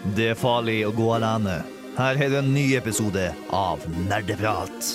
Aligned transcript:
Det 0.00 0.30
er 0.32 0.38
farlig 0.38 0.78
å 0.88 0.94
gå 0.96 1.10
alene. 1.12 1.58
Her 1.98 2.16
er 2.16 2.30
det 2.32 2.38
en 2.40 2.54
ny 2.54 2.70
episode 2.78 3.26
av 3.52 3.82
Nerdeprat. 4.08 4.86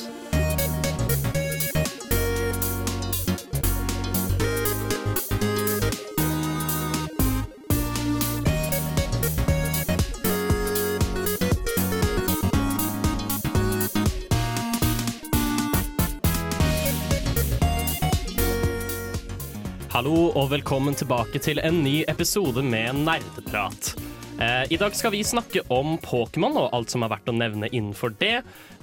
Hallo 19.93 20.31
og 20.33 20.49
velkommen 20.51 20.97
tilbake 20.97 21.39
til 21.45 21.61
en 21.61 21.83
ny 21.85 22.01
episode 22.09 22.65
med 22.65 23.05
Nerdeprat. 23.05 23.93
Eh, 24.35 24.73
I 24.73 24.77
dag 24.77 24.95
skal 24.95 25.13
vi 25.13 25.21
snakke 25.23 25.61
om 25.71 25.93
Pokémon 26.03 26.57
og 26.59 26.73
alt 26.75 26.91
som 26.91 27.05
er 27.05 27.11
verdt 27.13 27.29
å 27.31 27.35
nevne 27.35 27.69
innenfor 27.71 28.11
det. 28.19 28.41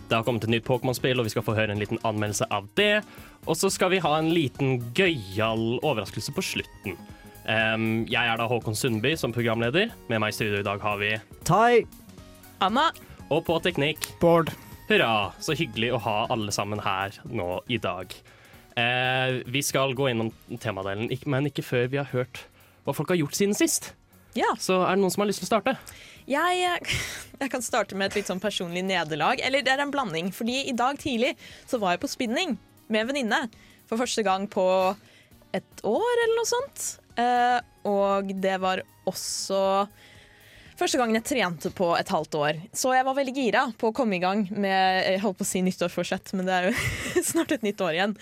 Det 0.08 0.16
har 0.16 0.24
kommet 0.24 0.46
et 0.46 0.52
nytt 0.54 0.64
Pokémon-spill, 0.64 1.20
og 1.20 1.28
vi 1.28 1.32
skal 1.34 1.44
få 1.44 1.54
høre 1.56 1.74
en 1.74 1.82
liten 1.82 2.00
anmeldelse 2.08 2.48
av 2.48 2.70
det. 2.80 3.02
Og 3.44 3.58
så 3.60 3.68
skal 3.72 3.92
vi 3.92 4.00
ha 4.00 4.14
en 4.16 4.30
liten 4.32 4.80
gøyal 4.96 5.76
overraskelse 5.82 6.32
på 6.32 6.46
slutten. 6.54 6.96
Um, 7.44 8.06
jeg 8.08 8.22
er 8.22 8.40
da 8.40 8.48
Håkon 8.48 8.76
Sundby 8.78 9.12
som 9.20 9.34
programleder. 9.34 9.92
Med 10.08 10.24
meg 10.24 10.32
i 10.32 10.38
studio 10.38 10.62
i 10.62 10.66
dag 10.66 10.80
har 10.80 11.00
vi 11.02 11.12
Tai. 11.44 11.84
Anna. 12.64 12.88
Og 13.28 13.44
på 13.44 13.60
teknikk 13.64 14.08
Bård. 14.22 14.54
Hurra! 14.88 15.32
Så 15.42 15.56
hyggelig 15.58 15.92
å 15.92 16.02
ha 16.04 16.18
alle 16.32 16.52
sammen 16.54 16.80
her 16.80 17.18
nå 17.28 17.58
i 17.68 17.76
dag. 17.82 18.14
Uh, 18.72 19.42
vi 19.52 19.60
skal 19.60 19.92
gå 19.92 20.08
innom 20.14 20.32
temadelen, 20.64 21.12
men 21.28 21.52
ikke 21.52 21.66
før 21.66 21.90
vi 21.92 22.00
har 22.00 22.08
hørt 22.14 22.46
hva 22.86 22.96
folk 22.96 23.12
har 23.12 23.20
gjort 23.20 23.36
siden 23.36 23.56
sist. 23.56 23.92
Ja, 24.38 24.54
Så 24.58 24.78
er 24.80 24.94
det 24.94 25.02
noen 25.02 25.12
som 25.12 25.24
har 25.24 25.30
lyst 25.30 25.42
til 25.42 25.48
å 25.48 25.52
starte? 25.52 25.76
jeg, 26.30 26.98
jeg 27.42 27.50
kan 27.52 27.64
starte 27.64 27.96
med 27.98 28.10
et 28.10 28.20
litt 28.20 28.30
sånn 28.30 28.40
personlig 28.42 28.84
nederlag. 28.86 29.42
Eller 29.44 29.64
det 29.64 29.74
er 29.74 29.82
en 29.84 29.92
blanding. 29.92 30.30
Fordi 30.32 30.62
i 30.70 30.76
dag 30.76 30.98
tidlig 31.00 31.34
så 31.66 31.80
var 31.82 31.96
jeg 31.96 32.04
på 32.04 32.12
spinning 32.12 32.56
med 32.88 33.02
en 33.02 33.12
venninne. 33.12 33.42
For 33.90 34.00
første 34.00 34.24
gang 34.24 34.46
på 34.48 34.64
et 35.52 35.84
år 35.84 36.14
eller 36.24 36.38
noe 36.38 36.48
sånt. 36.48 36.86
Eh, 37.20 37.58
og 37.88 38.32
det 38.40 38.56
var 38.62 38.84
også 39.10 39.60
første 40.82 40.98
gangen 40.98 41.16
jeg 41.18 41.26
trente 41.28 41.70
på 41.78 41.88
et 41.94 42.10
halvt 42.10 42.36
år. 42.38 42.58
Så 42.74 42.90
jeg 42.96 43.06
var 43.06 43.14
veldig 43.14 43.34
gira 43.36 43.62
på 43.78 43.90
å 43.90 43.94
komme 43.94 44.16
i 44.16 44.22
gang 44.22 44.44
med 44.50 44.72
jeg 45.06 45.20
holdt 45.22 45.38
på 45.38 45.46
å 45.46 45.48
si 45.48 45.62
nyttårsforsett, 45.62 46.32
men 46.34 46.48
det 46.48 46.56
er 46.56 46.68
jo 46.68 47.22
snart 47.30 47.54
et 47.54 47.66
nytt 47.66 47.82
år 47.84 47.98
igjen. 47.98 48.16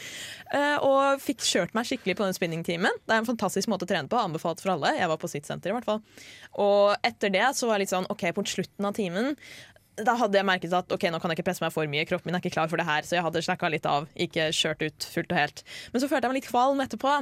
Eh, 0.52 0.76
og 0.84 1.22
fikk 1.24 1.44
kjørt 1.46 1.74
meg 1.76 1.88
skikkelig 1.88 2.18
på 2.18 2.26
den 2.26 2.36
spinningtimen. 2.36 3.00
Det 3.06 3.16
er 3.16 3.22
en 3.22 3.28
fantastisk 3.28 3.70
måte 3.72 3.88
å 3.88 3.90
trene 3.90 4.10
på. 4.12 4.20
Anbefalt 4.20 4.60
for 4.60 4.74
alle. 4.74 4.92
Jeg 4.98 5.08
var 5.12 5.20
på 5.22 5.30
sitt 5.32 5.48
senter 5.48 5.72
i 5.72 5.76
hvert 5.78 5.88
fall. 5.88 6.02
Og 6.60 6.92
etter 7.06 7.32
det 7.32 7.46
så 7.56 7.70
var 7.70 7.78
jeg 7.78 7.86
litt 7.86 7.94
sånn 7.94 8.08
OK, 8.12 8.28
på 8.36 8.46
slutten 8.52 8.90
av 8.90 8.96
timen 8.98 9.34
da 10.00 10.14
hadde 10.16 10.38
jeg 10.38 10.46
merket 10.48 10.72
at 10.72 10.92
ok, 10.94 11.02
nå 11.12 11.18
kan 11.20 11.32
jeg 11.32 11.40
ikke 11.40 11.50
presse 11.50 11.60
meg 11.60 11.74
for 11.74 11.88
mye, 11.90 12.06
kroppen 12.08 12.30
min 12.30 12.38
er 12.38 12.40
ikke 12.40 12.54
klar 12.54 12.70
for 12.70 12.80
det 12.80 12.86
her, 12.88 13.04
så 13.04 13.18
jeg 13.18 13.24
hadde 13.26 13.42
slakka 13.44 13.68
litt 13.68 13.88
av, 13.88 14.06
ikke 14.16 14.46
kjørt 14.56 14.84
ut 14.86 15.08
fullt 15.12 15.34
og 15.34 15.36
helt. 15.36 15.60
Men 15.92 16.00
så 16.00 16.08
følte 16.08 16.24
jeg 16.24 16.32
meg 16.32 16.38
litt 16.38 16.48
kvalm 16.48 16.80
etterpå, 16.80 17.16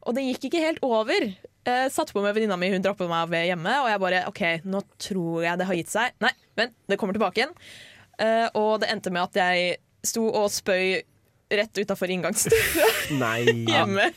og 0.00 0.16
det 0.16 0.24
gikk 0.26 0.48
ikke 0.48 0.64
helt 0.64 0.82
over. 0.86 1.28
Eh, 1.68 1.86
satt 1.92 2.12
på 2.12 2.22
med 2.24 2.34
venninna 2.34 2.56
mi, 2.56 2.70
hun 2.72 2.82
droppet 2.84 3.10
meg 3.10 3.26
av 3.26 3.34
hjemme, 3.50 3.76
og 3.82 3.90
jeg 3.90 4.00
bare 4.00 4.24
OK, 4.30 4.42
nå 4.64 4.80
tror 5.02 5.44
jeg 5.44 5.60
det 5.60 5.68
har 5.68 5.76
gitt 5.76 5.92
seg. 5.92 6.14
Nei, 6.24 6.32
vent, 6.56 6.76
det 6.88 6.96
kommer 7.00 7.16
tilbake 7.16 7.42
igjen. 7.42 7.54
Uh, 8.20 8.48
og 8.56 8.72
det 8.82 8.90
endte 8.92 9.12
med 9.12 9.28
at 9.30 9.38
jeg 9.40 9.78
sto 10.04 10.26
og 10.28 10.50
spøy 10.52 11.00
rett 11.50 11.80
utafor 11.80 12.12
inngangsdøra 12.12 12.88
hjemme. 13.72 14.10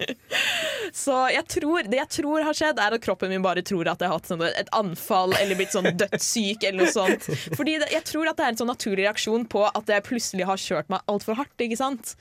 Så 1.02 1.14
jeg 1.32 1.44
tror, 1.50 1.86
det 1.88 1.98
jeg 1.98 2.10
tror 2.16 2.44
har 2.46 2.56
skjedd, 2.56 2.80
er 2.82 2.96
at 2.96 3.04
kroppen 3.04 3.32
min 3.32 3.44
bare 3.44 3.64
tror 3.66 3.88
at 3.90 4.02
jeg 4.02 4.10
har 4.10 4.18
hatt 4.18 4.30
sånn 4.30 4.44
et 4.46 4.70
anfall 4.76 5.34
eller 5.38 5.58
blitt 5.58 5.74
sånn 5.74 5.88
dødssyk 6.00 6.66
eller 6.68 6.84
noe 6.84 6.94
sånt. 6.94 7.28
Fordi 7.56 7.78
det, 7.82 7.88
jeg 7.94 8.04
tror 8.08 8.30
at 8.30 8.38
det 8.38 8.46
er 8.46 8.54
en 8.54 8.60
sånn 8.62 8.72
naturlig 8.72 9.06
reaksjon 9.06 9.46
på 9.52 9.64
at 9.68 9.94
jeg 9.94 10.06
plutselig 10.08 10.48
har 10.48 10.60
kjørt 10.60 10.92
meg 10.92 11.06
altfor 11.12 11.38
hardt. 11.38 11.54
ikke 11.62 11.80
sant? 11.80 12.14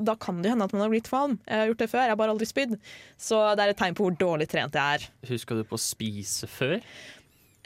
Da 0.00 0.16
kan 0.18 0.42
det 0.42 0.52
hende 0.54 0.66
at 0.66 0.74
man 0.74 0.84
har 0.86 0.92
blitt 0.92 1.10
kvalm. 1.10 1.38
Jeg 1.46 1.62
har 1.62 1.70
gjort 1.70 1.84
det 1.84 1.90
før, 1.92 2.04
jeg 2.06 2.14
har 2.14 2.20
bare 2.22 2.36
aldri 2.36 2.50
spydd. 2.50 2.76
Så 3.20 3.40
det 3.54 3.66
er 3.66 3.74
et 3.74 3.80
tegn 3.80 3.96
på 3.98 4.08
hvor 4.08 4.18
dårlig 4.18 4.50
trent 4.50 4.76
jeg 4.76 5.00
er. 5.00 5.08
Husker 5.30 5.60
du 5.60 5.66
på 5.68 5.78
å 5.78 5.82
spise 5.82 6.50
før? 6.50 6.80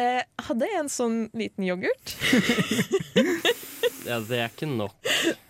Eh, 0.02 0.24
hadde 0.48 0.66
jeg 0.66 0.80
en 0.80 0.90
sånn 0.90 1.18
liten 1.38 1.66
yoghurt? 1.68 2.16
Ja, 4.06 4.20
det 4.20 4.38
er 4.42 4.52
ikke 4.52 4.68
nok. 4.70 4.94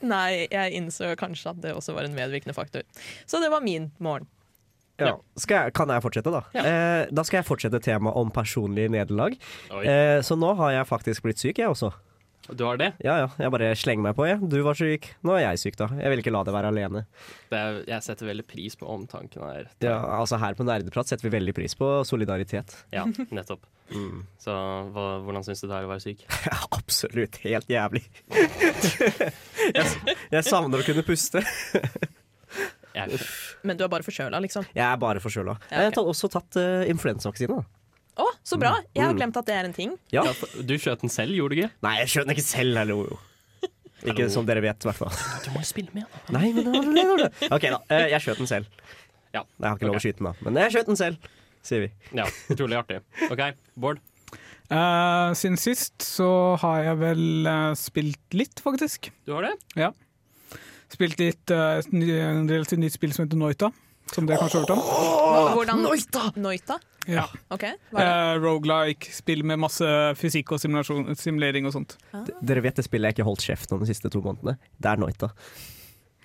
Nei, 0.04 0.46
jeg 0.50 0.78
innså 0.78 1.10
kanskje 1.20 1.52
at 1.54 1.60
det 1.64 1.74
også 1.74 1.94
var 1.96 2.06
en 2.08 2.14
medvirkende 2.16 2.54
faktor. 2.56 2.86
Så 3.26 3.40
det 3.42 3.50
var 3.52 3.64
min 3.64 3.90
morgen. 3.98 4.28
Ja. 5.00 5.16
Skal 5.40 5.64
jeg, 5.66 5.74
kan 5.74 5.90
jeg 5.90 6.02
fortsette, 6.04 6.30
da? 6.30 6.40
Ja. 6.54 6.62
Eh, 6.70 7.04
da 7.10 7.24
skal 7.26 7.40
jeg 7.40 7.48
fortsette 7.48 7.80
temaet 7.82 8.14
om 8.20 8.28
personlige 8.30 8.92
nederlag. 8.94 9.34
Eh, 9.82 10.20
så 10.22 10.36
nå 10.38 10.52
har 10.60 10.76
jeg 10.76 10.86
faktisk 10.90 11.24
blitt 11.26 11.42
syk, 11.42 11.58
jeg 11.58 11.72
også. 11.72 11.90
du 12.54 12.62
har 12.68 12.78
det? 12.78 12.92
Ja 13.02 13.16
ja, 13.24 13.28
jeg 13.40 13.50
bare 13.50 13.72
slenger 13.74 14.04
meg 14.06 14.14
på, 14.14 14.26
jeg. 14.28 14.38
Du 14.52 14.58
var 14.62 14.78
syk, 14.78 15.08
nå 15.26 15.34
er 15.34 15.48
jeg 15.48 15.62
syk, 15.64 15.78
da. 15.80 15.88
Jeg 15.98 16.12
vil 16.12 16.22
ikke 16.22 16.34
la 16.34 16.44
det 16.46 16.54
være 16.54 16.70
alene. 16.70 17.06
det 17.50 17.58
er, 17.58 17.80
jeg 17.90 18.06
setter 18.06 18.30
veldig 18.30 18.46
pris 18.46 18.76
på 18.78 18.86
omtanken 18.86 19.42
her. 19.42 19.70
Ja, 19.82 19.98
altså 20.20 20.38
Her 20.38 20.54
på 20.54 20.66
Nerdeprat 20.68 21.10
setter 21.10 21.26
vi 21.26 21.34
veldig 21.40 21.56
pris 21.58 21.74
på 21.74 21.90
solidaritet. 22.06 22.76
Ja, 22.94 23.08
nettopp. 23.34 23.66
Så 24.40 24.54
hva, 24.94 25.04
hvordan 25.22 25.44
syns 25.46 25.60
du 25.62 25.68
det 25.68 25.76
er 25.76 25.84
å 25.86 25.90
være 25.92 26.02
syk? 26.02 26.24
Absolutt 26.78 27.36
helt 27.44 27.68
jævlig. 27.70 28.02
jeg, 29.76 29.84
jeg 30.32 30.44
savner 30.48 30.80
å 30.82 30.86
kunne 30.86 31.04
puste. 31.06 31.42
Men 33.66 33.76
du 33.78 33.84
er 33.84 33.90
bare 33.90 34.04
forkjøla, 34.06 34.38
liksom. 34.44 34.66
Jeg 34.74 34.84
er 34.86 34.98
bare 35.02 35.22
forkjøla. 35.22 35.56
Ja, 35.70 35.86
Jeg 35.88 35.94
har 35.96 36.10
også 36.10 36.28
tatt 36.32 36.58
uh, 36.60 36.84
influensavaksine. 36.90 37.56
da. 37.58 37.64
oh, 38.22 38.34
så 38.46 38.58
bra! 38.60 38.76
Jeg 38.94 39.02
har 39.04 39.12
Mm. 39.14 39.18
glemt 39.18 39.36
at 39.40 39.46
det 39.48 39.54
er 39.58 39.64
en 39.68 39.72
ting. 39.74 39.96
Ja. 40.14 40.22
du 40.62 40.74
skjøt 40.78 41.00
den 41.02 41.10
selv, 41.10 41.34
gjorde 41.34 41.56
du 41.56 41.62
ikke? 41.64 41.72
Nei, 41.82 41.96
jeg 42.04 42.12
skjønner 42.14 42.36
ikke 42.38 42.46
selv, 42.46 42.76
hallo. 42.78 42.98
Ikke 44.04 44.20
Hallo. 44.20 44.28
som 44.30 44.44
dere 44.46 44.60
vet, 44.60 44.84
i 44.84 44.88
hvert 44.90 44.98
fall. 45.00 45.14
Du 45.44 45.50
må 45.54 45.62
jo 45.62 45.66
spille 45.68 45.90
med, 45.96 46.04
da. 46.12 46.38
Nei, 46.38 46.52
men 46.52 46.92
det 46.94 47.04
var 47.08 47.22
det. 47.24 47.30
OK, 47.56 47.64
da. 47.72 47.78
Eh, 47.88 48.06
Jeg 48.12 48.20
skjøt 48.26 48.38
den 48.42 48.46
selv. 48.50 48.66
Ja, 49.34 49.42
Jeg 49.42 49.66
har 49.68 49.76
ikke 49.78 49.88
lov 49.88 49.96
å 49.96 50.02
skyte 50.04 50.18
den, 50.20 50.28
da. 50.28 50.34
Men 50.44 50.58
jeg 50.62 50.74
skjøt 50.74 50.90
den 50.92 50.96
selv, 51.00 51.28
sier 51.64 51.86
vi. 51.86 51.92
Ja, 52.16 52.26
utrolig 52.52 52.78
artig. 52.80 53.00
OK, 53.30 53.46
Bård. 53.80 54.02
Uh, 54.72 55.34
siden 55.36 55.58
sist 55.60 56.04
så 56.04 56.56
har 56.62 56.80
jeg 56.86 57.00
vel 57.02 57.24
uh, 57.48 57.74
spilt 57.76 58.36
litt, 58.36 58.62
faktisk. 58.64 59.10
Du 59.28 59.34
har 59.36 59.50
det? 59.50 59.54
Ja. 59.76 59.90
Spilt 60.92 61.20
litt 61.20 61.52
uh, 61.52 61.80
et 61.82 61.92
ny, 61.92 62.08
en 62.16 62.48
relativt 62.48 62.80
nytt 62.80 62.96
spill 62.96 63.12
som 63.12 63.26
heter 63.26 63.40
Noita. 63.40 63.70
Som 64.12 64.26
dere 64.28 64.40
kanskje 64.40 64.60
har 64.60 64.66
hørt 64.66 64.74
om. 64.74 65.54
Hvordan 65.56 65.84
Noita! 65.84 66.24
Noita? 66.40 66.78
Ja. 67.10 67.26
OK, 67.52 67.66
hva 67.92 68.00
er? 68.00 68.08
Uh, 68.08 68.42
Rogelike, 68.44 69.12
spill 69.12 69.44
med 69.44 69.60
masse 69.60 69.88
fysikk 70.16 70.54
og 70.56 70.62
simulering 70.62 71.68
og 71.68 71.74
sånt. 71.76 71.96
Ah. 72.16 72.24
Dere 72.40 72.64
vet 72.64 72.80
det 72.80 72.86
spillet 72.86 73.12
jeg 73.12 73.18
ikke 73.18 73.28
holdt 73.28 73.44
kjeft 73.44 73.74
om 73.76 73.82
de 73.82 73.88
siste 73.90 74.12
to 74.12 74.22
månedene? 74.24 74.56
Det 74.80 74.92
er 74.92 75.02
Noita. 75.02 75.32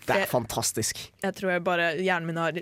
Det 0.09 0.18
er 0.18 0.25
jeg, 0.25 0.31
fantastisk. 0.31 1.02
Jeg 1.24 1.36
tror 1.38 1.53
jeg 1.56 1.66
bare 1.66 1.90
hjernen 2.02 2.30
min 2.30 2.40
har 2.42 2.59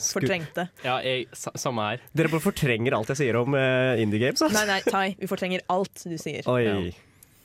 fortrengt 0.00 0.56
det. 0.56 0.66
Ja, 0.84 0.98
jeg, 1.04 1.28
samme 1.34 1.86
her. 1.90 2.02
Dere 2.16 2.32
bare 2.32 2.44
fortrenger 2.44 2.96
alt 2.96 3.12
jeg 3.12 3.20
sier 3.22 3.38
om 3.40 3.56
uh, 3.56 4.00
indie 4.00 4.22
games. 4.22 4.42
Altså. 4.44 4.54
Nei, 4.56 4.66
nei, 4.70 4.80
Tai, 4.86 5.06
vi 5.20 5.30
fortrenger 5.30 5.64
alt 5.72 6.04
du 6.04 6.16
sier. 6.20 6.46
Oi. 6.50 6.92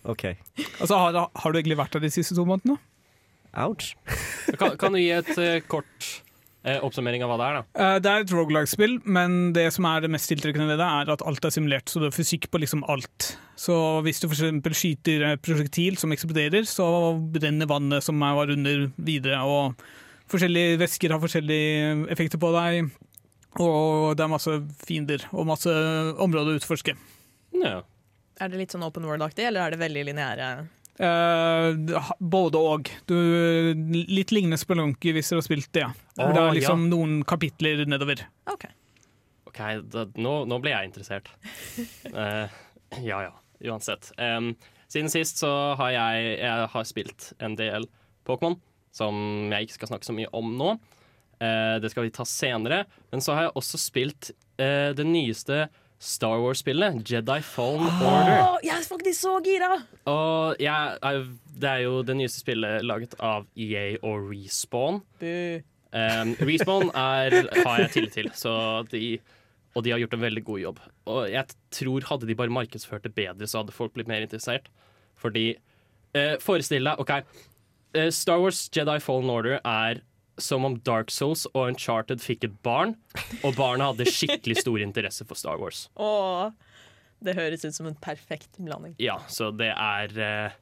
OK. 0.05 0.27
Altså, 0.79 0.99
har, 1.01 1.17
har 1.33 1.51
du 1.51 1.59
egentlig 1.59 1.79
vært 1.79 1.97
der 1.97 2.05
de 2.05 2.13
siste 2.13 2.37
to 2.37 2.45
månedene? 2.47 2.77
Ouch. 3.65 3.93
Kan, 4.59 4.75
kan 4.79 4.93
du 4.93 4.99
gi 4.99 5.09
et 5.15 5.31
uh, 5.39 5.57
kort 5.71 6.11
eh, 6.65 6.81
oppsummering 6.83 7.23
av 7.23 7.31
hva 7.31 7.37
det 7.39 7.47
er, 7.47 7.57
da? 7.57 7.63
Eh, 7.85 7.97
det 8.03 8.11
er 8.11 8.25
et 8.25 8.33
rogelike-spill, 8.35 8.97
men 9.05 9.53
det 9.55 9.67
som 9.75 9.87
er 9.89 10.03
det 10.03 10.11
mest 10.13 10.29
tiltrekkende 10.31 10.67
ved 10.71 10.81
det, 10.81 10.87
er 10.87 11.11
at 11.15 11.23
alt 11.25 11.47
er 11.47 11.53
simulert, 11.53 11.91
så 11.91 12.01
det 12.01 12.09
er 12.09 12.17
fysikk 12.17 12.49
på 12.51 12.61
liksom 12.63 12.83
alt. 12.91 13.31
Så 13.59 13.77
hvis 14.05 14.21
du 14.21 14.27
f.eks. 14.27 14.43
skyter 14.79 15.27
et 15.31 15.45
prosjektil 15.45 15.99
som 16.01 16.13
eksploderer, 16.15 16.67
så 16.69 16.87
renner 17.37 17.69
vannet 17.69 18.05
som 18.05 18.19
var 18.19 18.51
under, 18.51 18.89
videre. 18.97 19.41
Og 19.45 19.85
forskjellige 20.31 20.79
væsker 20.81 21.15
har 21.15 21.23
forskjellige 21.23 22.05
effekter 22.13 22.41
på 22.41 22.51
deg. 22.57 22.93
Og 23.63 24.15
det 24.17 24.25
er 24.25 24.31
masse 24.31 24.55
fiender 24.83 25.23
og 25.31 25.47
masse 25.47 25.71
områder 25.71 26.55
å 26.55 26.59
utforske. 26.59 26.97
Ja. 27.55 27.77
Er 28.35 28.51
det 28.51 28.59
litt 28.59 28.73
sånn 28.75 28.83
open 28.83 29.05
world-aktig, 29.07 29.45
eller 29.47 29.63
er 29.63 29.75
det 29.75 29.79
veldig 29.79 30.09
lineære? 30.09 30.49
Eh, 30.95 31.99
ha- 31.99 32.17
både 32.19 32.61
og. 32.61 32.89
Litt 33.09 34.31
lignende 34.31 34.59
Spelunky 34.59 35.11
hvis 35.15 35.31
dere 35.31 35.41
har 35.41 35.47
spilt 35.47 35.71
det. 35.75 35.83
Ja. 35.83 35.91
Å, 36.23 36.29
det 36.31 36.43
er 36.43 36.57
liksom 36.59 36.87
noen 36.91 37.17
kapitler 37.27 37.83
nedover. 37.89 38.23
OK. 38.51 38.67
OK, 39.49 39.59
da, 39.91 40.05
nå, 40.19 40.37
nå 40.47 40.59
ble 40.63 40.71
jeg 40.73 40.89
interessert. 40.91 41.29
uh, 42.11 42.47
ja 43.09 43.21
ja, 43.27 43.33
uansett. 43.67 44.11
Um, 44.19 44.53
siden 44.91 45.11
sist 45.11 45.39
så 45.43 45.51
har 45.79 45.93
jeg, 45.95 46.33
jeg 46.39 46.71
har 46.71 46.87
spilt 46.87 47.29
en 47.43 47.55
del 47.59 47.87
Pokémon, 48.27 48.57
som 48.95 49.15
jeg 49.51 49.67
ikke 49.67 49.79
skal 49.79 49.91
snakke 49.93 50.07
så 50.07 50.15
mye 50.15 50.31
om 50.35 50.53
nå. 50.59 50.75
Uh, 51.41 51.75
det 51.83 51.91
skal 51.91 52.07
vi 52.07 52.13
ta 52.15 52.27
senere. 52.27 52.83
Men 53.11 53.23
så 53.23 53.35
har 53.35 53.47
jeg 53.49 53.57
også 53.59 53.79
spilt 53.79 54.31
eh, 54.59 54.91
det 54.95 55.03
nyeste 55.07 55.65
Star 56.05 56.37
Wars-spillet, 56.43 57.01
Jedi 57.09 57.39
Fallen 57.41 57.87
Order. 57.89 58.35
Å, 58.37 58.49
jeg 58.63 58.75
er 58.75 58.83
faktisk 58.85 59.23
så 59.23 59.39
gira! 59.45 59.71
Og 60.11 60.61
jeg 60.61 61.23
det 61.55 61.71
er 61.71 61.85
jo 61.85 62.01
det 62.05 62.17
nyeste 62.19 62.43
spillet 62.43 62.83
laget 62.85 63.15
av 63.23 63.47
EA 63.57 63.95
og 64.05 64.27
Respawn. 64.29 64.99
Um, 65.25 66.35
Respawn 66.43 66.91
er, 66.91 67.39
har 67.61 67.81
jeg 67.85 67.91
tillit 67.95 68.17
til, 68.19 68.29
så 68.37 68.53
de 68.91 69.17
og 69.75 69.83
de 69.83 69.91
har 69.91 69.99
gjort 69.99 70.13
en 70.15 70.23
veldig 70.23 70.43
god 70.47 70.59
jobb. 70.61 70.77
Og 71.11 71.25
jeg 71.27 71.55
tror 71.75 72.05
hadde 72.07 72.27
de 72.29 72.35
bare 72.39 72.53
markedsført 72.53 73.03
det 73.03 73.11
bedre, 73.15 73.47
så 73.47 73.59
hadde 73.59 73.75
folk 73.75 73.91
blitt 73.97 74.07
mer 74.07 74.23
interessert. 74.23 74.69
Fordi 75.19 75.49
uh, 76.15 76.35
Forestill 76.43 76.87
deg, 76.87 77.01
OK 77.01 77.11
eh, 77.17 78.11
Star 78.15 78.39
Wars 78.43 78.65
Jedi 78.71 78.95
Fallen 79.03 79.31
Order 79.31 79.59
er 79.59 79.99
som 80.37 80.65
om 80.67 80.77
Dark 80.85 81.11
Souls 81.13 81.45
og 81.53 81.71
Uncharted 81.71 82.23
fikk 82.23 82.47
et 82.47 82.55
barn, 82.65 82.95
og 83.41 83.55
barnet 83.57 83.91
hadde 83.91 84.09
skikkelig 84.11 84.59
stor 84.61 84.81
interesse 84.83 85.27
for 85.27 85.39
Star 85.39 85.61
Wars. 85.61 85.87
Åh, 85.95 86.51
det 87.25 87.37
høres 87.37 87.65
ut 87.65 87.75
som 87.75 87.89
en 87.89 87.99
perfekt 87.99 88.57
blanding. 88.57 88.95
Ja, 89.01 89.19
så 89.31 89.51
det 89.55 89.71
er 89.71 90.17
eh, 90.19 90.57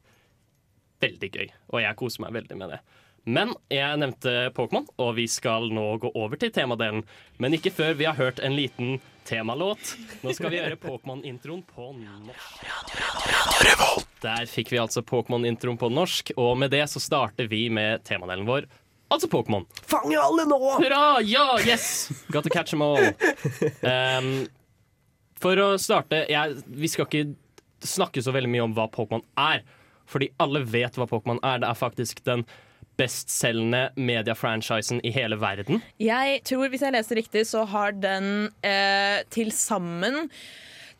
veldig 1.03 1.31
gøy, 1.33 1.47
og 1.73 1.81
jeg 1.83 1.99
koser 1.99 2.25
meg 2.25 2.37
veldig 2.41 2.59
med 2.59 2.75
det. 2.75 2.83
Men 3.23 3.53
jeg 3.71 3.99
nevnte 4.01 4.51
Pokémon, 4.55 4.83
og 4.99 5.13
vi 5.15 5.29
skal 5.31 5.69
nå 5.71 5.85
gå 6.03 6.11
over 6.19 6.39
til 6.39 6.51
temadelen. 6.51 7.05
Men 7.39 7.55
ikke 7.55 7.71
før 7.71 7.93
vi 7.95 8.07
har 8.09 8.17
hørt 8.19 8.41
en 8.43 8.55
liten 8.57 8.97
temalåt. 9.23 9.93
Nå 10.25 10.33
skal 10.35 10.51
vi 10.51 10.59
gjøre 10.59 10.79
Pokémon-introen 10.81 11.61
på 11.63 11.93
norsk. 11.95 12.65
Der 14.23 14.49
fikk 14.51 14.73
vi 14.73 14.81
altså 14.81 15.05
Pokémon-introen 15.07 15.79
på 15.79 15.87
norsk, 15.91 16.33
og 16.35 16.57
med 16.59 16.75
det 16.75 16.83
så 16.91 16.99
starter 17.03 17.47
vi 17.51 17.69
med 17.71 18.03
temadelen 18.07 18.47
vår, 18.49 18.67
altså 19.13 19.29
Pokémon. 19.31 19.67
Fange 19.89 20.17
alle 20.19 20.47
nå! 20.49 20.59
Hurra! 20.79 21.21
Ja, 21.27 21.47
yes! 21.63 22.09
Got 22.33 22.47
to 22.47 22.53
catch 22.53 22.73
them 22.73 22.83
all. 22.85 22.99
Um, 23.83 24.33
for 25.43 25.59
å 25.59 25.73
starte 25.81 26.23
jeg, 26.31 26.59
Vi 26.67 26.89
skal 26.91 27.07
ikke 27.09 27.23
snakke 27.83 28.21
så 28.23 28.31
veldig 28.35 28.51
mye 28.51 28.67
om 28.67 28.75
hva 28.77 28.87
Pokémon 28.91 29.23
er. 29.39 29.63
Fordi 30.09 30.29
alle 30.43 30.63
vet 30.67 30.99
hva 30.99 31.07
Pokémon 31.09 31.41
er. 31.43 31.61
Det 31.63 31.69
er 31.69 31.79
faktisk 31.79 32.23
den 32.27 32.45
bestselgende 32.99 33.87
mediefranchisen 33.97 35.01
i 35.05 35.11
hele 35.13 35.39
verden. 35.41 35.81
Jeg 36.01 36.43
tror, 36.47 36.67
hvis 36.69 36.83
jeg 36.85 36.93
leser 36.93 37.19
riktig, 37.19 37.45
så 37.49 37.63
har 37.69 37.95
den 37.97 38.51
eh, 38.65 39.23
til 39.33 39.49
sammen 39.55 40.27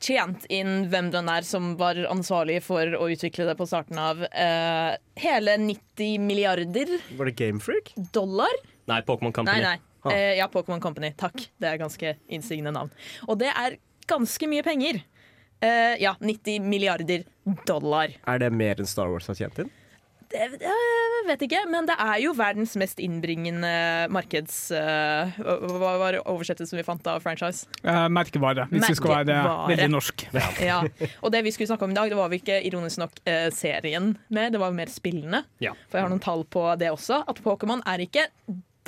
tjent 0.03 0.45
inn 0.51 0.87
hvem 0.91 1.07
den 1.13 1.29
er 1.31 1.45
som 1.47 1.73
var 1.79 1.95
ansvarlig 2.11 2.59
for 2.65 2.95
å 2.97 3.07
utvikle 3.13 3.45
det 3.49 3.55
på 3.59 3.67
starten 3.69 3.99
av. 4.01 4.23
Eh, 4.27 4.97
hele 5.23 5.55
90 5.61 6.19
milliarder 6.23 6.91
Var 7.17 7.29
det 7.31 7.35
Gamefreak? 7.39 7.93
dollar. 8.15 8.51
Nei, 8.91 8.99
Pokémon 9.07 9.31
Nei, 9.31 9.37
Company. 9.39 9.63
nei. 9.63 9.77
Eh, 10.11 10.33
ja, 10.41 10.49
Pokémon 10.51 10.81
Company. 10.83 11.13
Takk. 11.15 11.45
Det 11.59 11.69
er 11.71 11.79
ganske 11.79 12.15
innsigende 12.27 12.73
navn. 12.75 12.91
Og 13.29 13.39
det 13.39 13.53
er 13.55 13.77
ganske 14.11 14.49
mye 14.51 14.63
penger. 14.67 14.99
Eh, 15.63 15.95
ja, 16.03 16.15
90 16.19 16.59
milliarder 16.67 17.23
dollar. 17.65 18.11
Er 18.27 18.39
det 18.43 18.51
mer 18.51 18.75
enn 18.83 18.89
Star 18.89 19.07
Wars 19.07 19.29
har 19.31 19.39
tjent 19.39 19.63
inn? 19.63 19.71
Det, 20.33 20.47
jeg 20.65 21.25
vet 21.27 21.43
ikke, 21.45 21.59
men 21.69 21.85
det 21.85 21.93
er 22.01 22.17
jo 22.23 22.31
verdens 22.37 22.73
mest 22.79 22.97
innbringende 23.03 23.69
markeds... 24.13 24.55
eh, 24.73 25.35
hva 25.37 25.91
var 26.01 26.17
oversettelsen 26.23 26.79
vi 26.79 26.85
fant 26.87 27.05
av 27.11 27.21
franchise? 27.23 27.67
Eh, 27.83 28.07
merkevare, 28.09 28.65
hvis 28.71 28.87
vi 28.89 28.97
skal 28.97 29.13
være 29.19 29.37
veldig 29.69 29.89
norsk. 29.93 30.25
Ja, 30.63 30.79
Og 31.21 31.31
det 31.35 31.43
vi 31.45 31.53
skulle 31.53 31.69
snakke 31.69 31.85
om 31.85 31.93
i 31.93 31.97
dag, 31.99 32.09
det 32.09 32.17
var 32.17 32.33
vi 32.33 32.41
ikke 32.41 32.57
ironisk 32.65 33.03
nok 33.03 33.21
eh, 33.29 33.47
serien 33.53 34.13
mer, 34.33 34.49
det 34.53 34.61
var 34.63 34.73
mer 34.75 34.89
spillene. 34.91 35.43
Ja. 35.63 35.75
For 35.87 35.99
jeg 36.01 36.07
har 36.07 36.13
noen 36.15 36.23
tall 36.23 36.43
på 36.49 36.65
det 36.81 36.89
også. 36.93 37.21
At 37.29 37.41
Pokémon 37.45 37.83
er 37.89 38.01
ikke 38.03 38.25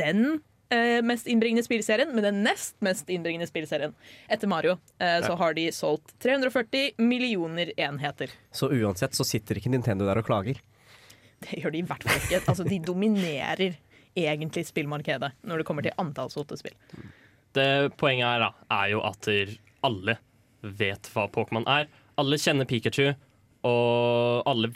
den 0.02 0.40
eh, 0.74 1.00
mest 1.06 1.30
innbringende 1.32 1.64
spillserien, 1.66 2.10
men 2.16 2.26
den 2.26 2.42
nest 2.46 2.76
mest 2.86 3.10
innbringende 3.14 3.48
spillserien. 3.50 3.94
Etter 4.34 4.50
Mario 4.50 4.80
eh, 4.98 5.20
så 5.26 5.38
har 5.40 5.54
de 5.58 5.70
solgt 5.76 6.16
340 6.26 6.98
millioner 7.06 7.72
enheter. 7.78 8.34
Så 8.56 8.72
uansett 8.74 9.14
så 9.18 9.28
sitter 9.28 9.62
ikke 9.62 9.72
Nintendo 9.74 10.08
der 10.10 10.20
og 10.24 10.28
klager. 10.28 10.58
Det 11.44 11.60
gjør 11.62 11.74
de 11.76 11.82
i 11.82 11.88
hvert 11.88 12.06
fall 12.06 12.22
ikke. 12.22 12.42
Altså, 12.48 12.66
de 12.68 12.80
dominerer 12.84 13.78
egentlig 14.16 14.66
spillmarkedet 14.70 15.34
når 15.44 15.62
det 15.62 15.68
kommer 15.68 15.86
til 15.86 15.96
antall 16.02 16.32
solgte 16.32 16.58
spill. 16.60 16.76
Det 17.56 17.96
Poenget 18.00 18.28
her 18.28 18.44
da, 18.46 18.50
er 18.78 18.92
jo 18.94 19.04
at 19.08 19.30
alle 19.86 20.18
vet 20.66 21.10
hva 21.14 21.28
Pokémon 21.32 21.68
er. 21.70 21.88
Alle 22.20 22.40
kjenner 22.40 22.68
Pikachu, 22.68 23.12
og 23.68 24.48
alle, 24.50 24.72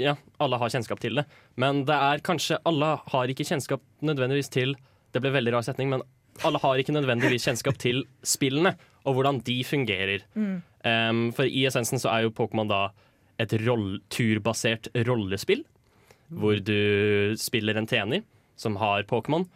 ja, 0.00 0.16
alle 0.42 0.58
har 0.60 0.72
kjennskap 0.72 1.00
til 1.02 1.20
det. 1.20 1.24
Men 1.60 1.84
det 1.88 1.96
er 1.96 2.24
kanskje 2.24 2.60
alle 2.68 2.94
har 3.12 3.32
ikke 3.32 3.46
kjennskap 3.48 3.82
nødvendigvis 4.04 4.52
til 4.52 4.76
Det 5.14 5.20
ble 5.22 5.30
veldig 5.30 5.52
rar 5.54 5.62
setning, 5.62 5.92
men 5.92 6.02
alle 6.42 6.58
har 6.58 6.80
ikke 6.82 6.94
nødvendigvis 6.96 7.44
kjennskap 7.46 7.76
til 7.78 8.00
spillene 8.26 8.72
og 9.04 9.14
hvordan 9.14 9.38
de 9.46 9.60
fungerer. 9.62 10.24
Um, 10.34 11.28
for 11.36 11.46
i 11.46 11.62
essensen 11.68 12.00
så 12.02 12.10
er 12.10 12.24
jo 12.24 12.32
Pokémon 12.34 12.66
da 12.66 12.88
et 13.38 13.54
roll 13.62 14.00
turbasert 14.10 14.88
rollespill, 15.06 15.62
hvor 16.28 16.60
du 16.64 17.34
spiller 17.40 17.76
en 17.78 17.88
TNI 17.88 18.22
som 18.56 18.78
har 18.80 19.06
Pokémon, 19.10 19.46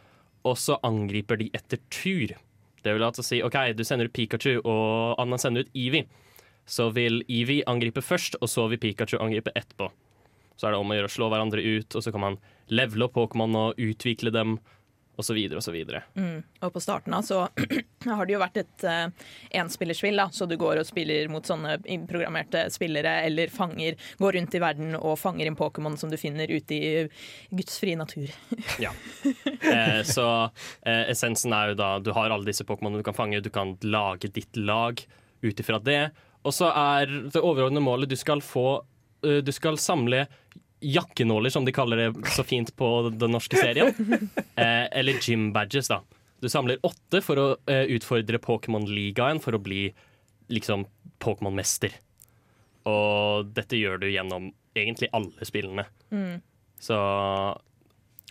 og 0.46 0.58
så 0.58 0.78
angriper 0.86 1.38
de 1.40 1.50
etter 1.54 1.80
tur. 1.90 2.34
Det 2.82 2.94
vil 2.94 3.04
altså 3.04 3.24
si 3.26 3.40
OK, 3.42 3.56
du 3.76 3.84
sender 3.86 4.08
ut 4.08 4.14
Pikachu, 4.14 4.60
og 4.62 5.18
Anna 5.20 5.38
sender 5.40 5.66
ut 5.66 5.76
Eevee. 5.76 6.06
Så 6.68 6.90
vil 6.94 7.22
Eevee 7.28 7.66
angripe 7.66 8.02
først, 8.04 8.36
og 8.40 8.50
så 8.50 8.68
vil 8.70 8.80
Pikachu 8.82 9.18
angripe 9.20 9.54
etterpå. 9.56 9.90
Så 10.58 10.66
er 10.66 10.74
det 10.74 10.80
om 10.80 10.90
å 10.90 10.96
gjøre 10.96 11.10
å 11.10 11.14
slå 11.14 11.28
hverandre 11.30 11.62
ut, 11.62 11.94
og 11.94 12.04
så 12.04 12.12
kan 12.14 12.24
man 12.24 12.38
levele 12.68 13.06
opp 13.06 13.16
Pokémon 13.16 13.54
og 13.58 13.82
utvikle 13.82 14.32
dem, 14.34 14.58
og 15.18 15.26
så 15.26 15.34
videre 15.34 15.58
og 16.62 16.72
på 16.72 16.80
starten 16.82 17.14
av 17.14 17.24
så 17.26 17.40
har 18.04 18.26
det 18.26 18.34
jo 18.34 18.40
vært 18.40 18.60
et 18.62 18.84
uh, 18.86 19.08
enspillerspill, 19.60 20.18
da. 20.18 20.28
Så 20.34 20.46
du 20.46 20.56
går 20.60 20.80
og 20.80 20.88
spiller 20.88 21.28
mot 21.32 21.44
sånne 21.46 21.78
programmerte 22.08 22.64
spillere 22.72 23.18
eller 23.26 23.52
fanger. 23.52 23.98
Går 24.18 24.38
rundt 24.38 24.54
i 24.54 24.62
verden 24.62 24.96
og 24.98 25.18
fanger 25.20 25.48
inn 25.48 25.58
Pokémon 25.58 25.96
som 25.98 26.12
du 26.12 26.18
finner 26.20 26.50
ute 26.50 26.76
i 26.76 26.90
Guds 27.50 27.78
frie 27.82 27.98
natur. 27.98 28.30
Ja. 28.78 28.92
Eh, 29.24 30.02
så 30.06 30.24
eh, 30.86 31.08
essensen 31.10 31.52
er 31.56 31.72
jo 31.72 31.78
da 31.78 31.88
du 32.02 32.12
har 32.14 32.30
alle 32.30 32.46
disse 32.46 32.66
Pokémonene 32.68 33.02
du 33.02 33.06
kan 33.06 33.16
fange, 33.16 33.40
du 33.42 33.50
kan 33.52 33.74
lage 33.82 34.30
ditt 34.34 34.56
lag 34.56 35.00
ut 35.42 35.60
ifra 35.62 35.80
det. 35.82 36.10
Og 36.46 36.54
så 36.54 36.70
er 36.70 37.10
det 37.32 37.42
overordnede 37.42 37.82
målet 37.84 38.10
du 38.10 38.16
skal 38.18 38.42
få 38.44 38.82
eh, 39.26 39.40
Du 39.44 39.50
skal 39.54 39.80
samle 39.80 40.26
jakkenåler, 40.80 41.50
som 41.50 41.64
de 41.66 41.72
kaller 41.74 41.96
det 42.02 42.30
så 42.34 42.44
fint 42.46 42.70
på 42.76 42.88
den 43.10 43.34
norske 43.34 43.58
serien. 43.60 43.94
Eh, 44.58 44.88
eller 44.98 45.20
gym 45.22 45.52
badges, 45.54 45.86
da. 45.86 46.00
Du 46.42 46.48
samler 46.50 46.80
åtte 46.82 47.20
for 47.22 47.38
å 47.38 47.44
eh, 47.70 47.84
utfordre 47.94 48.40
Pokémon-ligaen 48.42 49.38
for 49.38 49.54
å 49.54 49.60
bli 49.62 49.84
liksom 50.50 50.82
Pokémon-mester. 51.22 51.94
Og 52.90 53.52
dette 53.54 53.78
gjør 53.78 54.00
du 54.02 54.08
gjennom 54.10 54.48
egentlig 54.74 55.10
alle 55.14 55.46
spillene. 55.46 55.84
Så 56.82 56.98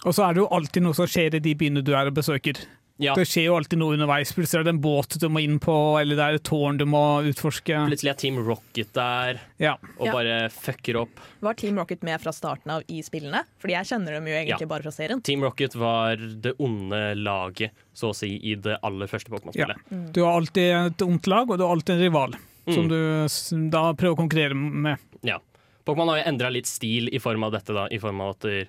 Og 0.03 0.11
så 0.11 0.25
er 0.27 0.35
det 0.35 0.44
jo 0.44 0.51
alltid 0.51 0.83
noe 0.83 0.99
som 0.99 1.07
skjer 1.07 1.39
i 1.39 1.44
de 1.44 1.55
byene 1.55 1.83
du 1.85 1.94
er 1.95 2.11
og 2.11 2.19
besøker. 2.19 2.59
Ja. 2.99 3.13
Det 3.15 3.25
skjer 3.29 3.45
jo 3.47 3.55
alltid 3.57 3.77
noe 3.79 3.94
underveis. 3.95 4.31
Plutselig 4.33 4.59
er 4.59 4.63
det 4.67 4.73
en 4.75 4.81
båt 4.81 5.17
du 5.21 5.27
må 5.29 5.41
inn 5.44 5.59
på, 5.61 5.73
eller 6.01 6.15
det 6.17 6.23
er 6.25 6.38
et 6.39 6.44
tårn 6.44 6.77
du 6.79 6.85
må 6.89 7.01
utforske. 7.29 7.75
Plutselig 7.92 8.09
er 8.09 8.18
Team 8.21 8.37
Rocket 8.45 8.92
der 8.94 9.39
Ja. 9.61 9.75
og 9.99 10.06
Ja. 10.07 10.11
bare 10.13 10.49
fucker 10.49 10.97
opp. 11.04 11.19
Var 11.42 11.54
Team 11.54 11.77
Rocket 11.77 12.01
med 12.04 12.19
fra 12.21 12.31
starten 12.31 12.71
av 12.71 12.83
i 12.89 13.01
spillene? 13.01 13.44
Fordi 13.59 13.73
jeg 13.77 13.85
kjenner 13.85 14.11
dem 14.18 14.25
jo 14.25 14.33
egentlig 14.33 14.61
Ja. 14.61 14.66
bare 14.68 14.81
fra 14.83 14.92
serien. 14.92 15.21
Team 15.23 15.42
Rocket 15.44 15.75
var 15.75 16.16
det 16.18 16.56
onde 16.59 17.16
laget, 17.21 17.71
så 17.94 18.09
å 18.09 18.16
si, 18.16 18.35
i 18.44 18.56
det 18.56 18.80
aller 18.83 19.07
første 19.07 19.30
Pokémon-spillet. 19.30 20.11
Du 20.13 20.23
har 20.23 20.33
alltid 20.42 20.85
et 20.87 20.97
ondt 21.07 21.27
lag, 21.27 21.49
og 21.49 21.57
du 21.57 21.63
har 21.63 21.75
alltid 21.75 21.95
en 21.95 22.01
rival 22.01 22.33
som 22.68 22.87
Mm. 22.87 22.89
du 22.89 23.69
da 23.69 23.94
prøver 23.94 24.16
å 24.16 24.27
konkurrere 24.27 24.54
med. 24.56 24.97
Ja. 25.23 25.37
Pokémon 25.85 26.07
har 26.09 26.18
jo 26.18 26.31
endra 26.33 26.51
litt 26.51 26.66
stil 26.66 27.07
i 27.13 27.18
form 27.19 27.44
av 27.45 27.51
dette, 27.54 27.73
da. 27.73 27.87
I 27.89 27.97
form 27.97 28.19
av 28.21 28.35
at 28.35 28.68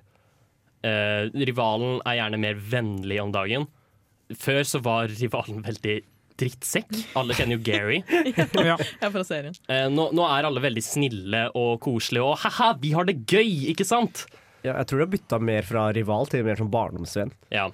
uh, 0.85 1.29
rivalen 1.35 2.01
er 2.07 2.19
gjerne 2.21 2.39
mer 2.39 2.55
vennlig 2.55 3.21
om 3.23 3.33
dagen. 3.35 3.67
Før 4.37 4.61
så 4.69 4.81
var 4.85 5.09
rivalen 5.09 5.63
veldig 5.65 5.97
drittsekk. 6.39 6.93
Alle 7.19 7.35
kjenner 7.35 7.59
jo 7.59 7.65
Gary. 7.67 8.03
Ja. 8.69 8.77
Ja, 9.01 9.09
fra 9.11 9.25
serien. 9.27 9.57
Eh, 9.71 9.87
nå, 9.91 10.11
nå 10.15 10.27
er 10.29 10.47
alle 10.49 10.63
veldig 10.63 10.85
snille 10.85 11.47
og 11.59 11.79
koselige 11.85 12.27
og 12.27 12.39
ha-ha, 12.45 12.73
vi 12.83 12.93
har 12.95 13.09
det 13.09 13.21
gøy, 13.31 13.71
ikke 13.73 13.87
sant? 13.89 14.27
Ja, 14.63 14.75
jeg 14.77 14.89
tror 14.91 15.01
du 15.01 15.05
har 15.07 15.13
bytta 15.13 15.39
mer 15.43 15.67
fra 15.67 15.89
rival 15.95 16.29
til 16.31 16.45
mer 16.47 16.59
som 16.59 16.71
barndomsvenn. 16.71 17.33
Ja. 17.55 17.69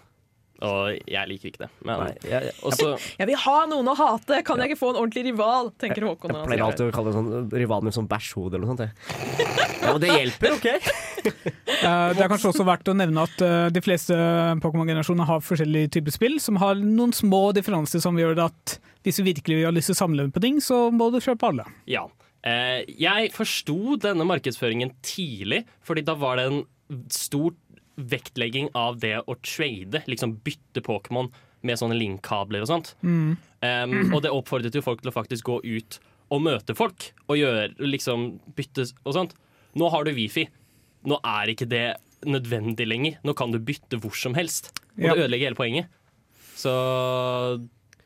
Og 0.65 0.95
jeg 1.11 1.29
liker 1.29 1.51
ikke 1.51 1.65
det. 1.65 1.71
Men 1.85 2.05
Nei, 2.05 2.11
jeg, 2.23 2.47
jeg, 2.47 2.55
også 2.65 2.93
Jeg 3.21 3.29
vil 3.29 3.41
ha 3.43 3.57
noen 3.69 3.91
å 3.91 3.97
hate! 3.99 4.39
Kan 4.47 4.63
jeg 4.63 4.73
ikke 4.73 4.81
få 4.85 4.93
en 4.95 5.01
ordentlig 5.03 5.27
rival? 5.27 5.73
tenker 5.83 6.07
Håkon. 6.07 6.31
jeg 6.31 6.45
jeg 6.45 6.51
pleier 6.53 6.65
alltid 6.69 6.87
å 6.87 6.95
kalle 6.95 7.15
sånn, 7.17 7.33
rivalen 7.53 7.89
min 7.91 7.97
sånn 7.97 8.09
bæsjhode 8.09 8.61
eller 8.61 8.71
noe 8.71 8.77
sånt. 8.79 8.87
Ja, 9.85 9.91
og 9.93 9.99
det 10.01 10.15
hjelper, 10.15 10.55
OK? 10.57 10.71
Eh, 11.25 12.11
Det 12.15 12.23
er 12.25 12.31
kanskje 12.31 12.51
også 12.53 12.65
verdt 12.67 12.89
å 12.89 12.95
nevne 12.97 13.25
at 13.27 13.43
eh, 13.45 13.69
de 13.75 13.81
fleste 13.85 14.15
Pokémon-generasjoner 14.63 15.27
har 15.29 15.43
forskjellige 15.45 15.91
typer 15.99 16.15
spill, 16.15 16.39
som 16.41 16.57
har 16.63 16.79
noen 16.81 17.13
små 17.17 17.49
differanser 17.57 18.01
som 18.03 18.17
gjør 18.19 18.37
det 18.39 18.47
at 18.47 18.77
hvis 19.05 19.19
du 19.21 19.25
virkelig 19.27 19.65
har 19.67 19.75
lyst 19.77 19.91
til 19.93 19.97
å 19.99 20.01
samle 20.01 20.29
på 20.33 20.41
ting, 20.45 20.61
så 20.65 20.87
må 20.95 21.11
du 21.13 21.19
kjøpe 21.25 21.51
alle. 21.51 21.67
Ja. 21.91 22.07
Eh, 22.45 22.85
jeg 23.01 23.33
forsto 23.37 23.97
denne 24.01 24.25
markedsføringen 24.29 24.95
tidlig, 25.05 25.65
fordi 25.85 26.05
da 26.09 26.17
var 26.21 26.41
det 26.41 26.47
en 26.51 26.63
stor 27.13 27.53
vektlegging 28.01 28.71
av 28.75 28.99
det 29.03 29.19
å 29.31 29.37
trade, 29.45 30.03
liksom 30.11 30.39
bytte 30.45 30.83
Pokémon 30.85 31.29
med 31.65 31.79
sånne 31.81 31.97
linkkabler 31.97 32.65
og 32.65 32.69
sånt. 32.69 32.95
Um, 33.05 33.31
og 34.13 34.19
det 34.25 34.33
oppfordret 34.35 34.75
jo 34.77 34.83
folk 34.85 35.01
til 35.01 35.13
å 35.13 35.15
faktisk 35.15 35.47
gå 35.49 35.61
ut 35.65 35.97
og 36.35 36.43
møte 36.45 36.75
folk 36.77 37.13
og 37.29 37.39
gjøre 37.39 37.71
liksom 37.81 38.27
bytte 38.57 38.89
og 39.05 39.15
sånt. 39.17 39.33
Nå 39.79 39.89
har 39.93 40.05
du 40.05 40.13
Wifi. 40.17 40.45
Nå 41.05 41.19
er 41.25 41.53
ikke 41.55 41.69
det 41.69 41.85
nødvendig 42.25 42.87
lenger. 42.89 43.19
Nå 43.25 43.35
kan 43.37 43.53
du 43.53 43.59
bytte 43.61 43.99
hvor 44.01 44.15
som 44.17 44.35
helst. 44.35 44.73
Og 44.97 45.05
Ja. 45.05 45.15
det 45.15 45.25
ødelegger 45.27 45.51
hele 45.51 45.59
poenget. 45.59 45.87
Så 46.57 46.71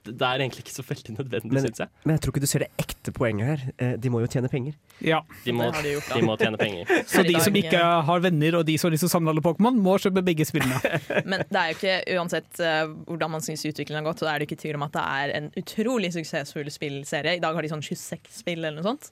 det 0.09 0.25
er 0.25 0.41
egentlig 0.41 0.63
ikke 0.65 0.73
så 0.73 0.83
veldig 0.89 1.13
nødvendig, 1.19 1.53
Men- 1.53 1.63
syns 1.67 1.79
jeg. 1.83 1.89
Men 2.05 2.15
jeg 2.17 2.21
tror 2.23 2.33
ikke 2.33 2.41
du 2.41 2.47
ser 2.47 2.59
det 2.65 2.69
ekte 2.81 3.13
poenget 3.13 3.47
her. 3.47 3.73
Eh, 3.79 3.97
De 3.97 4.09
må 4.09 4.21
jo 4.21 4.27
tjene 4.27 4.49
penger. 4.49 4.73
Ja. 5.05 5.21
De 5.45 5.53
må, 5.53 5.71
de 5.71 5.93
gjort, 5.93 6.09
de 6.15 6.23
må 6.25 6.37
tjene 6.39 6.57
penger. 6.59 6.87
Så 7.07 7.23
de 7.27 7.35
som 7.41 7.53
ikke 7.55 7.79
har 8.09 8.21
venner, 8.21 8.57
og 8.57 8.65
de 8.67 8.79
som 8.79 8.89
har 8.89 8.93
lyst 8.97 9.05
til 9.05 9.11
å 9.11 9.13
samle 9.21 9.29
alle 9.35 9.43
Pokémon, 9.45 9.77
må 9.77 9.99
kjøpe 10.01 10.25
begge 10.25 10.47
spillene. 10.49 10.81
Men 11.29 11.45
det 11.45 11.61
er 11.61 11.69
jo 11.69 11.77
ikke, 11.77 11.97
uansett 12.17 12.61
eh, 12.65 12.87
hvordan 13.05 13.31
man 13.37 13.41
syns 13.45 13.67
utviklingen 13.69 14.01
har 14.03 14.09
gått, 14.13 14.21
så 14.25 14.33
er 14.33 14.39
det 14.41 14.49
ikke 14.49 14.63
tvil 14.65 14.75
om 14.81 14.83
at 14.89 14.93
det 14.97 15.05
er 15.05 15.37
en 15.37 15.51
utrolig 15.61 16.11
suksessfull 16.17 16.71
spillserie. 16.73 17.37
I 17.37 17.45
dag 17.45 17.55
har 17.55 17.63
de 17.63 17.69
sånn 17.69 17.85
26 17.85 18.33
spill 18.41 18.65
eller 18.65 18.81
noe 18.81 18.89
sånt. 18.95 19.11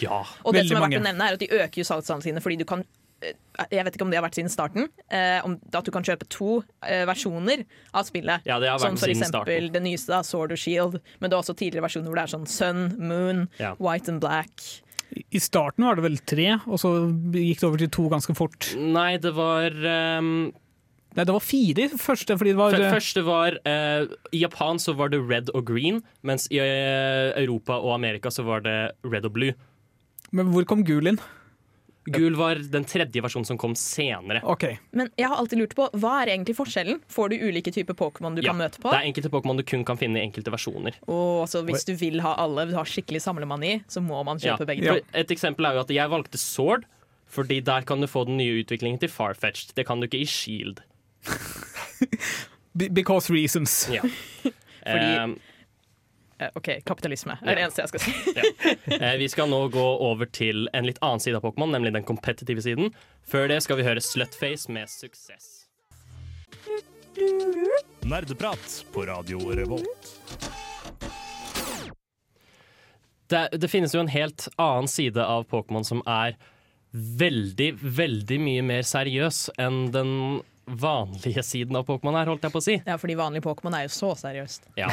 Ja. 0.00 0.20
Og 0.44 0.54
det 0.56 0.66
som 0.68 0.78
er 0.78 0.86
verdt 0.86 1.00
å 1.00 1.06
nevne, 1.06 1.30
er 1.30 1.38
at 1.38 1.42
de 1.42 1.48
øker 1.52 1.82
jo 1.82 1.86
salgstallene 1.88 2.24
sine 2.26 2.42
fordi 2.44 2.60
du 2.62 2.66
kan 2.68 2.84
eh, 3.24 3.34
jeg 3.70 3.84
vet 3.86 3.96
ikke 3.96 4.06
om 4.06 4.12
det 4.12 4.18
har 4.18 4.26
vært 4.26 4.38
siden 4.38 4.52
starten. 4.52 4.88
Eh, 5.08 5.38
om, 5.46 5.58
at 5.72 5.86
du 5.86 5.92
kan 5.94 6.04
kjøpe 6.06 6.28
to 6.32 6.58
eh, 6.86 7.04
versjoner 7.08 7.64
av 7.92 8.08
spillet. 8.08 8.44
Ja, 8.48 8.58
det 8.62 8.72
har 8.72 8.80
Som 8.82 8.96
vært 8.96 9.04
for 9.04 9.14
eksempel 9.14 9.68
det 9.74 9.84
nyeste, 9.84 10.12
da, 10.14 10.22
Sword 10.26 10.54
of 10.56 10.60
Shield. 10.60 10.98
Men 11.20 11.30
det 11.30 11.36
er 11.36 11.42
også 11.42 11.56
tidligere 11.56 11.86
versjoner 11.86 12.10
hvor 12.10 12.20
det 12.20 12.26
er 12.26 12.34
sånn 12.36 12.48
Sun, 12.50 12.82
Moon, 13.00 13.46
Ja. 13.60 13.74
White 13.82 14.12
and 14.12 14.24
Black. 14.24 14.64
I 15.14 15.40
starten 15.42 15.84
var 15.86 15.98
det 15.98 16.04
vel 16.08 16.18
tre, 16.26 16.48
og 16.66 16.80
så 16.80 16.90
gikk 17.36 17.60
det 17.60 17.68
over 17.68 17.82
til 17.84 17.90
to 17.94 18.08
ganske 18.10 18.34
fort. 18.34 18.72
Nei, 18.80 19.14
det 19.22 19.30
var 19.36 19.70
ehm, 19.70 20.48
Nei, 21.14 21.24
det 21.24 21.34
var 21.36 21.44
fire 21.46 21.84
i 21.84 21.88
første, 22.00 22.34
fordi 22.38 22.50
det 22.54 22.58
var 22.58 22.72
f- 22.74 22.80
eh, 22.82 22.90
Første 22.96 23.22
var 23.26 23.58
eh, 23.64 24.06
I 24.34 24.40
Japan 24.42 24.80
så 24.82 24.94
var 24.98 25.08
det 25.12 25.20
red 25.30 25.50
og 25.54 25.64
green, 25.68 26.02
mens 26.26 26.48
i 26.50 26.58
eh, 26.58 27.30
Europa 27.44 27.76
og 27.78 27.94
Amerika 27.94 28.30
så 28.34 28.42
var 28.44 28.60
det 28.66 28.76
red 29.04 29.24
og 29.24 29.32
blue. 29.36 29.54
Men 30.34 30.50
hvor 30.50 30.64
kom 30.66 30.82
gul 30.84 31.06
inn? 31.12 31.20
Gul 32.12 32.34
var 32.36 32.58
den 32.58 32.84
tredje 32.84 33.22
versjonen 33.24 33.46
som 33.48 33.56
kom 33.56 33.72
senere. 33.78 34.42
OK. 34.44 34.66
Men 34.92 35.08
jeg 35.16 35.24
har 35.30 35.38
alltid 35.40 35.56
lurt 35.62 35.72
på, 35.78 35.86
hva 36.02 36.18
er 36.20 36.34
egentlig 36.34 36.52
forskjellen? 36.58 36.98
Får 37.08 37.30
du 37.32 37.36
ulike 37.46 37.72
typer 37.72 37.96
Pokémon 37.96 38.34
du 38.36 38.42
Ja, 38.44 38.50
kan 38.52 38.58
møte 38.60 38.76
på? 38.82 38.90
Det 38.92 38.98
er 38.98 39.06
enkelte 39.08 39.30
Pokémon 39.32 39.56
du 39.56 39.62
kun 39.64 39.86
kan 39.88 39.96
finne 39.96 40.20
i 40.20 40.26
enkelte 40.26 40.52
versjoner. 40.52 40.98
Oh, 41.08 41.46
så 41.48 41.62
hvis 41.64 41.86
du 41.88 41.94
vil 41.96 42.20
ha 42.20 42.34
alle, 42.42 42.66
du 42.68 42.74
har 42.76 42.84
skikkelig 42.84 43.22
samlemani, 43.24 43.78
så 43.88 44.02
må 44.04 44.20
man 44.28 44.36
Ja. 44.42 44.52
kjøpe 44.58 44.66
begge 44.68 44.84
Ja. 44.84 44.98
to. 44.98 45.06
For 45.14 45.18
Et 45.22 45.30
eksempel 45.32 45.64
er 45.70 45.74
jo 45.78 45.80
at 45.86 45.88
jeg 45.96 46.10
valgte 46.12 46.36
Sword, 46.42 46.84
fordi 47.26 47.62
der 47.64 47.80
kan 47.88 48.00
du 48.00 48.06
få 48.06 48.26
den 48.26 48.36
nye 48.36 48.60
utviklingen 48.62 49.00
til 49.00 49.08
Farfetched. 49.08 49.72
Det 49.74 49.86
kan 49.86 49.98
du 49.98 50.06
ikke 50.06 50.20
i 50.20 50.26
Shield. 50.28 50.82
Be- 52.78 52.88
Because 52.90 53.30
reasons. 53.32 53.88
Ja. 53.92 54.02
Fordi- 54.84 55.16
Ehm, 55.18 55.36
Eh, 56.42 56.48
OK, 56.58 56.66
kapitalisme 56.84 57.36
er 57.46 57.54
det 57.54 57.62
eneste 57.62 57.84
jeg 57.84 57.90
skal 57.92 58.00
si. 58.02 58.94
Eh, 58.96 59.12
vi 59.20 59.28
skal 59.30 59.46
nå 59.48 59.60
gå 59.70 59.84
over 60.02 60.26
til 60.26 60.64
en 60.74 60.82
litt 60.84 60.98
annen 61.00 61.22
side 61.22 61.38
av 61.38 61.44
Pokémon, 61.46 61.70
nemlig 61.70 61.92
den 61.94 62.02
kompetitive 62.02 62.58
siden. 62.60 62.90
Før 63.22 63.46
det 63.52 63.60
skal 63.62 63.78
vi 63.78 63.84
høre 63.86 64.02
Slutface 64.02 64.66
med 64.74 64.90
suksess. 64.90 65.46
Nerdeprat 68.02 68.66
på 68.92 69.06
Radio 69.06 69.38
Revolt. 69.54 70.10
Det, 73.30 73.48
det 73.54 73.70
finnes 73.70 73.94
jo 73.94 74.02
en 74.02 74.10
helt 74.12 74.48
annen 74.60 74.90
side 74.90 75.22
av 75.22 75.46
Pokémon 75.48 75.86
som 75.86 76.02
er 76.02 76.34
veldig, 76.92 77.70
veldig 77.80 78.40
mye 78.42 78.66
mer 78.74 78.82
seriøs 78.86 79.46
enn 79.62 79.86
den 79.94 80.12
vanlige 80.66 81.42
siden 81.44 81.76
av 81.76 81.86
Pokémon 81.88 82.16
her, 82.18 82.30
holdt 82.30 82.46
jeg 82.46 82.54
på 82.54 82.60
å 82.62 82.64
si. 82.64 82.76
Ja, 82.86 82.96
fordi 83.00 83.16
vanlig 83.18 83.42
Pokémon 83.44 83.76
er 83.78 83.86
jo 83.86 83.94
så 83.94 84.12
seriøst. 84.18 84.70
Ja. 84.80 84.90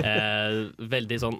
Eh, 0.00 0.54
veldig 0.90 1.16
sånn 1.20 1.36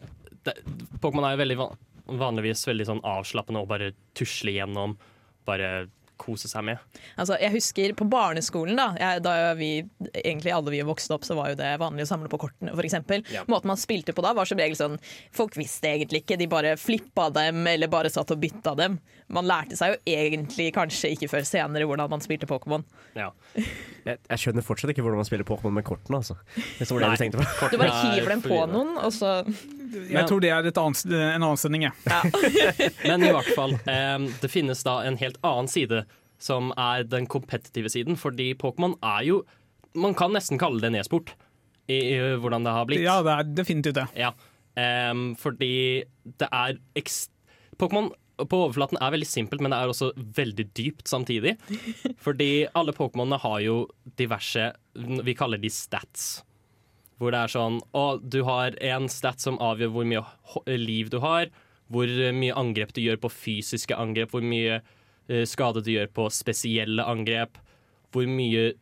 Pokémon 1.01 1.25
er 1.25 1.33
jo 1.33 1.41
veldig 1.41 1.57
van 1.61 1.79
vanligvis 2.11 2.65
veldig 2.67 2.87
sånn 2.89 3.01
avslappende 3.07 3.63
og 3.63 3.69
bare 3.71 3.93
tusle 4.19 4.53
gjennom. 4.57 4.97
Bare 5.47 5.87
kose 6.21 6.51
seg 6.51 6.65
med. 6.67 6.81
Altså, 7.17 7.39
jeg 7.41 7.55
husker 7.55 7.95
på 7.99 8.07
barneskolen, 8.11 8.79
da, 8.79 8.91
jeg, 9.01 9.23
da 9.25 9.35
vi, 9.59 9.71
egentlig 10.21 10.53
alle 10.55 10.75
vi 10.75 10.83
vokste 10.87 11.17
opp, 11.17 11.27
så 11.27 11.37
var 11.39 11.53
jo 11.53 11.59
det 11.61 11.71
vanlig 11.81 12.07
å 12.07 12.11
samle 12.13 12.31
på 12.33 12.41
kortene, 12.45 12.75
eksempel. 12.85 13.25
Ja. 13.33 13.47
Måten 13.51 13.73
man 13.73 13.81
spilte 13.81 14.15
på 14.17 14.25
da, 14.25 14.35
var 14.37 14.49
som 14.49 14.61
regel 14.61 14.79
sånn 14.79 14.99
Folk 15.37 15.57
visste 15.59 15.91
egentlig 15.91 16.23
ikke, 16.25 16.39
de 16.41 16.49
bare 16.51 16.75
flippa 16.81 17.29
dem, 17.35 17.65
eller 17.71 17.91
bare 17.93 18.11
satt 18.13 18.33
og 18.35 18.41
bytta 18.43 18.75
dem. 18.79 18.99
Man 19.31 19.47
lærte 19.47 19.79
seg 19.79 19.95
jo 19.95 20.15
egentlig 20.17 20.71
kanskje 20.75 21.13
ikke 21.15 21.31
før 21.31 21.47
senere 21.47 21.87
hvordan 21.89 22.11
man 22.11 22.25
spilte 22.25 22.49
Pokémon. 22.51 22.85
Ja. 23.19 23.31
Jeg, 24.01 24.17
jeg 24.17 24.41
skjønner 24.41 24.65
fortsatt 24.65 24.95
ikke 24.95 25.03
hvordan 25.05 25.21
man 25.21 25.27
spiller 25.29 25.45
Pokémon 25.45 25.75
med 25.77 25.85
kortene, 25.85 26.23
altså. 26.23 26.39
Det 26.57 26.87
var 26.89 27.03
det 27.03 27.09
Nei. 27.11 27.17
du 27.19 27.21
tenkte 27.21 27.43
på. 27.43 27.67
Du 27.69 27.77
bare 27.77 27.93
er 27.93 28.15
hiver 28.15 28.33
dem 28.33 28.41
på 28.47 28.61
noen, 28.71 28.95
og 28.97 29.13
så 29.13 29.35
Jeg 29.91 30.27
tror 30.29 30.43
det 30.43 30.51
er 30.55 30.69
et 30.69 30.81
annet, 30.81 31.05
en 31.11 31.43
annen 31.43 31.61
sending, 31.61 31.87
jeg. 31.89 31.95
Men 33.11 33.27
i 33.27 33.33
hvert 33.35 33.53
fall, 33.57 33.77
eh, 33.91 34.17
det 34.43 34.51
finnes 34.53 34.85
da 34.87 35.01
en 35.07 35.19
helt 35.21 35.41
annen 35.47 35.71
side, 35.71 36.05
som 36.41 36.71
er 36.81 37.05
den 37.09 37.29
kompetitive 37.31 37.91
siden. 37.93 38.19
Fordi 38.21 38.53
Pokémon 38.59 38.97
er 39.03 39.25
jo 39.29 39.43
Man 39.99 40.15
kan 40.15 40.31
nesten 40.31 40.59
kalle 40.61 40.79
det 40.79 40.93
en 40.93 41.01
e-sport, 41.01 41.33
i, 41.91 41.97
i 42.15 42.19
hvordan 42.39 42.63
det 42.63 42.75
har 42.77 42.87
blitt. 42.87 43.03
Ja, 43.03 43.17
det 43.27 43.33
er 43.35 43.49
definitivt 43.59 43.97
det. 43.99 44.07
Ja. 44.15 44.31
Um, 44.79 45.33
fordi 45.35 46.05
det 46.39 46.47
er. 46.47 46.79
Pokémon 47.81 48.13
på 48.49 48.61
overflaten 48.65 49.01
er 49.01 49.13
veldig 49.13 49.29
simpelt, 49.29 49.63
men 49.65 49.73
det 49.73 49.81
er 49.81 49.91
også 49.91 50.13
veldig 50.17 50.67
dypt 50.77 51.11
samtidig. 51.11 51.57
Fordi 52.23 52.69
alle 52.79 52.95
Pokémonene 52.97 53.41
har 53.43 53.59
jo 53.65 53.83
diverse 54.21 54.71
Vi 54.95 55.35
kaller 55.39 55.61
de 55.61 55.71
stats. 55.73 56.45
Hvor 57.21 57.35
det 57.35 57.43
er 57.45 57.53
sånn 57.53 57.81
Å, 57.93 58.05
du 58.23 58.41
har 58.49 58.77
en 58.81 59.09
stat 59.13 59.43
som 59.43 59.59
avgjør 59.61 59.93
hvor 59.93 60.09
mye 60.09 60.79
liv 60.81 61.11
du 61.13 61.19
har, 61.21 61.51
hvor 61.93 62.09
mye 62.09 62.57
angrep 62.57 62.95
du 62.97 63.03
gjør 63.03 63.21
på 63.21 63.33
fysiske 63.35 63.97
angrep, 63.99 64.33
hvor 64.33 64.45
mye 64.47 64.81
uh, 64.81 65.45
skade 65.49 65.83
du 65.85 65.93
gjør 65.93 66.09
på 66.17 66.29
spesielle 66.33 67.05
angrep, 67.05 67.61
hvor 68.15 68.29
mye 68.31 68.73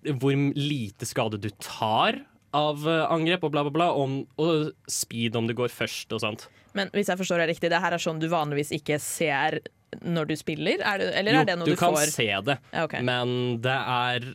Hvor 0.00 0.32
lite 0.56 1.04
skade 1.04 1.36
du 1.36 1.50
tar 1.60 2.22
av 2.56 2.86
eh, 2.88 3.02
angrep, 3.12 3.44
og 3.44 3.52
bla, 3.52 3.62
bla, 3.66 3.72
bla. 3.74 3.88
Om, 3.92 4.14
og 4.40 4.70
speed, 4.88 5.36
om 5.36 5.46
du 5.46 5.54
går 5.54 5.68
først 5.68 6.12
og 6.16 6.22
sånt. 6.22 6.46
Men 6.74 6.90
hvis 6.94 7.10
jeg 7.10 7.20
forstår 7.20 7.42
det 7.42 7.50
riktig, 7.52 7.70
det 7.72 7.82
her 7.82 7.94
er 7.94 8.02
sånn 8.02 8.22
du 8.22 8.28
vanligvis 8.30 8.72
ikke 8.74 8.96
ser 9.02 9.60
når 10.06 10.30
du 10.30 10.36
spiller? 10.38 10.82
Er 10.86 11.02
det, 11.02 11.10
eller 11.18 11.36
jo, 11.36 11.42
er 11.42 11.50
det 11.50 11.58
noe 11.58 11.68
du 11.68 11.74
du, 11.74 11.80
kan 11.80 11.98
se 11.98 12.28
det, 12.46 12.56
Ja, 12.72 12.86
okay. 12.86 13.02
men 13.06 13.60
det 13.64 13.74
er 13.74 14.30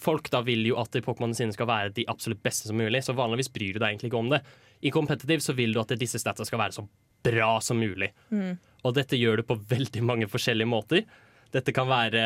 Folk 0.00 0.30
da 0.32 0.42
vil 0.46 0.64
jo 0.68 0.78
at 0.80 0.96
Pokémonene 1.04 1.38
sine 1.38 1.54
skal 1.54 1.68
være 1.70 1.94
de 1.96 2.06
absolutt 2.10 2.42
beste 2.44 2.68
som 2.68 2.78
mulig, 2.78 3.02
så 3.04 3.16
vanligvis 3.16 3.52
bryr 3.54 3.76
du 3.76 3.80
deg 3.80 3.92
egentlig 3.92 4.12
ikke 4.12 4.20
om 4.20 4.32
det. 4.32 4.42
I 4.82 4.92
competitive 4.94 5.44
så 5.44 5.54
vil 5.58 5.74
du 5.74 5.80
at 5.82 5.94
disse 5.98 6.20
statsa 6.20 6.46
skal 6.48 6.60
være 6.62 6.76
så 6.76 6.86
bra 7.22 7.54
som 7.62 7.78
mulig. 7.78 8.10
Mm. 8.34 8.56
Og 8.82 8.96
dette 8.96 9.18
gjør 9.18 9.40
du 9.40 9.46
på 9.46 9.58
veldig 9.70 10.02
mange 10.06 10.28
forskjellige 10.30 10.70
måter. 10.70 11.06
Dette 11.54 11.74
kan 11.76 11.88
være 11.90 12.22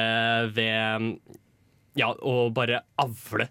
ved 0.56 1.18
ja, 1.98 2.10
å 2.12 2.48
bare 2.54 2.82
avle 3.02 3.48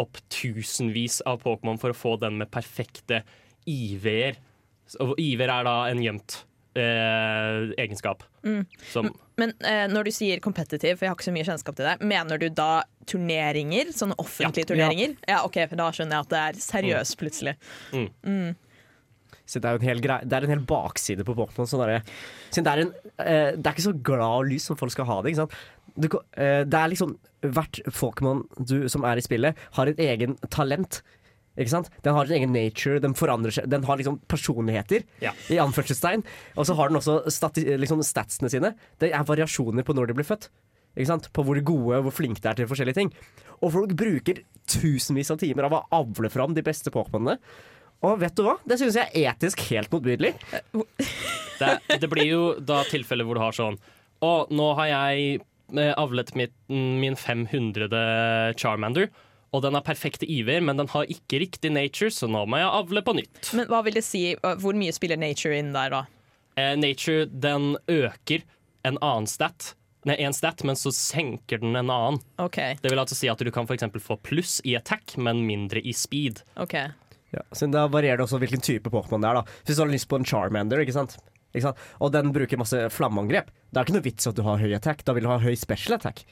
opp 0.00 0.20
tusenvis 0.32 1.20
av 1.28 1.42
Pokémon 1.44 1.78
for 1.80 1.92
å 1.92 1.98
få 1.98 2.16
den 2.22 2.38
med 2.40 2.50
perfekte 2.52 3.22
IV-er. 3.68 4.38
IV-er 4.98 5.52
er 5.52 5.66
da 5.66 5.76
en 5.90 6.02
gjemt 6.02 6.40
eh, 6.78 7.72
egenskap. 7.82 8.22
Mm. 8.44 8.64
Som 8.92 9.10
Men 9.40 9.52
eh, 9.64 9.86
når 9.88 10.04
du 10.04 10.10
sier 10.14 10.40
competitive, 10.44 10.96
for 10.98 11.04
jeg 11.06 11.10
har 11.10 11.16
ikke 11.18 11.28
så 11.30 11.34
mye 11.34 11.46
kjennskap 11.48 11.76
til 11.78 11.86
det, 11.88 11.96
mener 12.06 12.38
du 12.38 12.48
da 12.50 12.82
turneringer? 13.10 13.90
Sånne 13.96 14.16
offentlige 14.20 14.66
Ja. 14.66 14.70
turneringer? 14.74 15.16
Ja. 15.28 15.42
ok, 15.44 15.56
for 15.68 15.76
Da 15.80 15.90
skjønner 15.90 16.18
jeg 16.18 16.26
at 16.26 16.28
det 16.34 16.42
er 16.44 16.60
seriøst 16.66 17.16
plutselig. 17.20 17.56
Så 19.50 19.58
det 19.58 19.66
er 19.66 19.74
jo 19.74 19.80
en 19.80 19.88
hel, 19.88 20.00
grei, 20.04 20.20
det 20.22 20.36
er 20.36 20.44
en 20.46 20.52
hel 20.54 20.60
bakside 20.68 21.24
på 21.26 21.34
Pokémon. 21.34 21.66
Sånn 21.66 21.80
derre- 21.82 22.04
siden 22.54 22.64
det, 22.68 22.72
er 22.72 22.82
en, 22.84 22.92
eh, 23.18 23.50
det 23.56 23.66
er 23.66 23.72
ikke 23.74 23.88
så 23.88 24.02
glad 24.02 24.20
og 24.44 24.46
lys 24.46 24.62
som 24.68 24.76
folk 24.78 24.92
skal 24.94 25.06
ha 25.08 25.16
det. 25.22 25.32
Ikke 25.32 25.42
sant? 25.42 25.56
Du, 25.98 26.06
eh, 26.38 26.62
det 26.64 26.74
er 26.78 26.88
liksom 26.92 27.16
Hvert 27.42 27.80
Pokémon 27.96 28.42
du- 28.62 28.86
som 28.88 29.02
er 29.02 29.16
i 29.16 29.20
spillet, 29.24 29.56
har 29.72 29.86
et 29.88 29.96
egen 29.98 30.36
talent. 30.50 31.00
Ikke 31.60 31.72
sant? 31.74 31.90
Den 32.06 32.16
har 32.16 32.24
sin 32.30 32.38
egen 32.38 32.54
nature, 32.56 33.00
den 33.04 33.12
forandrer 33.18 33.52
seg 33.52 33.66
Den 33.68 33.84
har 33.84 33.98
liksom 34.00 34.16
personligheter, 34.30 35.04
Ja. 35.20 35.34
i 35.52 35.58
anførselstegn. 35.60 36.24
Og 36.56 36.64
så 36.66 36.74
har 36.78 36.88
den 36.88 36.96
også 37.00 37.18
stati, 37.30 37.66
liksom 37.76 38.00
statsene 38.06 38.48
sine. 38.52 38.72
Det 38.98 39.12
er 39.12 39.26
variasjoner 39.28 39.84
på 39.84 39.92
når 39.96 40.08
de 40.08 40.16
blir 40.20 40.28
født. 40.28 40.48
Ikke 40.96 41.06
sant? 41.12 41.28
På 41.36 41.44
hvor 41.46 41.60
gode 41.62 41.98
og 42.00 42.08
hvor 42.08 42.16
flinke 42.16 42.40
de 42.42 42.48
er 42.50 42.56
til 42.58 42.66
forskjellige 42.70 42.96
ting. 42.96 43.12
Og 43.60 43.70
folk 43.76 43.92
bruker 43.94 44.40
tusenvis 44.66 45.30
av 45.30 45.38
timer 45.42 45.68
av 45.68 45.76
å 45.76 45.84
avle 46.00 46.30
fram 46.32 46.56
de 46.56 46.64
beste 46.66 46.90
Pokémonene. 46.90 47.36
Og 48.02 48.16
vet 48.22 48.34
du 48.34 48.42
hva? 48.46 48.56
Det 48.64 48.78
synes 48.80 48.96
jeg 48.96 49.12
er 49.12 49.34
etisk 49.34 49.60
helt 49.68 49.92
motbydelig. 49.92 50.32
det, 51.60 51.70
det 52.00 52.08
blir 52.10 52.26
jo 52.30 52.42
da 52.64 52.80
tilfeller 52.88 53.28
hvor 53.28 53.36
du 53.36 53.42
har 53.44 53.52
sånn 53.56 53.76
Å, 54.24 54.30
nå 54.52 54.66
har 54.80 54.88
jeg 54.88 55.40
eh, 55.76 55.92
avlet 56.00 56.32
mitt, 56.36 56.52
min 56.68 57.16
500. 57.16 57.88
Charmander. 58.60 59.08
Og 59.52 59.64
den 59.64 59.74
har 59.74 59.82
perfekte 59.82 60.28
IV-er, 60.30 60.62
men 60.62 60.78
den 60.78 60.88
har 60.92 61.10
ikke 61.10 61.40
riktig 61.42 61.72
nature, 61.74 62.12
så 62.14 62.28
nå 62.30 62.44
må 62.46 62.60
jeg 62.60 62.70
avle 62.70 63.02
på 63.02 63.16
nytt. 63.18 63.50
Men 63.58 63.66
hva 63.70 63.82
vil 63.86 63.96
det 63.98 64.04
si, 64.06 64.22
hvor 64.38 64.78
mye 64.78 64.94
spiller 64.94 65.18
nature 65.18 65.58
inn 65.58 65.72
der, 65.74 65.90
da? 65.90 66.04
Eh, 66.60 66.76
nature, 66.78 67.26
den 67.26 67.72
øker 67.90 68.44
en 68.86 68.98
annen 69.02 69.26
stat. 69.30 69.72
Nei, 70.08 70.16
en 70.24 70.32
stat, 70.32 70.62
men 70.64 70.78
så 70.80 70.92
senker 70.94 71.60
den 71.60 71.74
en 71.76 71.90
annen. 71.92 72.20
Okay. 72.40 72.78
Det 72.80 72.92
vil 72.92 73.02
altså 73.02 73.18
si 73.18 73.28
at 73.28 73.42
du 73.42 73.50
kan 73.52 73.66
for 73.68 73.76
eksempel 73.76 74.00
få 74.00 74.16
pluss 74.24 74.60
i 74.64 74.76
attack, 74.78 75.16
men 75.20 75.42
mindre 75.48 75.82
i 75.82 75.92
speed. 75.92 76.40
Okay. 76.56 76.94
Ja, 77.34 77.42
så 77.52 77.68
Da 77.70 77.84
varierer 77.90 78.18
det 78.18 78.26
også 78.26 78.40
hvilken 78.42 78.62
type 78.64 78.90
Pokémon 78.90 79.22
det 79.22 79.28
er. 79.28 79.42
da 79.42 79.44
Hvis 79.66 79.76
du 79.76 79.82
har 79.84 79.92
lyst 79.92 80.08
på 80.08 80.18
en 80.18 80.24
Charmander, 80.26 80.80
ikke 80.82 80.96
sant? 80.96 81.18
Ikke 81.50 81.66
sant? 81.66 81.78
og 81.98 82.12
den 82.14 82.30
bruker 82.30 82.58
masse 82.60 82.78
flammeangrep, 82.94 83.48
det 83.50 83.78
er 83.78 83.86
ikke 83.86 83.96
noe 83.96 84.04
vits 84.06 84.28
at 84.30 84.36
du 84.38 84.42
har 84.46 84.60
høy 84.62 84.70
attack. 84.76 85.02
Da 85.04 85.14
vil 85.16 85.26
du 85.26 85.30
ha 85.32 85.38
høy 85.42 85.56
special 85.58 85.96
attack. 85.98 86.22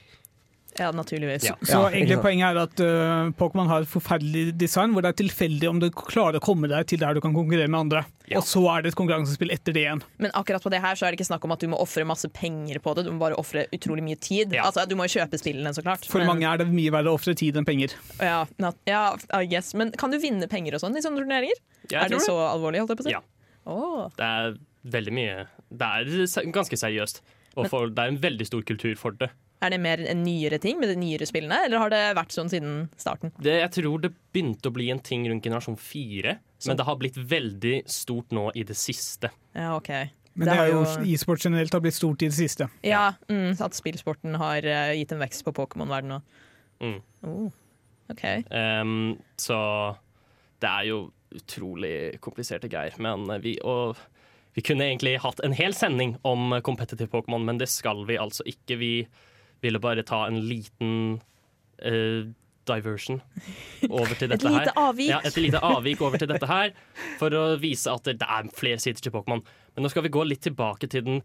Ja, 0.77 0.91
naturligvis. 0.91 1.43
Ja. 1.43 1.55
Så 1.61 1.71
Ja, 1.71 1.89
egentlig 1.89 2.19
poenget 2.21 2.51
er 2.51 2.59
at 2.61 2.81
uh, 2.83 3.31
Pokémon 3.39 3.67
har 3.67 3.83
et 3.83 3.89
forferdelig 3.89 4.53
design, 4.59 4.93
hvor 4.93 5.03
det 5.03 5.13
er 5.13 5.17
tilfeldig 5.23 5.69
om 5.69 5.79
du 5.81 5.89
klarer 5.89 6.39
å 6.39 6.43
komme 6.43 6.69
deg 6.71 6.87
til 6.91 7.01
der 7.01 7.17
du 7.17 7.21
kan 7.23 7.33
konkurrere 7.35 7.67
med 7.71 7.79
andre. 7.79 8.03
Ja. 8.29 8.37
Og 8.39 8.45
så 8.45 8.61
er 8.71 8.85
det 8.85 8.93
et 8.93 8.99
konkurransespill 8.99 9.51
etter 9.55 9.75
det 9.75 9.83
igjen. 9.87 10.03
Men 10.21 10.31
akkurat 10.37 10.63
på 10.63 10.71
det 10.71 10.81
her 10.83 10.99
så 10.99 11.07
er 11.07 11.11
det 11.11 11.19
ikke 11.19 11.29
snakk 11.31 11.47
om 11.47 11.55
at 11.55 11.63
du 11.63 11.67
må 11.71 11.79
ofre 11.81 12.05
masse 12.07 12.29
penger 12.35 12.79
på 12.83 12.93
det, 12.95 13.07
du 13.07 13.11
må 13.15 13.23
bare 13.23 13.39
ofre 13.41 13.65
utrolig 13.75 14.05
mye 14.05 14.19
tid. 14.21 14.53
Ja. 14.55 14.67
Altså, 14.69 14.85
Du 14.89 14.95
må 14.99 15.09
jo 15.09 15.17
kjøpe 15.17 15.39
spillene, 15.41 15.73
så 15.75 15.83
klart. 15.85 16.05
For 16.05 16.21
men, 16.21 16.29
mange 16.33 16.47
er 16.51 16.61
det 16.61 16.69
mye 16.69 16.93
verre 16.93 17.11
å 17.11 17.17
ofre 17.17 17.35
tid 17.37 17.57
enn 17.57 17.67
penger. 17.67 17.97
ja, 18.89 19.03
I 19.33 19.49
guess. 19.49 19.73
Men 19.73 19.91
kan 19.97 20.13
du 20.13 20.19
vinne 20.21 20.47
penger 20.51 20.77
og 20.77 20.85
sånn 20.85 20.95
i 20.97 21.03
sånne 21.03 21.25
turneringer? 21.25 21.59
Er 21.89 22.07
det 22.07 22.19
det 22.19 22.25
så 22.27 22.37
alvorlig, 22.45 22.83
holdt 22.83 22.93
jeg 22.93 23.01
på 23.01 23.07
å 23.07 23.09
si? 23.09 23.17
Ja. 23.17 23.25
Oh. 23.69 24.07
Det 24.17 24.25
er 24.25 24.55
veldig 24.89 25.11
mye 25.13 25.33
Det 25.69 25.85
er 25.85 26.51
ganske 26.55 26.77
seriøst. 26.79 27.21
Og 27.57 27.67
for, 27.69 27.89
det 27.91 28.03
er 28.03 28.13
en 28.13 28.21
veldig 28.21 28.45
stor 28.47 28.61
kultur 28.65 28.93
for 28.99 29.17
det. 29.19 29.31
Er 29.61 29.69
det 29.73 29.79
mer 29.83 29.99
en 30.07 30.21
nyere 30.23 30.57
ting 30.63 30.77
med 30.79 30.87
de 30.87 30.95
nyere 30.95 31.25
spillene, 31.27 31.57
eller 31.65 31.81
har 31.81 31.89
det 31.91 32.15
vært 32.15 32.31
sånn 32.31 32.47
siden 32.49 32.89
starten? 32.97 33.33
det. 33.43 33.57
Jeg 33.59 33.71
tror 33.83 33.99
det 34.05 34.13
begynte 34.33 34.69
å 34.69 34.71
bli 34.73 34.89
en 34.93 34.99
ting 35.03 35.25
rundt 35.27 35.43
generasjon 35.43 35.75
fire, 35.77 36.37
men 36.65 36.77
det 36.79 36.85
har 36.87 36.95
blitt 36.95 37.17
veldig 37.17 37.81
stort 37.91 38.31
nå 38.31 38.45
i 38.55 38.63
det 38.63 38.77
siste. 38.79 39.29
Ja, 39.55 39.75
OK. 39.75 39.89
Men 40.35 40.45
Det 40.47 40.53
det, 40.53 40.55
har 40.55 40.65
er 40.67 40.71
jo 40.71 40.83
jo- 40.85 41.03
e-sport 41.13 41.43
generelt 41.43 41.73
har 41.73 41.81
blitt 41.83 41.93
stort 41.97 42.21
i 42.23 42.29
det 42.29 42.37
siste. 42.37 42.69
Ja, 42.83 43.13
mm, 43.27 43.57
At 43.59 43.73
spillsporten 43.75 44.37
har 44.39 44.63
eh, 44.63 44.93
gitt 44.95 45.11
en 45.11 45.19
vekst 45.19 45.43
på 45.43 45.51
Pokémon-verdenen 45.51 46.21
òg. 46.21 46.21
Mm. 46.79 47.01
Oh, 47.27 47.51
OK. 48.09 48.23
Um, 48.51 49.17
så 49.35 49.97
det 50.61 50.69
er 50.69 50.85
jo 50.87 51.11
utrolig 51.35 52.19
kompliserte 52.21 52.69
greier. 52.71 52.95
Men 53.01 53.27
vi, 53.43 53.57
og 53.61 53.97
vi 54.55 54.61
kunne 54.61 54.87
egentlig 54.87 55.17
hatt 55.19 55.41
en 55.43 55.51
hel 55.57 55.73
sending 55.73 56.15
om 56.23 56.55
competitive 56.63 57.09
Pokémon, 57.11 57.43
men 57.43 57.57
det 57.59 57.67
skal 57.67 58.05
vi 58.07 58.15
altså 58.17 58.45
ikke. 58.47 58.77
Vi 58.79 58.93
ville 59.63 59.79
bare 59.83 60.03
ta 60.07 60.25
en 60.27 60.37
liten 60.47 60.93
uh, 61.85 62.29
diversion 62.69 63.21
over 63.89 64.13
til 64.19 64.29
Et 64.29 64.35
dette 64.35 64.45
lite 64.51 64.69
her. 64.69 64.73
avvik. 64.77 65.09
Ja, 65.09 65.19
et 65.25 65.37
lite 65.41 65.61
avvik 65.65 66.01
over 66.05 66.21
til 66.21 66.29
dette 66.29 66.47
her, 66.49 66.71
for 67.19 67.33
å 67.33 67.43
vise 67.61 67.91
at 67.91 68.05
det 68.07 68.19
det 68.21 68.27
er 68.29 68.49
flere 68.55 68.79
sider 68.83 69.01
til 69.01 69.13
Pokémon. 69.15 69.41
Men 69.75 69.85
nå 69.87 69.91
skal 69.91 70.05
vi 70.05 70.13
gå 70.13 70.23
litt 70.27 70.43
tilbake 70.45 70.87
til 70.91 71.05
den 71.07 71.21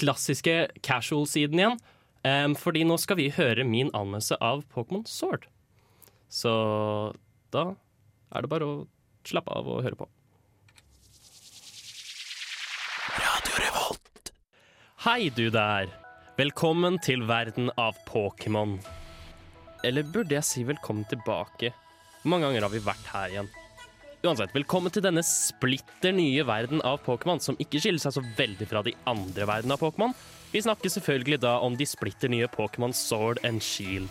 klassiske 0.00 0.68
casual-siden 0.82 1.60
igjen. 1.62 1.78
Um, 2.24 2.54
fordi 2.56 2.82
nå 2.88 2.96
skal 2.98 3.18
vi 3.20 3.28
høre 3.36 3.64
min 3.68 3.90
anmeldelse 3.94 4.38
av 4.40 4.62
Pokémon 4.72 5.04
Sword. 5.08 5.44
Så 6.32 6.50
da 7.54 7.66
er 8.34 8.42
det 8.46 8.50
bare 8.50 8.66
å 8.66 8.76
slappe 9.28 9.52
av 9.54 9.68
og 9.70 9.84
høre 9.84 9.98
på. 9.98 10.08
Hei, 15.04 15.28
du 15.36 15.50
der. 15.52 15.90
Velkommen 16.34 16.96
til 16.98 17.20
verden 17.28 17.68
av 17.78 17.94
Pokémon. 18.08 18.72
Eller 19.86 20.02
burde 20.02 20.34
jeg 20.34 20.46
si 20.48 20.64
velkommen 20.66 21.06
tilbake? 21.06 21.70
Hvor 22.24 22.32
mange 22.32 22.48
ganger 22.48 22.66
har 22.66 22.72
vi 22.72 22.80
vært 22.82 23.06
her 23.12 23.30
igjen? 23.30 23.50
Uansett, 24.26 24.50
velkommen 24.56 24.90
til 24.90 25.04
denne 25.04 25.22
splitter 25.22 26.10
nye 26.16 26.42
verden 26.48 26.82
av 26.82 26.98
Pokémon, 27.06 27.38
som 27.38 27.54
ikke 27.62 27.78
skiller 27.78 28.02
seg 28.02 28.16
så 28.16 28.24
veldig 28.34 28.66
fra 28.66 28.82
de 28.82 28.96
andre 29.06 29.46
verdenene 29.46 29.78
av 29.78 29.86
Pokémon. 29.86 30.18
Vi 30.50 30.64
snakker 30.66 30.96
selvfølgelig 30.96 31.38
da 31.46 31.54
om 31.62 31.78
de 31.78 31.86
splitter 31.86 32.34
nye 32.34 32.50
Pokémon 32.50 32.90
Sword 32.90 33.38
and 33.46 33.62
Shield. 33.62 34.10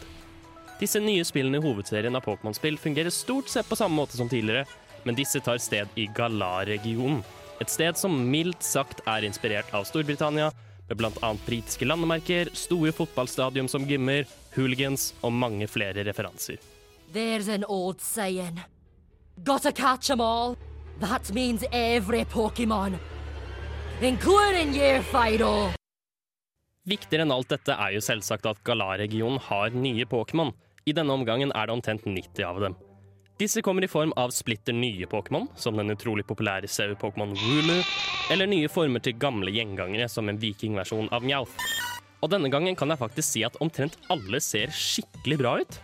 Disse 0.79 1.03
nye 1.03 1.27
spillene 1.27 1.59
i 1.59 1.67
hovedserien 1.67 2.15
av 2.15 2.23
Pokémon-spill 2.23 2.79
fungerer 2.79 3.11
stort 3.11 3.51
sett 3.51 3.67
på 3.67 3.75
samme 3.75 3.99
måte 3.99 4.15
som 4.15 4.31
tidligere, 4.31 4.63
men 5.03 5.19
disse 5.19 5.43
tar 5.43 5.59
sted 5.59 5.91
i 5.99 6.07
Galar-regionen. 6.15 7.19
Et 7.59 7.67
sted 7.67 7.99
som 7.99 8.15
mildt 8.31 8.63
sagt 8.63 9.03
er 9.11 9.27
inspirert 9.27 9.75
av 9.75 9.83
Storbritannia, 9.91 10.53
med 10.89 10.97
bl.a. 10.97 11.35
britiske 11.45 11.85
landemerker, 11.85 12.49
store 12.53 12.91
fotballstadium 12.91 13.67
som 13.71 13.85
gymmer, 13.87 14.25
hooligans 14.55 15.11
og 15.21 15.33
mange 15.33 15.67
flere 15.67 16.03
referanser. 16.05 16.59
There's 17.13 17.49
an 17.49 17.63
old 17.67 18.01
saying. 18.01 18.59
Gotta 19.43 19.71
catch 19.71 20.07
them 20.07 20.21
all. 20.21 20.57
That 20.99 21.31
means 21.33 21.63
every 21.71 22.25
Pokemon. 22.25 22.97
Including 24.01 24.73
you, 24.75 25.01
Fido. 25.01 25.71
Viktigere 26.83 27.23
enn 27.23 27.31
alt 27.31 27.47
dette 27.53 27.75
er 27.79 27.93
jo 27.95 28.01
selvsagt 28.03 28.47
at 28.49 28.59
Galar-regionen 28.67 29.39
har 29.45 29.71
nye 29.71 30.03
Pokémon. 30.09 30.51
I 30.83 30.91
denne 30.91 31.15
omgangen 31.15 31.53
er 31.55 31.69
det 31.69 31.75
omtrent 31.77 32.03
90 32.03 32.43
av 32.43 32.59
dem. 32.59 32.75
Disse 33.37 33.61
kommer 33.61 33.83
i 33.83 33.87
form 33.87 34.13
av 34.15 34.29
splitter 34.29 34.73
nye 34.73 35.05
Pokémon, 35.09 35.47
som 35.55 35.77
den 35.77 35.89
utrolig 35.89 36.25
populære 36.29 36.69
sau-Pokémon 36.69 37.33
Wooloo, 37.33 37.81
eller 38.31 38.47
nye 38.47 38.69
former 38.69 39.01
til 39.01 39.17
gamle 39.17 39.49
gjengangere, 39.51 40.05
som 40.09 40.29
en 40.29 40.37
vikingversjon 40.37 41.09
av 41.09 41.25
Meowth. 41.25 41.71
Og 42.21 42.29
denne 42.29 42.51
gangen 42.53 42.77
kan 42.77 42.93
jeg 42.93 43.01
faktisk 43.01 43.27
si 43.27 43.41
at 43.43 43.57
omtrent 43.63 43.97
alle 44.13 44.37
ser 44.39 44.69
skikkelig 44.69 45.39
bra 45.41 45.55
ut. 45.63 45.79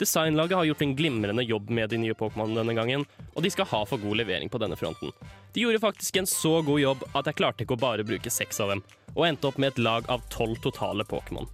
Designlaget 0.00 0.56
har 0.56 0.64
gjort 0.70 0.82
en 0.86 0.96
glimrende 0.96 1.44
jobb 1.44 1.70
med 1.70 1.92
de 1.92 2.00
nye 2.00 2.16
Pokémon 2.16 2.56
denne 2.56 2.74
gangen, 2.76 3.04
og 3.34 3.44
de 3.44 3.52
skal 3.52 3.68
ha 3.70 3.84
for 3.88 4.00
god 4.00 4.16
levering 4.22 4.48
på 4.52 4.60
denne 4.64 4.76
fronten. 4.80 5.12
De 5.52 5.62
gjorde 5.62 5.84
faktisk 5.84 6.16
en 6.16 6.28
så 6.28 6.58
god 6.64 6.80
jobb 6.80 7.06
at 7.12 7.28
jeg 7.28 7.38
klarte 7.38 7.64
ikke 7.64 7.76
å 7.76 7.84
bare 7.84 8.08
bruke 8.08 8.32
seks 8.32 8.60
av 8.64 8.72
dem, 8.72 8.84
og 9.12 9.28
endte 9.28 9.52
opp 9.52 9.60
med 9.60 9.74
et 9.74 9.84
lag 9.84 10.08
av 10.12 10.24
tolv 10.32 10.56
totale 10.64 11.04
Pokémon. 11.08 11.48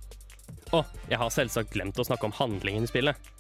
Å, 0.73 0.87
jeg 1.11 1.19
har 1.19 1.35
selvsagt 1.35 1.75
glemt 1.75 1.99
å 1.99 2.07
snakke 2.07 2.31
om 2.31 2.39
handlingen 2.39 2.87
i 2.87 2.91
spillet. 2.91 3.32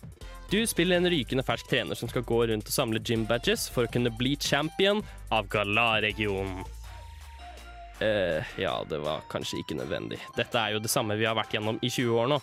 Du 0.53 0.67
spiller 0.67 0.97
en 0.97 1.09
rykende 1.09 1.41
fersk 1.49 1.71
trener 1.71 1.97
som 1.97 2.11
skal 2.11 2.27
gå 2.29 2.43
rundt 2.51 2.67
og 2.69 2.75
samle 2.75 3.01
gym 3.01 3.23
badges 3.25 3.71
for 3.73 3.87
å 3.87 3.91
kunne 3.93 4.11
bli 4.13 4.35
champion 4.37 4.99
av 5.33 5.47
Galar-regionen. 5.49 6.67
eh 8.01 8.45
ja, 8.59 8.85
det 8.85 8.99
var 8.99 9.23
kanskje 9.31 9.63
ikke 9.63 9.79
nødvendig. 9.79 10.19
Dette 10.37 10.59
er 10.59 10.75
jo 10.75 10.79
det 10.79 10.91
samme 10.91 11.17
vi 11.17 11.25
har 11.25 11.39
vært 11.39 11.55
gjennom 11.55 11.79
i 11.81 11.89
20 11.89 12.21
år 12.21 12.29
nå. 12.29 12.41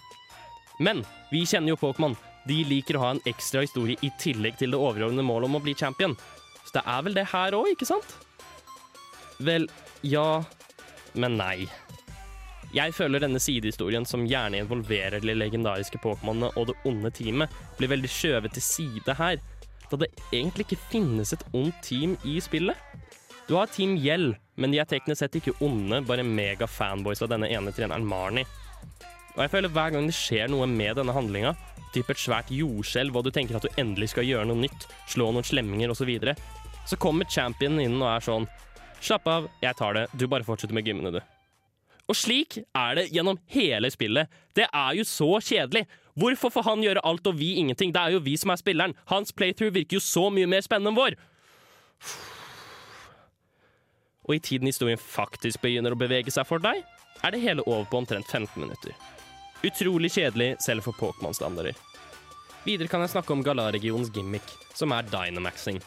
Men 0.80 1.06
vi 1.30 1.46
kjenner 1.46 1.70
jo 1.70 1.76
Pokémon. 1.76 2.18
De 2.48 2.64
liker 2.64 2.98
å 2.98 3.04
ha 3.04 3.12
en 3.12 3.22
ekstra 3.28 3.62
historie 3.62 3.98
i 4.02 4.10
tillegg 4.18 4.58
til 4.58 4.72
det 4.72 4.80
overordnede 4.80 5.28
målet 5.30 5.46
om 5.46 5.60
å 5.60 5.62
bli 5.62 5.76
champion. 5.76 6.18
Så 6.66 6.80
det 6.80 6.84
er 6.88 7.04
vel 7.04 7.14
det 7.14 7.28
her 7.30 7.54
òg, 7.54 7.70
ikke 7.76 7.86
sant? 7.86 8.16
Vel, 9.38 9.70
ja, 10.02 10.44
men 11.14 11.38
nei. 11.38 11.70
Jeg 12.76 12.94
føler 12.94 13.24
denne 13.24 13.40
sidehistorien, 13.42 14.06
som 14.06 14.28
gjerne 14.30 14.60
involverer 14.62 15.24
de 15.24 15.34
legendariske 15.34 15.98
Pokémonene 16.04 16.52
og 16.54 16.70
det 16.70 16.76
onde 16.86 17.10
teamet, 17.10 17.54
blir 17.80 17.90
veldig 17.90 18.12
skjøvet 18.14 18.54
til 18.54 18.66
side 18.66 19.16
her, 19.18 19.40
da 19.90 19.98
det 20.04 20.12
egentlig 20.30 20.68
ikke 20.68 20.84
finnes 20.92 21.34
et 21.34 21.46
ondt 21.50 21.80
team 21.86 22.14
i 22.30 22.38
spillet. 22.44 22.78
Du 23.50 23.56
har 23.58 23.72
Team 23.74 23.96
Gjell, 23.98 24.36
men 24.62 24.70
de 24.70 24.78
er 24.78 24.86
teknisk 24.86 25.24
sett 25.24 25.40
ikke 25.40 25.56
onde, 25.66 26.04
bare 26.06 26.22
mega-fanboys 26.22 27.24
av 27.26 27.32
denne 27.32 27.50
ene 27.50 27.74
treneren 27.74 28.06
Marnie. 28.06 28.46
Og 29.34 29.42
jeg 29.42 29.54
føler 29.56 29.74
hver 29.74 29.96
gang 29.96 30.06
det 30.06 30.14
skjer 30.14 30.52
noe 30.54 30.68
med 30.70 31.00
denne 31.00 31.16
handlinga, 31.16 31.56
typ 31.96 32.12
et 32.14 32.22
svært 32.22 32.54
jordskjelv, 32.54 33.18
og 33.18 33.26
du 33.26 33.32
tenker 33.34 33.58
at 33.58 33.66
du 33.66 33.82
endelig 33.82 34.12
skal 34.14 34.30
gjøre 34.30 34.46
noe 34.52 34.62
nytt, 34.68 34.86
slå 35.10 35.32
noen 35.34 35.48
slemminger 35.48 35.90
osv., 35.90 36.04
så, 36.04 36.10
videre, 36.12 36.38
så 36.86 37.02
kommer 37.02 37.26
championen 37.26 37.82
inn 37.88 37.98
og 37.98 38.12
er 38.14 38.30
sånn 38.30 38.50
Slapp 39.00 39.28
av, 39.32 39.46
jeg 39.64 39.78
tar 39.80 39.96
det, 39.96 40.02
du 40.20 40.26
bare 40.28 40.44
fortsetter 40.44 40.76
med 40.76 40.84
gymmene, 40.84 41.14
du. 41.16 41.39
Og 42.10 42.18
slik 42.18 42.58
er 42.74 42.96
det 42.98 43.10
gjennom 43.14 43.38
hele 43.54 43.92
spillet. 43.94 44.30
Det 44.58 44.66
er 44.66 44.96
jo 44.98 45.06
så 45.06 45.38
kjedelig. 45.46 45.86
Hvorfor 46.20 46.52
får 46.52 46.66
han 46.66 46.84
gjøre 46.84 47.04
alt 47.06 47.28
og 47.30 47.38
vi 47.38 47.54
ingenting? 47.62 47.94
Det 47.94 48.02
er 48.02 48.16
jo 48.16 48.24
vi 48.26 48.34
som 48.38 48.50
er 48.50 48.60
spilleren. 48.60 48.96
Hans 49.12 49.32
playthrough 49.32 49.76
virker 49.76 50.00
jo 50.00 50.04
så 50.04 50.26
mye 50.34 50.50
mer 50.50 50.66
spennende 50.66 50.92
enn 50.92 50.98
vår. 50.98 51.18
Og 54.30 54.36
i 54.36 54.42
tiden 54.46 54.70
historien 54.70 55.00
faktisk 55.02 55.62
begynner 55.62 55.94
å 55.94 56.00
bevege 56.00 56.34
seg 56.34 56.46
for 56.50 56.62
deg, 56.62 56.82
er 57.26 57.34
det 57.34 57.44
hele 57.44 57.66
over 57.66 57.86
på 57.90 58.02
omtrent 58.02 58.28
15 58.30 58.58
minutter. 58.62 58.94
Utrolig 59.66 60.12
kjedelig 60.16 60.54
selv 60.64 60.86
for 60.86 60.98
Pokémon-standarder. 60.98 61.78
Videre 62.66 62.92
kan 62.92 63.02
jeg 63.04 63.14
snakke 63.14 63.34
om 63.34 63.44
Galar-regionens 63.44 64.12
gimmick, 64.16 64.46
som 64.76 64.94
er 64.96 65.08
Dynamaxing. 65.10 65.82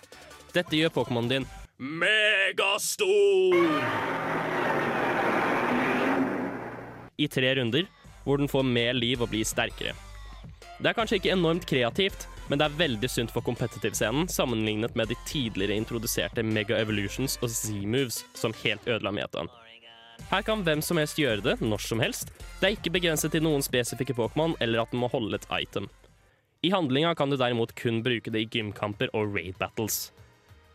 Dette 0.53 0.77
gjør 0.77 0.93
Pokémon 1.01 1.31
din 1.31 1.49
megastor! 1.83 3.57
I 7.19 7.29
tre 7.29 7.55
runder, 7.59 7.87
hvor 8.25 8.39
den 8.39 8.51
får 8.51 8.67
mer 8.67 8.95
liv 8.97 9.23
og 9.23 9.33
blir 9.33 9.47
sterkere. 9.47 9.95
Det 10.83 10.91
er 10.91 10.97
kanskje 10.97 11.19
ikke 11.21 11.35
enormt 11.35 11.67
kreativt, 11.69 12.27
men 12.51 12.59
det 12.59 12.67
er 12.67 12.79
veldig 12.79 13.09
sunt 13.11 13.33
for 13.35 13.45
competitive-scenen 13.47 14.27
sammenlignet 14.31 14.97
med 14.99 15.13
de 15.13 15.17
tidligere 15.29 15.77
introduserte 15.79 16.43
Mega 16.43 16.79
Evolutions 16.81 17.39
og 17.43 17.53
Z-moves 17.53 18.25
som 18.35 18.55
helt 18.65 18.89
ødela 18.89 19.13
metaen. 19.15 19.51
Her 20.31 20.43
kan 20.47 20.63
hvem 20.67 20.83
som 20.85 20.99
helst 21.01 21.19
gjøre 21.19 21.43
det, 21.45 21.57
når 21.61 21.83
som 21.87 22.01
helst. 22.03 22.33
Det 22.61 22.69
er 22.69 22.77
ikke 22.77 22.95
begrenset 22.95 23.35
til 23.35 23.45
noen 23.45 23.63
spesifikke 23.65 24.17
Pokémon 24.17 24.57
eller 24.61 24.83
at 24.83 24.93
den 24.93 25.03
må 25.03 25.11
holde 25.13 25.39
et 25.39 25.47
item. 25.51 25.89
I 26.63 26.71
handlinga 26.71 27.15
kan 27.19 27.31
du 27.31 27.37
derimot 27.37 27.75
kun 27.79 28.03
bruke 28.05 28.31
det 28.31 28.45
i 28.45 28.51
gymkamper 28.51 29.11
og 29.19 29.35
raid 29.35 29.59
battles. 29.59 30.13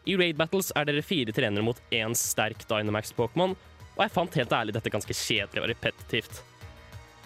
I 0.08 0.18
raid 0.20 0.40
battles 0.40 0.72
er 0.76 0.88
dere 0.88 1.04
fire 1.04 1.36
trenere 1.36 1.64
mot 1.64 1.80
én 1.92 2.16
sterk 2.16 2.66
Dynamax-Pokémon, 2.68 3.56
og 3.98 4.04
jeg 4.06 4.14
fant 4.14 4.38
helt 4.38 4.54
ærlig 4.54 4.76
dette 4.76 4.94
ganske 4.94 5.16
kjedelig 5.18 5.64
og 5.64 5.70
repetitivt. 5.72 6.40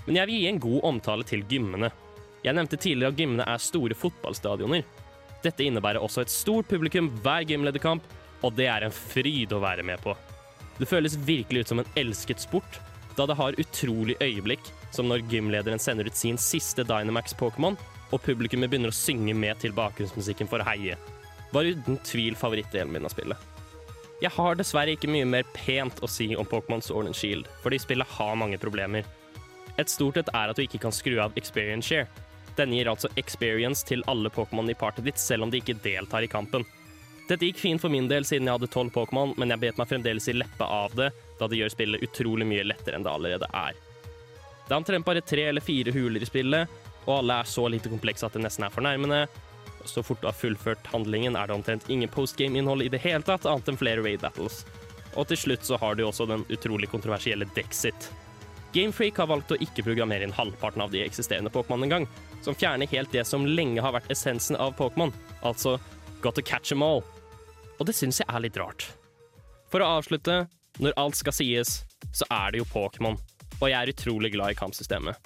Men 0.07 0.17
jeg 0.17 0.29
vil 0.29 0.39
gi 0.39 0.49
en 0.49 0.61
god 0.63 0.87
omtale 0.87 1.27
til 1.27 1.43
gymmene. 1.49 1.91
Jeg 2.41 2.57
nevnte 2.57 2.79
tidligere 2.79 3.13
at 3.13 3.19
gymmene 3.19 3.45
er 3.45 3.61
store 3.61 3.97
fotballstadioner. 3.97 4.85
Dette 5.43 5.65
innebærer 5.65 6.01
også 6.01 6.23
et 6.23 6.33
stort 6.33 6.69
publikum 6.69 7.09
hver 7.21 7.45
gymlederkamp, 7.49 8.05
og 8.41 8.55
det 8.57 8.69
er 8.71 8.85
en 8.85 8.95
fryd 8.95 9.53
å 9.53 9.61
være 9.61 9.85
med 9.85 10.01
på. 10.01 10.15
Det 10.79 10.89
føles 10.89 11.19
virkelig 11.27 11.65
ut 11.65 11.73
som 11.73 11.83
en 11.83 11.93
elsket 11.99 12.41
sport, 12.41 12.79
da 13.17 13.27
det 13.27 13.37
har 13.37 13.59
utrolig 13.59 14.15
øyeblikk 14.23 14.71
som 14.95 15.09
når 15.11 15.25
gymlederen 15.29 15.81
sender 15.81 16.07
ut 16.07 16.17
sin 16.17 16.39
siste 16.41 16.85
Dynamax-Pokémon, 16.87 17.77
og 18.11 18.23
publikummet 18.25 18.71
begynner 18.71 18.91
å 18.91 18.95
synge 18.95 19.35
med 19.37 19.59
til 19.61 19.75
bakgrunnsmusikken 19.75 20.49
for 20.51 20.63
å 20.63 20.67
heie. 20.71 20.97
Var 21.51 21.73
uten 21.75 21.99
tvil 22.07 22.35
favorittdelen 22.39 22.91
min 22.91 23.07
av 23.07 23.13
spillet. 23.13 23.50
Jeg 24.21 24.29
har 24.35 24.57
dessverre 24.57 24.93
ikke 24.93 25.09
mye 25.09 25.25
mer 25.25 25.47
pent 25.55 25.97
å 26.05 26.09
si 26.09 26.27
om 26.37 26.45
Pokémon 26.45 26.83
Sword 26.85 27.09
and 27.09 27.17
Shield, 27.17 27.47
fordi 27.63 27.79
spillet 27.81 28.17
har 28.19 28.35
mange 28.37 28.59
problemer. 28.61 29.07
Et 29.81 29.89
stort 29.89 30.19
et 30.21 30.29
er 30.37 30.51
at 30.51 30.59
du 30.59 30.61
ikke 30.61 30.81
kan 30.83 30.93
skru 30.93 31.15
av 31.23 31.33
Experience 31.41 31.89
Share. 31.89 32.05
Denne 32.57 32.77
gir 32.77 32.91
altså 32.91 33.09
experience 33.17 33.81
til 33.87 34.03
alle 34.11 34.29
Pokémon 34.29 34.69
i 34.69 34.77
partet 34.77 35.07
ditt, 35.07 35.17
selv 35.17 35.47
om 35.47 35.53
de 35.53 35.57
ikke 35.57 35.79
deltar 35.81 36.21
i 36.21 36.29
kampen. 36.29 36.67
Dette 37.31 37.47
gikk 37.47 37.61
fint 37.63 37.81
for 37.81 37.89
min 37.89 38.09
del 38.11 38.25
siden 38.27 38.45
jeg 38.45 38.59
hadde 38.59 38.69
tolv 38.69 38.93
Pokémon, 38.93 39.33
men 39.41 39.53
jeg 39.53 39.63
bet 39.63 39.81
meg 39.81 39.89
fremdeles 39.89 40.29
i 40.29 40.35
leppa 40.37 40.67
av 40.67 40.93
det, 40.99 41.09
da 41.39 41.47
det 41.49 41.57
gjør 41.57 41.73
spillet 41.73 42.05
utrolig 42.05 42.45
mye 42.45 42.67
lettere 42.67 42.99
enn 42.99 43.07
det 43.07 43.13
allerede 43.13 43.49
er. 43.55 43.77
Det 44.67 44.69
er 44.69 44.77
omtrent 44.77 45.07
bare 45.07 45.23
tre 45.25 45.47
eller 45.49 45.65
fire 45.65 45.93
huler 45.95 46.21
i 46.21 46.29
spillet, 46.29 46.81
og 47.07 47.15
alle 47.17 47.39
er 47.41 47.49
så 47.49 47.65
lite 47.71 47.89
komplekse 47.89 48.27
at 48.27 48.37
det 48.37 48.43
nesten 48.45 48.67
er 48.67 48.75
fornærmende. 48.75 49.23
Så 49.85 50.03
fort 50.03 50.21
du 50.21 50.27
har 50.27 50.37
fullført 50.37 50.87
handlingen, 50.93 51.35
er 51.35 51.47
det 51.47 51.55
omtrent 51.55 51.89
ingen 51.89 52.09
postgame-innhold 52.11 52.85
i 52.85 52.89
det 52.93 53.01
hele 53.03 53.25
tatt, 53.25 53.47
annet 53.49 53.71
enn 53.71 53.79
flere 53.79 54.03
raid 54.05 54.23
battles. 54.23 54.63
Og 55.15 55.27
til 55.27 55.39
slutt 55.39 55.67
så 55.67 55.79
har 55.81 55.95
du 55.95 56.05
også 56.05 56.27
den 56.29 56.45
utrolig 56.49 56.89
kontroversielle 56.91 57.47
Dexit. 57.55 58.09
Gamefreak 58.71 59.17
har 59.19 59.27
valgt 59.27 59.51
å 59.51 59.59
ikke 59.59 59.83
programmere 59.83 60.23
inn 60.23 60.35
halvparten 60.35 60.83
av 60.83 60.93
de 60.93 61.01
eksisterende 61.03 61.51
Pokémon 61.51 61.83
engang, 61.83 62.07
som 62.41 62.55
fjerner 62.55 62.87
helt 62.93 63.11
det 63.11 63.25
som 63.27 63.43
lenge 63.45 63.83
har 63.83 63.97
vært 63.97 64.11
essensen 64.13 64.55
av 64.55 64.77
Pokémon, 64.79 65.11
altså 65.43 65.75
got 66.23 66.37
to 66.39 66.45
catch 66.45 66.71
them 66.71 66.85
all. 66.85 67.03
Og 67.79 67.89
det 67.89 67.97
syns 67.97 68.21
jeg 68.21 68.29
er 68.31 68.45
litt 68.45 68.59
rart. 68.61 68.87
For 69.71 69.83
å 69.83 69.97
avslutte, 69.97 70.45
når 70.79 70.95
alt 70.99 71.19
skal 71.19 71.35
sies, 71.35 71.81
så 72.15 72.27
er 72.31 72.53
det 72.53 72.61
jo 72.61 72.71
Pokémon, 72.71 73.19
og 73.59 73.67
jeg 73.67 73.77
er 73.77 73.91
utrolig 73.91 74.31
glad 74.37 74.55
i 74.55 74.59
kampsystemet. 74.59 75.19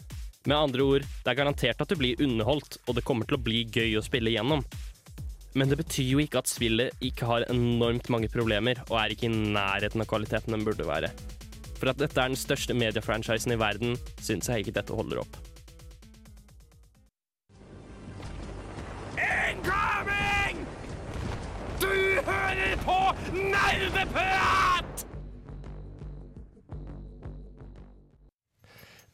Med 0.46 0.58
andre 0.58 0.84
ord, 0.86 1.06
det 1.06 1.32
er 1.32 1.38
garantert 1.40 1.80
at 1.82 1.90
du 1.90 1.98
blir 1.98 2.20
underholdt, 2.22 2.78
og 2.86 2.98
det 2.98 3.04
kommer 3.06 3.26
til 3.26 3.40
å 3.40 3.42
bli 3.42 3.64
gøy 3.66 3.98
å 3.98 4.04
spille 4.06 4.34
gjennom. 4.36 4.62
Men 5.58 5.72
det 5.72 5.80
betyr 5.80 6.12
jo 6.12 6.22
ikke 6.22 6.44
at 6.44 6.52
spillet 6.52 7.06
ikke 7.06 7.26
har 7.30 7.48
enormt 7.50 8.12
mange 8.14 8.30
problemer, 8.30 8.82
og 8.92 9.00
er 9.02 9.16
ikke 9.16 9.30
i 9.30 9.34
nærheten 9.34 10.04
av 10.04 10.10
kvaliteten 10.12 10.54
den 10.54 10.68
burde 10.68 10.86
være. 10.86 11.10
For 11.80 11.90
at 11.90 12.00
dette 12.00 12.22
er 12.22 12.30
den 12.30 12.40
største 12.40 12.78
mediefranchisen 12.78 13.56
i 13.56 13.60
verden, 13.60 13.98
syns 14.22 14.52
jeg 14.52 14.66
ikke 14.66 14.78
dette 14.78 14.96
holder 14.96 15.24
opp. 15.24 15.45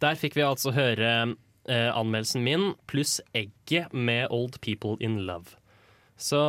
Der 0.02 0.18
fikk 0.18 0.36
vi 0.38 0.46
altså 0.46 0.74
høre 0.74 1.10
eh, 1.70 1.90
anmeldelsen 1.94 2.42
min 2.46 2.72
pluss 2.90 3.20
egget 3.38 3.94
med 3.94 4.32
Old 4.34 4.58
People 4.66 4.98
in 5.00 5.20
Love. 5.28 5.54
Så 6.18 6.42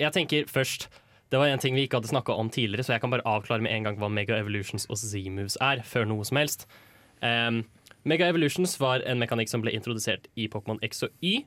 jeg 0.00 0.12
tenker 0.12 0.48
først 0.48 0.88
Det 1.30 1.38
var 1.38 1.46
en 1.46 1.60
ting 1.62 1.76
vi 1.76 1.84
ikke 1.86 2.00
hadde 2.00 2.10
snakka 2.10 2.34
om 2.34 2.48
tidligere, 2.50 2.82
så 2.82 2.92
jeg 2.92 3.00
kan 3.04 3.10
bare 3.12 3.22
avklare 3.22 3.62
med 3.62 3.70
en 3.70 3.84
gang 3.84 3.98
hva 4.00 4.08
Mega 4.10 4.34
Evolutions 4.40 4.88
og 4.90 4.98
Z-moves 4.98 5.54
er, 5.62 5.78
før 5.86 6.08
noe 6.10 6.24
som 6.26 6.40
helst. 6.40 6.64
Um, 7.22 7.60
Mega 8.02 8.26
Evolutions 8.26 8.74
var 8.80 9.04
en 9.06 9.20
mekanikk 9.22 9.52
som 9.52 9.62
ble 9.62 9.70
introdusert 9.70 10.26
i 10.34 10.48
Pokémon 10.50 10.80
X 10.82 11.04
og 11.06 11.14
Y, 11.22 11.44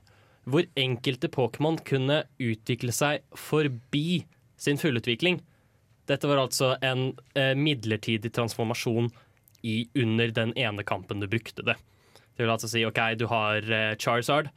hvor 0.48 0.64
enkelte 0.80 1.28
Pokémon 1.28 1.76
kunne 1.84 2.22
utvikle 2.40 2.96
seg 2.96 3.26
forbi 3.36 4.24
sin 4.56 4.80
fullutvikling. 4.80 5.42
Dette 6.08 6.32
var 6.32 6.40
altså 6.40 6.74
en 6.80 7.10
eh, 7.36 7.52
midlertidig 7.52 8.32
transformasjon 8.32 9.10
i, 9.64 9.88
under 9.98 10.30
den 10.36 10.52
ene 10.60 10.84
kampen 10.86 11.22
du 11.22 11.28
brukte 11.30 11.64
det. 11.66 11.76
Det 12.34 12.44
vil 12.44 12.52
altså 12.52 12.68
si 12.70 12.84
OK, 12.86 13.00
du 13.18 13.26
har 13.30 13.64
eh, 13.64 13.94
Charizard, 14.00 14.50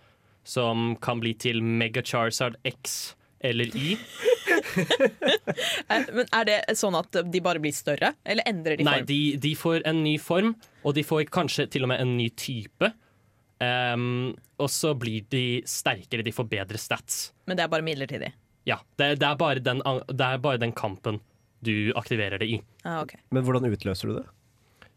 som 0.47 0.95
kan 1.03 1.21
bli 1.23 1.33
til 1.37 1.61
Mega 1.63 2.03
Charizard 2.03 2.57
X 2.67 3.15
eller 3.39 3.75
Y. 3.75 3.97
Er, 5.87 6.05
men 6.13 6.27
er 6.35 6.45
det 6.47 6.55
sånn 6.77 6.95
at 6.97 7.15
de 7.31 7.39
bare 7.43 7.59
blir 7.61 7.73
større, 7.75 8.11
eller 8.27 8.45
endrer 8.49 8.77
de 8.79 8.85
Nei, 8.85 8.99
form? 8.99 9.07
de, 9.09 9.19
de 9.43 9.51
får 9.57 9.85
en 9.89 9.99
ny 10.03 10.13
form, 10.21 10.53
og 10.83 10.95
de 10.97 11.03
får 11.05 11.27
kanskje 11.33 11.67
til 11.73 11.85
og 11.85 11.91
med 11.91 12.01
en 12.03 12.13
ny 12.17 12.27
type. 12.37 12.89
Um, 13.59 14.35
og 14.61 14.69
så 14.71 14.93
blir 14.97 15.25
de 15.33 15.61
sterkere, 15.67 16.25
de 16.25 16.33
får 16.35 16.49
bedre 16.51 16.81
stats. 16.81 17.31
Men 17.49 17.59
det 17.59 17.65
er 17.65 17.71
bare 17.73 17.85
midlertidig. 17.85 18.31
Ja, 18.69 18.79
det, 18.99 19.17
det, 19.21 19.27
er 19.27 19.39
bare 19.39 19.63
den, 19.63 19.81
det 20.11 20.27
er 20.27 20.41
bare 20.43 20.61
den 20.61 20.75
kampen 20.77 21.21
du 21.65 21.91
aktiverer 21.97 22.41
det 22.41 22.49
i. 22.51 22.59
Ah, 22.83 23.01
okay. 23.01 23.21
Men 23.33 23.45
hvordan 23.47 23.65
utløser 23.71 24.11
du 24.11 24.17
det? 24.19 24.25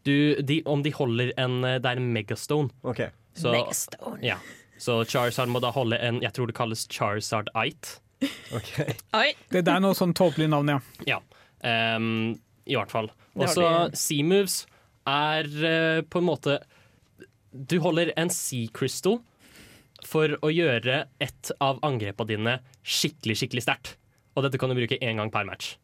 Du, 0.07 0.41
de, 0.41 0.61
om 0.65 0.81
de 0.81 0.89
holder 0.95 1.29
en 1.37 1.61
Det 1.61 1.85
er 1.85 1.99
en 1.99 2.07
megastone. 2.13 2.71
Okay. 2.81 3.11
Så, 3.37 3.51
Megastone. 3.53 4.17
ja. 4.25 4.37
så 4.81 5.03
Charizard 5.05 5.51
må 5.51 5.61
da 5.63 5.71
holde 5.75 5.99
en 6.01 6.21
Jeg 6.23 6.33
tror 6.35 6.49
det 6.49 6.57
kalles 6.57 6.87
Charizard-ite. 6.91 7.99
Okay. 8.53 8.93
Det 9.49 9.63
er 9.65 9.81
noe 9.81 9.97
sånn 9.97 10.13
tåpelig 10.17 10.49
navn, 10.51 10.75
ja. 10.75 10.79
Ja, 11.07 11.19
um, 11.97 12.35
i 12.69 12.77
hvert 12.77 12.93
fall. 12.93 13.09
Og 13.33 13.47
så 13.49 13.65
C-moves 13.97 14.65
er 15.09 15.47
uh, 15.47 16.01
på 16.05 16.21
en 16.21 16.27
måte 16.27 16.59
Du 17.51 17.79
holder 17.81 18.13
en 18.19 18.29
C-crystal 18.29 19.17
for 20.05 20.33
å 20.41 20.49
gjøre 20.49 21.03
et 21.21 21.51
av 21.61 21.81
angrepene 21.85 22.29
dine 22.29 22.53
skikkelig, 22.81 23.37
skikkelig 23.41 23.65
sterkt. 23.67 23.95
Og 24.33 24.45
dette 24.45 24.57
kan 24.57 24.71
du 24.71 24.77
bruke 24.77 24.97
én 24.97 25.19
gang 25.21 25.29
per 25.33 25.45
match. 25.45 25.75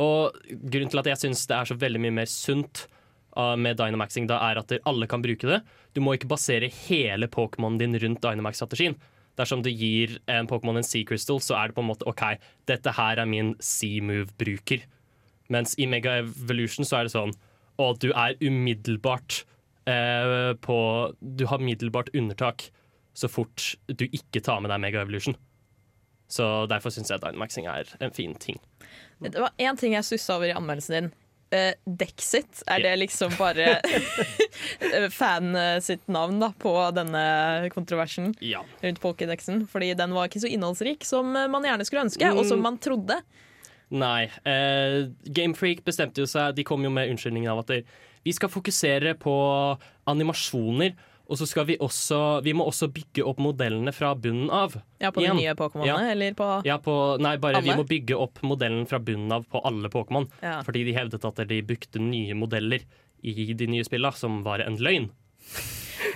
Og 0.00 0.34
grunnen 0.50 0.90
til 0.90 1.02
at 1.02 1.10
jeg 1.12 1.22
syns 1.22 1.46
det 1.50 1.56
er 1.56 1.70
så 1.70 1.78
veldig 1.78 2.02
mye 2.02 2.16
mer 2.20 2.30
sunt 2.30 2.86
uh, 3.38 3.54
med 3.54 3.78
Dynamaxing, 3.78 4.26
da 4.30 4.40
er 4.50 4.60
at 4.60 4.74
alle 4.84 5.08
kan 5.10 5.22
bruke 5.22 5.48
det. 5.48 5.60
Du 5.94 6.02
må 6.02 6.16
ikke 6.16 6.30
basere 6.32 6.70
hele 6.86 7.30
Pokémonen 7.30 7.78
din 7.82 7.98
rundt 8.02 8.22
Dynamax-strategien. 8.24 8.98
Dersom 9.38 9.62
du 9.62 9.70
gir 9.70 10.18
en 10.30 10.50
Pokémon 10.50 10.78
en 10.78 10.86
Sea-Crystal, 10.86 11.40
så 11.42 11.56
er 11.58 11.70
det 11.70 11.78
på 11.78 11.82
en 11.82 11.90
måte 11.90 12.06
OK, 12.10 12.22
dette 12.70 12.94
her 12.94 13.22
er 13.22 13.30
min 13.30 13.54
Sea-move-bruker. 13.62 14.86
Mens 15.54 15.74
i 15.78 15.86
Mega 15.90 16.20
Evolution 16.22 16.86
så 16.86 17.00
er 17.00 17.08
det 17.08 17.14
sånn 17.14 17.34
og 17.82 17.98
du 18.02 18.10
er 18.12 18.36
umiddelbart 18.42 19.42
eh, 19.90 20.52
på 20.62 20.78
Du 21.20 21.46
har 21.50 21.62
middelbart 21.62 22.12
undertak 22.14 22.68
så 23.14 23.30
fort 23.30 23.74
du 23.86 24.06
ikke 24.08 24.42
tar 24.42 24.62
med 24.62 24.72
deg 24.72 24.82
Mega 24.82 25.02
Evolution. 25.04 25.36
Så 26.30 26.66
derfor 26.70 26.90
syns 26.94 27.10
jeg 27.12 27.20
Dynamaxing 27.22 27.68
er 27.70 27.90
en 28.02 28.14
fin 28.14 28.34
ting. 28.40 28.58
Det 29.22 29.40
var 29.40 29.52
én 29.60 29.76
ting 29.78 29.94
jeg 29.94 30.06
stussa 30.06 30.36
over 30.38 30.50
i 30.50 30.56
anmeldelsen 30.56 30.96
din. 30.96 31.12
Uh, 31.54 31.70
Dexit, 31.86 32.64
er 32.66 32.82
det 32.82 32.94
liksom 32.98 33.34
bare 33.38 33.76
fan 35.14 35.54
eh, 35.54 35.76
sitt 35.84 36.08
navn 36.10 36.40
da, 36.42 36.48
på 36.58 36.72
denne 36.96 37.68
kontroversen 37.70 38.32
Ja. 38.42 38.64
rundt 38.82 38.98
Pokédexen? 39.02 39.62
Fordi 39.70 39.92
den 39.94 40.16
var 40.16 40.26
ikke 40.26 40.42
så 40.42 40.50
innholdsrik 40.50 41.04
som 41.06 41.30
eh, 41.36 41.46
man 41.52 41.62
gjerne 41.68 41.86
skulle 41.86 42.06
ønske, 42.08 42.32
og 42.34 42.42
som 42.48 42.64
man 42.64 42.80
trodde. 42.82 43.20
Nei. 43.94 44.24
Uh, 44.42 45.12
Gamefreak 45.36 45.84
bestemte 45.86 46.24
jo 46.24 46.26
seg 46.26 46.56
De 46.56 46.64
kom 46.66 46.82
jo 46.82 46.90
med 46.90 47.12
unnskyldningen 47.12 47.52
av 47.52 47.62
at 47.62 47.84
vi 48.24 48.32
skal 48.32 48.50
fokusere 48.50 49.12
på 49.20 49.34
animasjoner. 50.10 50.96
Og 51.24 51.38
så 51.40 51.46
skal 51.48 51.64
vi 51.64 51.76
også 51.80 52.42
Vi 52.44 52.52
må 52.52 52.66
også 52.68 52.90
bygge 52.92 53.24
opp 53.24 53.38
modellene 53.40 53.92
fra 53.96 54.14
bunnen 54.14 54.50
av. 54.52 54.74
Ja, 55.00 55.10
På 55.10 55.22
Igjen. 55.22 55.36
de 55.38 55.42
nye 55.46 55.54
Pokémonene, 55.56 55.86
Ja. 56.04 56.10
eller 56.12 56.34
på 56.34 56.48
Ja, 56.66 56.78
på, 56.78 57.18
nei, 57.20 57.36
bare 57.36 57.62
vi 57.62 57.70
må 57.70 57.86
bygge 57.88 58.18
opp 58.18 58.42
modellen 58.42 58.86
fra 58.86 58.98
bunnen 58.98 59.32
av 59.32 59.46
på 59.48 59.60
alle 59.64 59.88
Pokémon. 59.88 60.28
Ja. 60.42 60.60
Fordi 60.62 60.84
de 60.84 60.92
hevdet 60.92 61.24
at 61.24 61.48
de 61.48 61.62
brukte 61.62 61.98
nye 61.98 62.34
modeller 62.34 62.80
i 63.22 63.52
de 63.54 63.66
nye 63.66 63.84
spillene, 63.84 64.12
som 64.14 64.42
var 64.44 64.60
en 64.60 64.76
løgn. 64.76 65.08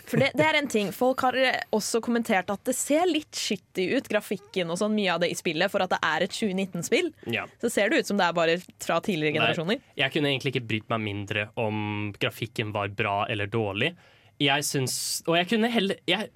For 0.08 0.20
det, 0.20 0.30
det 0.36 0.44
er 0.44 0.56
en 0.58 0.68
ting. 0.68 0.90
Folk 0.94 1.20
har 1.20 1.36
eh, 1.36 1.60
også 1.74 2.00
kommentert 2.04 2.50
at 2.52 2.62
det 2.68 2.74
ser 2.76 3.06
litt 3.08 3.36
skittig 3.36 3.88
ut, 3.96 4.08
grafikken 4.08 4.70
og 4.72 4.78
sånn, 4.80 4.94
mye 4.96 5.14
av 5.14 5.20
det 5.24 5.30
i 5.32 5.36
spillet, 5.38 5.70
for 5.72 5.84
at 5.84 5.92
det 5.94 5.98
er 6.04 6.24
et 6.24 6.36
2019-spill. 6.36 7.10
Ja. 7.34 7.44
Så 7.60 7.70
ser 7.72 7.90
det 7.92 8.00
ut 8.02 8.06
som 8.10 8.20
det 8.20 8.28
er 8.28 8.36
bare 8.36 8.58
fra 8.84 9.00
tidligere 9.04 9.36
generasjoner. 9.38 9.80
Nei, 9.82 9.96
jeg 10.00 10.14
kunne 10.14 10.32
egentlig 10.32 10.54
ikke 10.54 10.66
brydd 10.68 10.88
meg 10.94 11.04
mindre 11.04 11.48
om 11.60 12.12
grafikken 12.20 12.72
var 12.76 12.88
bra 12.96 13.18
eller 13.28 13.50
dårlig. 13.52 13.94
Jeg 14.38 14.64
syns 14.66 14.94
Og 15.26 15.34
jeg 15.34 15.48
kunne 15.50 15.70
heller 15.72 15.98
Jeg 16.06 16.30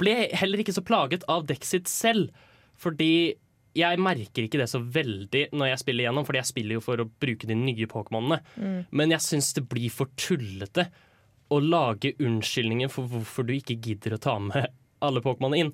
ble 0.00 0.14
heller 0.38 0.62
ikke 0.62 0.74
så 0.76 0.84
plaget 0.86 1.24
av 1.28 1.46
Dexit 1.48 1.88
selv, 1.90 2.30
fordi 2.78 3.36
jeg 3.74 3.98
merker 4.02 4.46
ikke 4.46 4.58
det 4.60 4.68
så 4.70 4.78
veldig 4.82 5.48
når 5.54 5.72
jeg 5.72 5.80
spiller 5.82 6.06
gjennom, 6.06 6.26
fordi 6.26 6.38
jeg 6.40 6.48
spiller 6.48 6.76
jo 6.76 6.82
for 6.84 7.02
å 7.02 7.08
bruke 7.22 7.46
de 7.50 7.56
nye 7.58 7.88
Pokémonene. 7.90 8.38
Men 8.94 9.14
jeg 9.14 9.24
syns 9.24 9.50
det 9.58 9.64
blir 9.70 9.90
for 9.94 10.10
tullete 10.18 10.86
å 11.50 11.58
lage 11.62 12.12
unnskyldninger 12.22 12.90
for 12.90 13.10
hvorfor 13.10 13.46
du 13.46 13.56
ikke 13.56 13.78
gidder 13.82 14.14
å 14.14 14.20
ta 14.22 14.36
med 14.42 14.70
alle 15.06 15.22
Pokémonene 15.26 15.64
inn. 15.64 15.72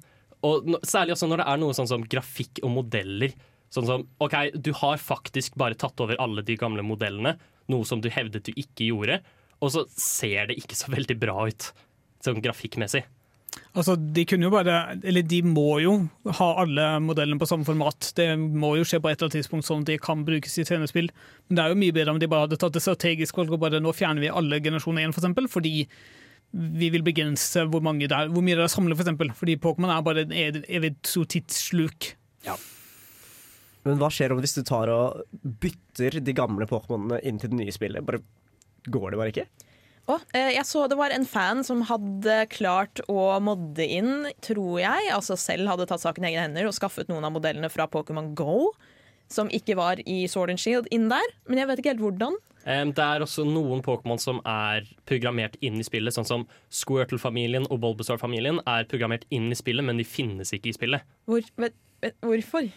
Og 0.49 0.73
Særlig 0.81 1.17
også 1.17 1.29
når 1.29 1.43
det 1.43 1.49
er 1.53 1.61
noe 1.61 1.77
sånn 1.77 1.93
som 1.93 2.09
grafikk 2.17 2.61
og 2.65 2.73
modeller. 2.79 3.37
Sånn 3.73 3.89
som, 3.89 4.07
ok, 4.23 4.37
Du 4.57 4.73
har 4.81 4.97
faktisk 5.03 5.57
bare 5.61 5.77
tatt 5.77 6.01
over 6.01 6.17
alle 6.23 6.45
de 6.47 6.57
gamle 6.57 6.85
modellene, 6.87 7.37
noe 7.69 7.85
som 7.85 8.01
du 8.01 8.09
hevdet 8.13 8.49
du 8.49 8.53
ikke 8.57 8.89
gjorde. 8.89 9.21
Og 9.65 9.73
så 9.73 9.87
ser 9.97 10.51
det 10.51 10.59
ikke 10.61 10.79
så 10.79 10.91
veldig 10.93 11.17
bra 11.21 11.47
ut, 11.49 11.71
sånn 12.25 12.43
grafikkmessig. 12.45 13.07
Altså, 13.77 13.95
de 13.97 14.25
kunne 14.29 14.49
jo 14.49 14.53
bare 14.53 14.99
Eller 15.07 15.25
de 15.25 15.39
må 15.45 15.79
jo 15.81 15.95
ha 16.39 16.49
alle 16.63 16.85
modellene 17.05 17.41
på 17.41 17.49
samme 17.49 17.65
format. 17.69 18.11
Det 18.17 18.29
må 18.37 18.75
jo 18.77 18.85
skje 18.89 19.01
på 19.01 19.11
et 19.11 19.17
eller 19.17 19.31
annet 19.31 19.39
tidspunkt 19.39 19.69
sånn 19.69 19.85
at 19.85 19.91
de 19.93 19.99
kan 20.03 20.25
brukes 20.27 20.59
i 20.61 20.67
trenerspill. 20.69 21.11
Men 21.49 21.59
det 21.59 21.65
er 21.65 21.73
jo 21.73 21.81
mye 21.81 21.97
bedre 21.97 22.15
om 22.15 22.21
de 22.21 22.29
bare 22.31 22.47
hadde 22.47 22.61
tatt 22.61 22.77
det 22.77 22.85
strategisk 22.85 23.41
valg 23.41 23.57
og 23.57 23.63
bare 23.65 23.81
nå 23.81 23.93
fjerner 23.97 24.25
vi 24.25 24.33
alle 24.33 24.61
generasjoner 24.65 25.05
igjen, 25.05 25.15
f.eks. 25.15 25.21
for 25.21 25.27
eksempel, 25.27 25.51
fordi 25.53 25.75
vi 26.57 26.89
vil 26.95 27.05
begrense 27.05 27.65
hvor, 27.69 27.83
mange 27.85 28.07
det 28.07 28.17
er, 28.17 28.31
hvor 28.33 28.45
mye 28.45 28.57
det 28.57 28.65
er 28.65 28.73
samlet, 28.73 28.97
for 28.97 29.05
eksempel. 29.05 29.33
Fordi 29.37 29.59
Pokémon 29.61 29.93
er 29.93 30.07
bare 30.07 30.25
en 30.27 30.65
evig 30.65 30.95
stor 31.05 31.29
tidssluk. 31.37 32.13
Men 33.87 34.01
hva 34.01 34.09
skjer 34.11 34.33
om 34.35 34.41
hvis 34.43 34.57
du 34.57 34.65
tar 34.67 34.91
og 34.91 35.23
bytter 35.63 36.19
de 36.25 36.35
gamle 36.37 36.67
Pokémonene 36.71 37.21
inn 37.29 37.39
til 37.43 37.53
det 37.53 37.61
nye 37.61 37.75
spillet? 37.75 38.07
Bare 38.07 38.23
Går 38.93 39.13
det 39.13 39.21
bare 39.21 39.33
ikke? 39.35 39.47
Oh, 40.07 40.23
eh, 40.39 40.53
jeg 40.55 40.63
så 40.69 40.85
det 40.87 40.99
var 40.99 41.11
en 41.11 41.27
fan 41.27 41.65
som 41.67 41.81
hadde 41.89 42.45
klart 42.53 43.01
å 43.11 43.25
modde 43.43 43.83
inn, 43.83 44.29
tror 44.45 44.79
jeg, 44.79 45.09
altså 45.11 45.35
selv 45.41 45.67
hadde 45.73 45.89
tatt 45.91 46.05
saken 46.05 46.23
i 46.23 46.31
egne 46.31 46.45
hender 46.45 46.69
og 46.69 46.77
skaffet 46.77 47.11
noen 47.11 47.27
av 47.27 47.35
modellene 47.35 47.71
fra 47.73 47.89
Pokémon 47.91 48.31
Go, 48.39 48.71
som 49.27 49.51
ikke 49.51 49.75
var 49.75 49.99
i 50.07 50.21
Sword 50.31 50.55
and 50.55 50.63
Shield, 50.63 50.87
inn 50.95 51.09
der. 51.11 51.35
Men 51.51 51.59
jeg 51.59 51.71
vet 51.73 51.83
ikke 51.83 51.97
helt 51.97 52.05
hvordan. 52.05 52.39
Um, 52.67 52.93
det 52.95 53.03
er 53.03 53.23
også 53.23 53.43
noen 53.47 53.83
Pokémon 53.83 54.19
som 54.23 54.39
er 54.47 54.87
programmert 55.11 55.59
inn 55.59 55.83
i 55.83 55.87
spillet, 55.87 56.15
sånn 56.15 56.27
som 56.27 56.47
Squirtle-familien 56.71 57.67
og 57.67 57.83
Bulbasaur-familien 57.83 58.63
er 58.63 58.87
programmert 58.91 59.27
inn 59.35 59.51
i 59.51 59.59
spillet, 59.59 59.87
men 59.87 59.99
de 59.99 60.07
finnes 60.07 60.55
ikke 60.55 60.71
i 60.71 60.79
spillet. 60.79 61.07
Hvor, 61.27 61.43
vet, 61.63 61.75
vet, 62.03 62.19
hvorfor? 62.23 62.71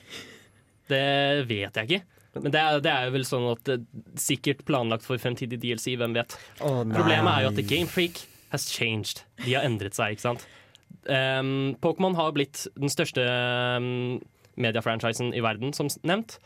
Det 0.90 1.06
vet 1.50 1.78
jeg 1.78 1.90
ikke. 1.90 2.19
Men 2.44 2.54
det 2.56 2.62
er, 2.62 2.82
det 2.84 2.92
er 2.94 3.08
jo 3.08 3.16
vel 3.18 3.28
sånn 3.28 3.48
at 3.52 3.72
er 3.74 3.84
sikkert 4.20 4.66
planlagt 4.68 5.08
for 5.08 5.22
fremtidig 5.22 5.60
DLC, 5.62 5.94
hvem 6.00 6.16
vet. 6.18 6.36
Problemet 6.60 7.32
er 7.34 7.46
jo 7.46 7.52
at 7.54 7.60
The 7.60 7.68
Game 7.68 7.90
Freak 7.92 8.24
has 8.54 8.70
changed. 8.72 9.24
De 9.46 9.56
har 9.56 9.68
endret 9.68 9.98
seg, 9.98 10.16
ikke 10.16 10.28
sant. 10.30 10.46
Um, 11.10 11.78
Pokémon 11.82 12.18
har 12.18 12.34
blitt 12.36 12.66
den 12.78 12.92
største 12.92 13.24
um, 13.24 14.20
mediefranchisen 14.60 15.32
i 15.34 15.44
verden, 15.44 15.74
som 15.74 15.90
nevnt. 16.04 16.38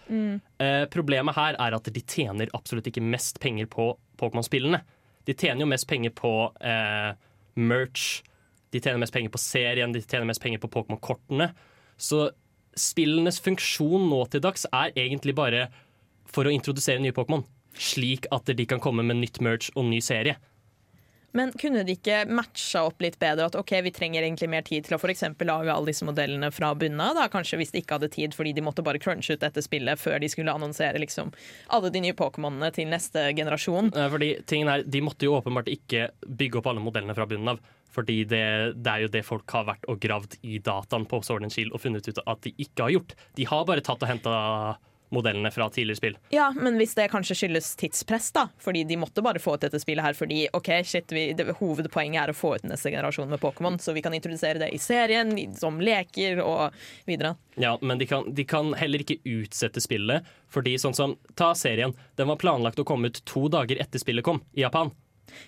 Eh, 0.62 0.84
problemet 0.94 1.36
her 1.38 1.58
er 1.58 1.76
at 1.76 1.90
de 1.90 2.04
tjener 2.06 2.52
absolutt 2.54 2.88
ikke 2.92 3.02
mest 3.02 3.40
penger 3.44 3.70
på 3.72 3.90
Pokémon-spillene. 4.22 4.84
De 5.26 5.34
tjener 5.34 5.64
jo 5.64 5.72
mest 5.72 5.88
penger 5.90 6.14
på 6.16 6.34
uh, 6.52 7.12
merch, 7.58 8.22
de 8.74 8.82
tjener 8.82 9.02
mest 9.02 9.16
penger 9.16 9.34
på 9.34 9.42
serien, 9.42 9.94
de 9.96 10.04
tjener 10.04 10.30
mest 10.30 10.44
penger 10.44 10.62
på 10.62 10.70
Pokémon-kortene. 10.76 11.50
Så 11.98 12.28
spillenes 12.80 13.40
funksjon 13.44 14.08
nå 14.10 14.24
til 14.32 14.44
dags 14.44 14.66
er 14.72 14.96
egentlig 14.96 15.36
bare 15.38 15.68
for 16.30 16.48
å 16.48 16.54
introdusere 16.54 17.02
nye 17.04 17.16
Pokémon. 17.16 17.46
Slik 17.74 18.28
at 18.34 18.50
de 18.50 18.66
kan 18.70 18.82
komme 18.82 19.06
med 19.06 19.22
nytt 19.22 19.42
merch 19.42 19.72
og 19.76 19.88
ny 19.90 20.02
serie. 20.04 20.38
Men 21.34 21.50
kunne 21.58 21.82
de 21.82 21.96
ikke 21.98 22.20
matcha 22.30 22.84
opp 22.86 23.02
litt 23.02 23.16
bedre? 23.22 23.48
At 23.50 23.56
ok, 23.58 23.72
vi 23.88 23.92
trenger 23.94 24.22
egentlig 24.22 24.52
mer 24.54 24.66
tid 24.66 24.86
til 24.86 24.94
å 24.94 25.00
for 25.02 25.10
lage 25.10 25.74
alle 25.74 25.90
disse 25.90 26.06
modellene 26.06 26.52
fra 26.54 26.70
bunnen 26.78 27.02
av? 27.02 27.18
Kanskje 27.34 27.58
hvis 27.58 27.74
de 27.74 27.82
ikke 27.82 27.98
hadde 27.98 28.12
tid 28.14 28.38
fordi 28.38 28.54
de 28.54 28.62
måtte 28.62 28.86
bare 28.86 29.02
crunche 29.02 29.34
ut 29.34 29.42
dette 29.42 29.64
spillet 29.66 29.98
før 30.00 30.22
de 30.22 30.30
skulle 30.30 30.54
annonsere 30.54 31.02
liksom 31.02 31.34
alle 31.74 31.90
de 31.90 32.04
nye 32.06 32.18
Pokémonene 32.18 32.70
til 32.76 32.92
neste 32.92 33.32
generasjon. 33.34 33.90
Fordi 34.14 34.36
tingen 34.46 34.70
er, 34.70 34.86
De 34.86 35.02
måtte 35.02 35.26
jo 35.26 35.34
åpenbart 35.40 35.74
ikke 35.74 36.12
bygge 36.28 36.62
opp 36.62 36.70
alle 36.70 36.86
modellene 36.86 37.18
fra 37.18 37.26
bunnen 37.26 37.56
av. 37.56 37.64
Fordi 37.94 38.24
det, 38.30 38.46
det 38.80 38.96
er 38.96 39.06
jo 39.06 39.12
det 39.14 39.26
folk 39.28 39.54
har 39.54 39.68
vært 39.70 39.86
og 39.92 40.02
gravd 40.04 40.40
i 40.42 40.58
dataen 40.64 41.06
på 41.10 41.22
Sword 41.26 41.46
and 41.46 41.54
Shield 41.54 41.76
og 41.76 41.84
funnet 41.84 42.10
ut 42.10 42.24
at 42.24 42.42
de 42.46 42.56
ikke 42.58 42.88
har 42.88 42.98
gjort. 42.98 43.16
De 43.38 43.48
har 43.50 43.70
bare 43.70 43.86
tatt 43.86 44.04
og 44.04 44.10
henta 44.10 44.34
modellene 45.14 45.52
fra 45.52 45.70
tidligere 45.70 45.96
spill. 45.96 46.18
Ja, 46.34 46.48
men 46.58 46.78
hvis 46.82 46.96
det 46.98 47.08
kanskje 47.14 47.36
skyldes 47.38 47.76
tidspress, 47.80 48.32
da. 48.34 48.48
Fordi 48.62 48.84
de 48.90 48.98
måtte 48.98 49.22
bare 49.22 49.42
få 49.42 49.56
ut 49.56 49.66
dette 49.66 49.80
spillet 49.82 50.06
her 50.06 50.18
fordi 50.18 50.48
ok, 50.54 50.72
shit, 50.90 51.14
vi, 51.14 51.28
det, 51.38 51.46
hovedpoenget 51.60 52.24
er 52.24 52.34
å 52.34 52.38
få 52.38 52.56
ut 52.58 52.68
neste 52.68 52.92
generasjon 52.94 53.30
med 53.30 53.42
Pokémon, 53.44 53.78
så 53.82 53.94
vi 53.94 54.02
kan 54.06 54.16
introdusere 54.18 54.62
det 54.64 54.72
i 54.74 54.82
serien, 54.82 55.36
som 55.58 55.80
leker 55.82 56.42
og 56.44 56.74
videre. 57.06 57.36
Ja, 57.62 57.78
Men 57.82 58.02
de 58.02 58.10
kan, 58.10 58.26
de 58.34 58.46
kan 58.50 58.74
heller 58.78 59.06
ikke 59.06 59.20
utsette 59.30 59.82
spillet. 59.84 60.26
Fordi 60.54 60.76
sånn 60.82 60.98
som, 60.98 61.16
Ta 61.38 61.54
serien. 61.58 61.94
Den 62.18 62.30
var 62.30 62.38
planlagt 62.42 62.82
å 62.82 62.86
komme 62.88 63.10
ut 63.10 63.22
to 63.30 63.48
dager 63.54 63.80
etter 63.82 64.02
spillet 64.02 64.26
kom, 64.26 64.42
i 64.54 64.66
Japan. 64.66 64.92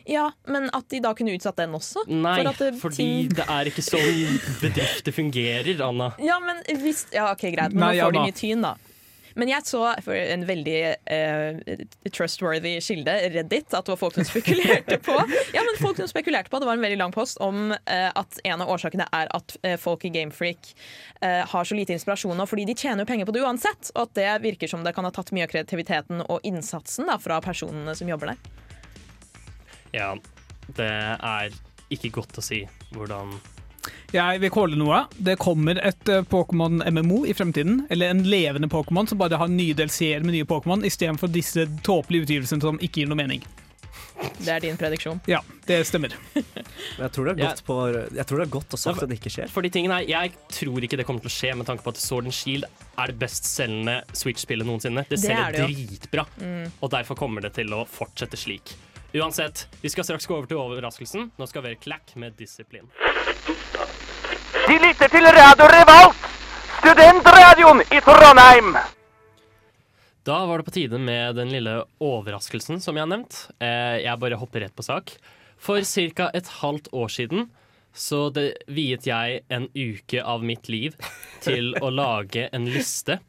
Ja, 0.07 0.31
men 0.47 0.69
at 0.73 0.87
de 0.89 0.99
da 1.03 1.13
kunne 1.17 1.35
utsatt 1.37 1.55
den 1.57 1.71
også? 1.77 2.05
Nei, 2.07 2.37
For 2.43 2.49
at 2.49 2.57
det- 2.57 2.73
fordi 2.81 2.95
ting- 2.95 3.29
det 3.29 3.45
er 3.49 3.65
ikke 3.71 3.85
sånn 3.85 4.39
bedrifter 4.61 5.11
fungerer, 5.15 5.79
Anna. 5.87 6.13
Ja, 6.19 6.39
men 6.39 6.63
hvis 6.81 7.05
Ja, 7.13 7.31
OK, 7.31 7.41
greit, 7.51 7.71
men 7.73 7.79
Nei, 7.79 7.95
nå 7.97 8.05
får 8.09 8.13
de 8.13 8.19
mye 8.29 8.35
tyn, 8.41 8.61
da. 8.61 8.75
Men 9.37 9.49
jeg 9.49 9.63
så 9.67 9.81
for 10.01 10.15
en 10.15 10.45
veldig 10.47 10.95
eh, 11.11 11.57
trustworthy 12.15 12.77
kilde, 12.79 13.11
Reddit, 13.33 13.73
at 13.75 13.83
det 13.83 13.91
var 13.91 13.97
folk 13.99 14.15
som 14.15 14.23
spekulerte 14.23 14.95
på 15.03 15.15
Ja, 15.53 15.63
men 15.65 15.75
folk 15.81 15.97
som 15.99 16.07
spekulerte 16.07 16.47
på 16.53 16.61
Det 16.61 16.69
var 16.69 16.77
en 16.77 16.85
veldig 16.85 16.97
lang 17.01 17.11
post 17.11 17.41
om 17.43 17.73
eh, 17.73 18.11
at 18.15 18.39
en 18.45 18.61
av 18.63 18.71
årsakene 18.71 19.07
er 19.11 19.27
at 19.35 19.57
eh, 19.63 19.75
folk 19.81 20.05
i 20.07 20.13
Gamefreak 20.15 20.71
eh, 21.21 21.43
har 21.51 21.67
så 21.67 21.75
lite 21.75 21.91
inspirasjon 21.97 22.37
nå, 22.39 22.47
fordi 22.47 22.65
de 22.69 22.75
tjener 22.79 23.03
jo 23.03 23.09
penger 23.11 23.27
på 23.27 23.35
det 23.35 23.43
uansett. 23.43 23.91
Og 23.95 24.05
at 24.07 24.13
det 24.15 24.29
virker 24.45 24.71
som 24.71 24.83
det 24.87 24.95
kan 24.95 25.03
ha 25.03 25.11
tatt 25.11 25.33
mye 25.35 25.43
av 25.43 25.51
kreativiteten 25.51 26.23
og 26.29 26.39
innsatsen 26.47 27.11
da, 27.11 27.17
fra 27.19 27.41
personene 27.43 27.91
som 27.99 28.07
jobber 28.07 28.31
der. 28.31 28.39
Ja, 29.95 30.11
det 30.75 30.91
er 30.91 31.53
ikke 31.93 32.11
godt 32.19 32.39
å 32.41 32.43
si 32.45 32.63
hvordan 32.95 33.35
Jeg 34.15 34.39
vil 34.41 34.51
calle 34.53 34.77
noe. 34.79 35.03
Det 35.17 35.35
kommer 35.41 35.77
et 35.85 36.09
eh, 36.09 36.23
Pokémon 36.25 36.81
MMO 36.89 37.23
i 37.29 37.35
fremtiden. 37.37 37.83
Eller 37.93 38.13
en 38.13 38.23
levende 38.25 38.69
Pokémon 38.71 39.07
som 39.09 39.19
bare 39.21 39.37
har 39.37 39.51
nye 39.51 39.75
DLC-er 39.77 40.25
med 40.25 40.33
nye 40.37 40.47
Pokémon, 40.49 40.85
istedenfor 40.87 41.29
disse 41.33 41.67
tåpelige 41.85 42.25
utgivelsene 42.25 42.65
som 42.65 42.81
ikke 42.81 43.03
gir 43.03 43.11
noe 43.11 43.19
mening. 43.19 43.45
Det 44.39 44.47
er 44.51 44.63
din 44.63 44.77
prediksjon. 44.79 45.19
Ja, 45.29 45.41
det 45.67 45.81
stemmer. 45.89 46.13
Jeg 46.35 47.09
tror 47.11 47.27
det 47.27 47.35
er 47.35 47.41
godt, 47.41 47.61
på, 47.67 47.75
jeg 48.15 48.25
tror 48.27 48.39
det 48.39 48.45
er 48.45 48.51
godt 48.53 48.75
å 48.75 48.79
sagt 48.79 49.03
at 49.03 49.11
det 49.11 49.17
ikke 49.19 49.31
skjer. 49.33 49.51
Fordi 49.51 49.71
tingen 49.75 49.91
er, 49.91 50.05
Jeg 50.07 50.31
tror 50.55 50.87
ikke 50.87 50.99
det 50.99 51.05
kommer 51.07 51.23
til 51.25 51.31
å 51.31 51.35
skje, 51.35 51.51
med 51.59 51.67
tanke 51.67 51.83
på 51.83 51.91
at 51.91 51.99
Sword 52.01 52.29
and 52.29 52.35
Shield 52.35 52.67
er 52.95 53.11
det 53.11 53.17
bestselgende 53.19 53.97
Switch-spillet 54.15 54.67
noensinne. 54.67 55.03
Det 55.09 55.19
Det 55.19 55.23
selger 55.27 55.43
er 55.43 55.57
det 55.59 55.67
dritbra, 55.67 56.25
og 56.79 56.91
derfor 56.95 57.19
kommer 57.19 57.43
det 57.43 57.53
til 57.59 57.75
å 57.75 57.83
fortsette 57.89 58.39
slik. 58.39 58.75
Uansett, 59.15 59.67
vi 59.81 59.89
skal 59.89 60.03
straks 60.03 60.25
gå 60.27 60.35
over 60.35 60.49
til 60.49 60.59
overraskelsen. 60.59 61.29
Nå 61.39 61.45
skal 61.47 61.63
vi 61.63 61.69
være 61.71 61.79
klakk 61.79 62.11
med 62.19 62.35
disiplin. 62.35 62.89
De 64.65 64.75
lytter 64.81 65.11
til 65.13 65.27
Radio 65.37 65.69
Revolt, 65.71 66.25
studentradioen 66.81 67.79
i 67.95 68.01
Trondheim. 68.03 68.75
Da 70.27 70.39
var 70.49 70.59
det 70.59 70.67
på 70.67 70.73
tide 70.75 70.99
med 70.99 71.37
den 71.39 71.53
lille 71.53 71.77
overraskelsen 72.03 72.81
som 72.83 72.97
jeg 72.97 73.05
har 73.05 73.11
nevnt. 73.13 73.37
Eh, 73.63 74.01
jeg 74.03 74.19
bare 74.19 74.41
hopper 74.41 74.65
rett 74.65 74.75
på 74.75 74.83
sak. 74.83 75.15
For 75.55 75.79
ca. 75.85 76.27
et 76.33 76.51
halvt 76.59 76.91
år 76.91 77.13
siden 77.15 77.47
så 77.95 78.25
det 78.35 78.49
viet 78.67 79.07
jeg 79.07 79.45
en 79.47 79.69
uke 79.71 80.19
av 80.19 80.43
mitt 80.43 80.67
liv 80.67 80.97
til 81.45 81.71
å 81.79 81.87
lage 81.93 82.49
en 82.51 82.67
liste 82.67 83.21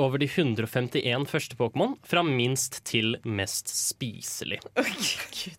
over 0.00 0.18
de 0.18 0.28
151 0.28 1.26
første 1.28 1.56
Pokémon 1.58 1.96
fra 2.06 2.22
minst 2.26 2.80
til 2.88 3.16
mest 3.24 3.70
spiselig. 3.72 4.60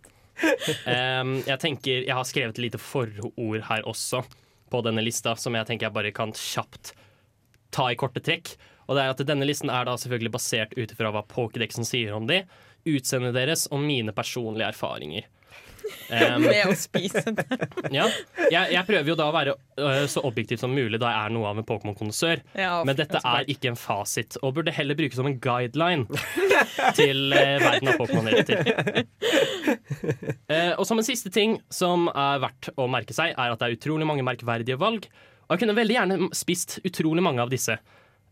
Em, 0.90 1.38
jeg 1.46 1.60
tenker, 1.62 2.02
jeg 2.08 2.16
har 2.18 2.26
skrevet 2.28 2.58
et 2.58 2.64
lite 2.66 2.80
forord 2.82 3.62
her 3.70 3.86
også 3.88 4.24
på 4.74 4.82
denne 4.84 5.04
lista, 5.06 5.36
som 5.40 5.56
jeg 5.56 5.70
tenker 5.70 5.88
jeg 5.88 5.96
bare 5.96 6.12
kan 6.16 6.34
kjapt 6.36 6.92
ta 7.74 7.86
i 7.92 7.98
korte 8.00 8.20
trekk. 8.24 8.56
Og 8.90 8.98
det 8.98 9.06
er 9.06 9.14
at 9.14 9.24
Denne 9.30 9.48
listen 9.48 9.72
er 9.72 9.86
da 9.88 9.94
selvfølgelig 9.96 10.34
basert 10.34 10.74
ut 10.76 10.92
ifra 10.92 11.14
hva 11.14 11.24
Pokédexen 11.30 11.88
sier 11.88 12.18
om 12.18 12.28
de, 12.28 12.42
utseendet 12.90 13.38
deres 13.38 13.68
og 13.72 13.86
mine 13.86 14.12
personlige 14.16 14.74
erfaringer. 14.74 15.30
Em, 16.14 16.44
Med 16.44 16.68
å 16.70 16.76
spise 16.78 17.24
det. 17.36 17.46
ja, 17.98 18.06
jeg, 18.52 18.74
jeg 18.76 18.86
prøver 18.88 19.14
jo 19.14 19.18
da 19.20 19.28
å 19.30 19.36
være 19.36 19.56
uh, 19.80 20.04
så 20.12 20.24
objektiv 20.28 20.62
som 20.62 20.74
mulig 20.76 21.00
da 21.02 21.12
jeg 21.12 21.28
er 21.28 21.34
noe 21.36 21.50
av 21.50 21.60
en 21.62 21.68
Pokémon-kondisør. 21.68 22.44
Ja, 22.60 22.76
Men 22.88 22.98
dette 23.00 23.22
er 23.24 23.50
ikke 23.52 23.72
en 23.72 23.80
fasit, 23.80 24.38
og 24.42 24.56
burde 24.60 24.74
heller 24.76 24.98
brukes 25.00 25.20
som 25.20 25.30
en 25.30 25.40
guideline 25.44 26.08
til 27.00 27.34
uh, 27.34 27.58
verden 27.64 27.94
av 27.94 28.00
Pokémon-helter. 28.02 29.08
Eh, 30.52 30.74
og 30.78 30.86
som 30.88 31.00
en 31.00 31.06
siste 31.06 31.32
ting 31.34 31.58
som 31.74 32.08
er 32.12 32.42
verdt 32.44 32.72
å 32.80 32.88
merke 32.92 33.16
seg, 33.16 33.34
er 33.34 33.54
at 33.54 33.62
det 33.62 33.70
er 33.70 33.78
utrolig 33.78 34.08
mange 34.08 34.26
merkverdige 34.26 34.80
valg. 34.82 35.08
Og 35.48 35.56
jeg 35.56 35.64
kunne 35.64 35.78
veldig 35.78 35.98
gjerne 35.98 36.30
spist 36.36 36.80
utrolig 36.86 37.24
mange 37.26 37.44
av 37.44 37.52
disse. 37.52 37.78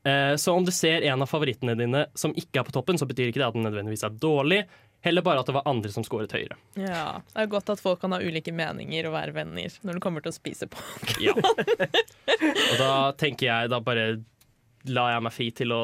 Eh, 0.08 0.36
så 0.36 0.56
om 0.56 0.66
du 0.66 0.72
ser 0.74 1.06
en 1.06 1.22
av 1.22 1.30
favorittene 1.30 1.76
dine 1.78 2.06
som 2.18 2.34
ikke 2.38 2.62
er 2.62 2.68
på 2.68 2.76
toppen, 2.76 2.98
så 3.00 3.08
betyr 3.10 3.30
ikke 3.30 3.42
det 3.42 3.50
at 3.50 3.58
den 3.58 3.68
nødvendigvis 3.68 4.06
er 4.08 4.16
dårlig. 4.22 4.64
Heller 5.02 5.24
bare 5.26 5.42
at 5.42 5.48
det 5.50 5.56
var 5.56 5.66
andre 5.70 5.90
som 5.94 6.04
scoret 6.06 6.34
høyere. 6.36 6.56
Ja, 6.78 7.22
Det 7.34 7.42
er 7.44 7.50
godt 7.50 7.72
at 7.74 7.82
folk 7.82 8.02
kan 8.04 8.14
ha 8.14 8.20
ulike 8.22 8.54
meninger 8.54 9.08
og 9.10 9.16
være 9.16 9.34
venner 9.34 9.74
når 9.82 9.98
det 9.98 10.04
kommer 10.04 10.22
til 10.22 10.30
å 10.34 10.36
spise 10.38 10.68
på. 10.70 10.78
Ja. 11.24 11.34
Og 11.38 12.76
da 12.78 12.92
tenker 13.18 13.48
jeg 13.48 13.72
Da 13.74 13.80
bare 13.84 14.06
lar 14.90 15.12
jeg 15.16 15.24
meg 15.26 15.34
fri 15.36 15.50
til 15.54 15.74
å 15.76 15.82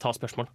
ta 0.00 0.12
spørsmål. 0.16 0.46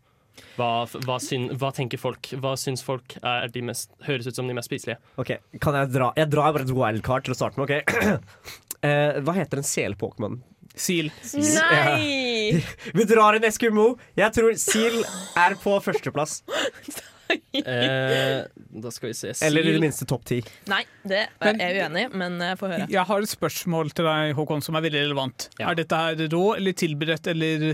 Hva, 0.58 0.70
hva, 1.06 1.20
syn, 1.22 1.52
hva 1.62 1.70
tenker 1.74 2.02
folk? 2.02 2.32
Hva 2.42 2.56
syns 2.58 2.82
folk 2.86 3.14
er 3.22 3.52
de 3.54 3.62
mest, 3.66 3.92
høres 4.08 4.26
ut 4.26 4.38
som 4.38 4.48
de 4.50 4.56
mest 4.58 4.70
spiselige? 4.70 4.98
Ok, 5.22 5.36
kan 5.62 5.78
Jeg 5.78 5.92
dra 5.94 6.08
Jeg 6.18 6.30
drar 6.34 6.56
bare 6.56 6.66
et 6.66 6.74
wildcard 6.74 7.28
til 7.28 7.36
å 7.36 7.38
starte 7.38 7.62
med. 7.62 7.70
ok? 7.70 8.22
Eh, 8.84 9.22
hva 9.24 9.32
heter 9.38 9.62
en 9.62 9.64
selpokémon? 9.64 10.34
Sil. 10.76 11.08
Nei! 11.40 12.60
Vi 12.98 13.06
drar 13.08 13.38
en 13.38 13.46
Eskimo. 13.48 13.94
Jeg 14.20 14.34
tror 14.36 14.52
Sil 14.60 14.98
er 15.40 15.56
på 15.64 15.78
førsteplass. 15.86 16.42
Eh, 17.54 18.46
da 18.84 18.92
skal 18.92 19.12
vi 19.12 19.14
se. 19.18 19.34
Eller 19.46 19.68
i 19.68 19.76
det 19.76 19.82
minste 19.84 20.08
topp 20.10 20.26
ti. 20.30 20.40
Nei, 20.72 20.82
det 21.08 21.26
er 21.44 21.60
jeg 21.60 21.84
uenig 21.84 22.08
i, 22.08 22.10
men 22.18 22.40
jeg 22.42 22.60
får 22.60 22.74
høre. 22.76 22.88
Jeg 22.92 23.08
har 23.10 23.26
et 23.28 23.34
spørsmål 23.34 23.94
til 23.96 24.10
deg, 24.10 24.34
Håkon, 24.38 24.64
som 24.66 24.78
er 24.80 24.86
veldig 24.88 25.04
relevant. 25.08 25.48
Ja. 25.60 25.70
Er 25.72 25.80
dette 25.80 26.00
her 26.00 26.26
rå 26.34 26.44
eller 26.58 26.76
tilberedt, 26.78 27.30
eller 27.34 27.74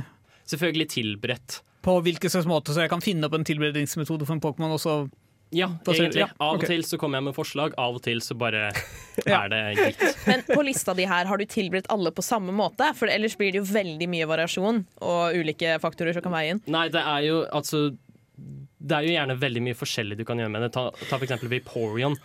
Selvfølgelig 0.50 0.90
tilberedt. 0.96 1.62
på 1.86 1.96
hvilken 2.04 2.30
slags 2.30 2.48
måte, 2.50 2.74
så 2.76 2.84
jeg 2.84 2.92
kan 2.92 3.02
finne 3.02 3.28
opp 3.30 3.36
en 3.38 3.48
tilberedningsmetode 3.48 4.26
for 4.28 4.36
en 4.36 4.42
Pokémon, 4.44 4.76
også 4.76 5.10
Ja, 5.56 5.66
egentlig. 5.88 6.28
Av 6.40 6.52
og 6.54 6.60
og 6.62 6.68
til 6.70 6.84
så 6.86 6.98
kommer 7.02 7.18
jeg 7.18 7.26
med 7.30 7.34
forslag, 7.34 7.74
av 7.78 7.96
og 7.98 8.04
til 8.06 8.20
så 8.22 8.36
bare 8.38 8.68
er 9.26 9.48
det 9.50 9.62
gitt. 9.80 10.04
Men 10.28 10.44
på 10.46 10.62
lista 10.66 10.94
di 10.94 11.08
her, 11.10 11.26
har 11.26 11.38
du 11.42 11.46
tilberedt 11.50 11.90
alle 11.90 12.12
på 12.14 12.22
samme 12.22 12.54
måte? 12.54 12.92
For 13.00 13.10
ellers 13.10 13.38
blir 13.40 13.56
det 13.56 13.64
jo 13.64 13.66
veldig 13.72 14.10
mye 14.12 14.28
variasjon 14.30 14.84
og 15.02 15.40
ulike 15.40 15.80
faktorer 15.82 16.14
som 16.14 16.26
kan 16.28 16.36
veie 16.36 16.54
inn. 16.54 16.62
Nei, 16.70 16.86
det 16.94 17.02
er 17.02 17.26
jo 17.26 17.42
altså 17.50 17.88
Det 18.80 18.96
er 18.96 19.06
jo 19.08 19.12
gjerne 19.14 19.36
veldig 19.40 19.62
mye 19.66 19.76
forskjellig 19.78 20.18
du 20.18 20.26
kan 20.26 20.40
gjøre 20.40 20.52
med 20.54 20.62
det. 20.66 20.72
Ta, 20.76 20.86
ta 20.92 21.18
for 21.18 21.26
eksempel 21.28 21.50
Vaporeon. 21.52 22.16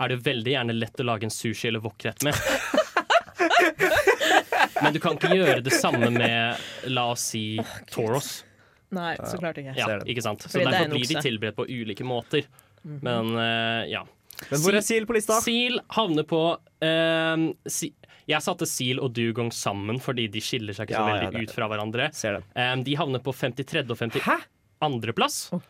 Er 0.00 0.08
det 0.10 0.20
veldig 0.26 0.52
gjerne 0.54 0.74
lett 0.78 1.00
å 1.02 1.06
lage 1.06 1.26
en 1.28 1.30
sushi- 1.34 1.68
eller 1.70 1.82
wokrett 1.84 2.22
med. 2.26 2.34
Men 4.82 4.92
du 4.94 4.98
kan 5.02 5.16
ikke 5.16 5.30
gjøre 5.34 5.60
det 5.64 5.72
samme 5.76 6.10
med, 6.12 6.60
la 6.92 7.06
oss 7.14 7.28
si, 7.32 7.44
Toros. 7.92 8.42
Nei, 8.94 9.14
så 9.26 9.38
klart 9.40 9.58
ikke. 9.58 9.74
Ja, 9.78 9.88
ikke 10.06 10.22
sant? 10.22 10.44
Så 10.44 10.50
Fordi 10.52 10.64
det 10.64 10.68
er 10.68 10.74
derfor 10.76 10.90
en 10.90 10.94
blir 10.98 11.08
de 11.10 11.22
tilberedt 11.24 11.56
på 11.58 11.66
ulike 11.70 12.06
måter. 12.06 12.46
Men 12.84 13.30
eh, 13.40 13.86
ja. 13.94 14.02
Men 14.50 14.60
hvor 14.60 14.76
er 14.76 14.82
Sil 14.84 15.06
på 15.08 15.14
lista? 15.16 15.38
Sil 15.46 15.78
havner 15.94 16.26
på 16.28 16.40
eh, 16.84 17.44
si, 17.70 17.92
Jeg 18.28 18.42
satte 18.44 18.66
Sil 18.68 18.98
og 19.00 19.14
Dugong 19.16 19.48
sammen 19.54 20.00
fordi 20.02 20.26
de 20.34 20.42
skiller 20.44 20.74
seg 20.76 20.90
ikke 20.90 20.98
så 20.98 21.06
Ja, 21.06 21.14
ja, 21.16 21.22
veldig 21.30 21.38
det- 21.38 21.48
ut 21.48 21.54
fra 21.56 21.68
hverandre. 21.70 22.10
Ser 22.14 22.38
den. 22.40 22.44
Eh, 22.58 22.74
de 22.90 22.96
havner 23.00 23.22
på 23.24 23.32
53. 23.34 23.86
og 23.88 23.96
52. 23.98 24.20
plass. 24.26 24.50
Å, 24.82 25.58
Oh, 25.58 25.62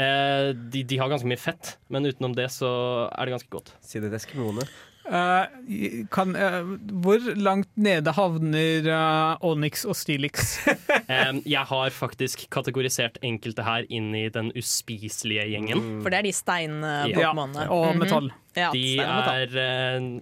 Eh, 0.00 0.52
de, 0.72 0.82
de 0.88 0.96
har 0.98 1.10
ganske 1.12 1.28
mye 1.28 1.40
fett, 1.40 1.76
men 1.92 2.06
utenom 2.08 2.32
det 2.36 2.48
så 2.54 2.70
er 3.12 3.28
det 3.28 3.34
ganske 3.36 3.52
godt. 3.52 3.74
Si 3.84 4.00
det 4.00 4.08
til 4.08 4.18
Eskimoene. 4.20 4.64
Uh, 5.02 6.06
kan, 6.14 6.30
uh, 6.38 6.76
Hvor 7.02 7.18
langt 7.34 7.68
nede 7.74 8.12
havner 8.14 8.86
uh, 8.86 9.32
Onyx 9.42 9.82
og 9.84 9.96
Stilix? 9.98 10.60
um, 10.68 11.40
jeg 11.56 11.64
har 11.68 11.90
faktisk 11.90 12.46
kategorisert 12.54 13.18
enkelte 13.26 13.64
her 13.66 13.88
inn 13.90 14.12
i 14.14 14.28
den 14.32 14.52
uspiselige 14.56 15.48
gjengen. 15.50 15.82
For 16.04 16.14
det 16.14 16.20
er 16.20 16.28
de 16.28 16.32
ja, 16.32 16.38
stein-pokémonene. 16.38 17.66
og 17.74 17.98
metall. 17.98 18.30
Ja, 18.54 18.70
De 18.72 18.84
metall. 19.02 19.58
er 19.58 20.20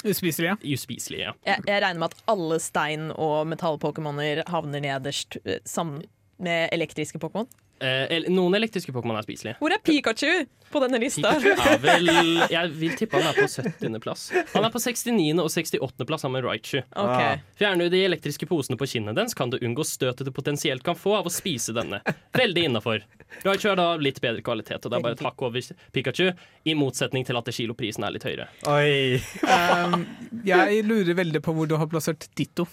Uspiselige. 0.00 0.54
uspiselige, 0.64 1.26
ja. 1.26 1.32
Jeg, 1.44 1.66
jeg 1.66 1.82
regner 1.82 2.00
med 2.00 2.14
at 2.14 2.22
alle 2.30 2.56
stein- 2.62 3.10
og 3.12 3.42
metall-pokémoner 3.50 4.44
havner 4.48 4.80
nederst 4.86 5.36
sammen 5.68 6.06
med 6.40 6.68
elektriske 6.74 7.20
Pokémon. 7.22 7.46
Eh, 7.80 8.26
noen 8.28 8.54
elektriske 8.58 8.92
Pokémon 8.92 9.16
er 9.16 9.24
spiselige. 9.24 9.56
Hvor 9.60 9.72
er 9.72 9.80
Pikachu 9.80 10.44
på 10.70 10.82
denne 10.82 10.98
lista? 11.00 11.30
Er 11.32 11.78
vel 11.84 12.10
Jeg 12.52 12.72
vil 12.76 12.96
tippe 12.98 13.16
han 13.16 13.30
er 13.30 13.38
på 13.38 13.46
70. 13.48 13.96
plass. 14.04 14.26
Han 14.52 14.66
er 14.66 14.74
på 14.74 14.82
69. 14.82 15.40
og 15.40 15.48
68. 15.48 16.04
plass 16.08 16.26
sammen 16.26 16.40
med 16.40 16.48
Raichu. 16.48 16.82
Okay. 16.92 17.40
Fjerner 17.60 17.88
du 17.88 17.96
de 17.96 18.02
elektriske 18.04 18.48
posene 18.50 18.76
på 18.80 18.88
kinnet 18.90 19.16
dens, 19.16 19.36
kan 19.36 19.52
du 19.52 19.56
unngå 19.56 19.86
støtet 19.88 20.28
du 20.28 20.32
potensielt 20.36 20.84
kan 20.84 20.98
få 20.98 21.16
av 21.22 21.30
å 21.30 21.32
spise 21.32 21.72
denne. 21.76 22.02
Veldig 22.36 22.66
innafor. 22.68 23.06
Raichu 23.46 23.70
har 23.70 23.80
da 23.80 23.94
litt 23.96 24.20
bedre 24.20 24.44
kvalitet, 24.44 24.84
og 24.84 24.92
det 24.92 25.00
er 25.00 25.06
bare 25.08 25.16
et 25.16 25.24
hakk 25.24 25.48
over 25.48 25.72
Pikachu, 25.96 26.30
i 26.68 26.76
motsetning 26.76 27.24
til 27.24 27.40
at 27.40 27.48
kiloprisen 27.54 28.04
er 28.04 28.16
litt 28.18 28.28
høyere. 28.28 28.50
Oi! 28.68 29.16
Um, 29.40 30.04
jeg 30.44 30.84
lurer 30.84 31.16
veldig 31.16 31.42
på 31.44 31.56
hvor 31.56 31.70
du 31.70 31.78
har 31.80 31.88
plassert 31.90 32.28
Ditto. 32.36 32.68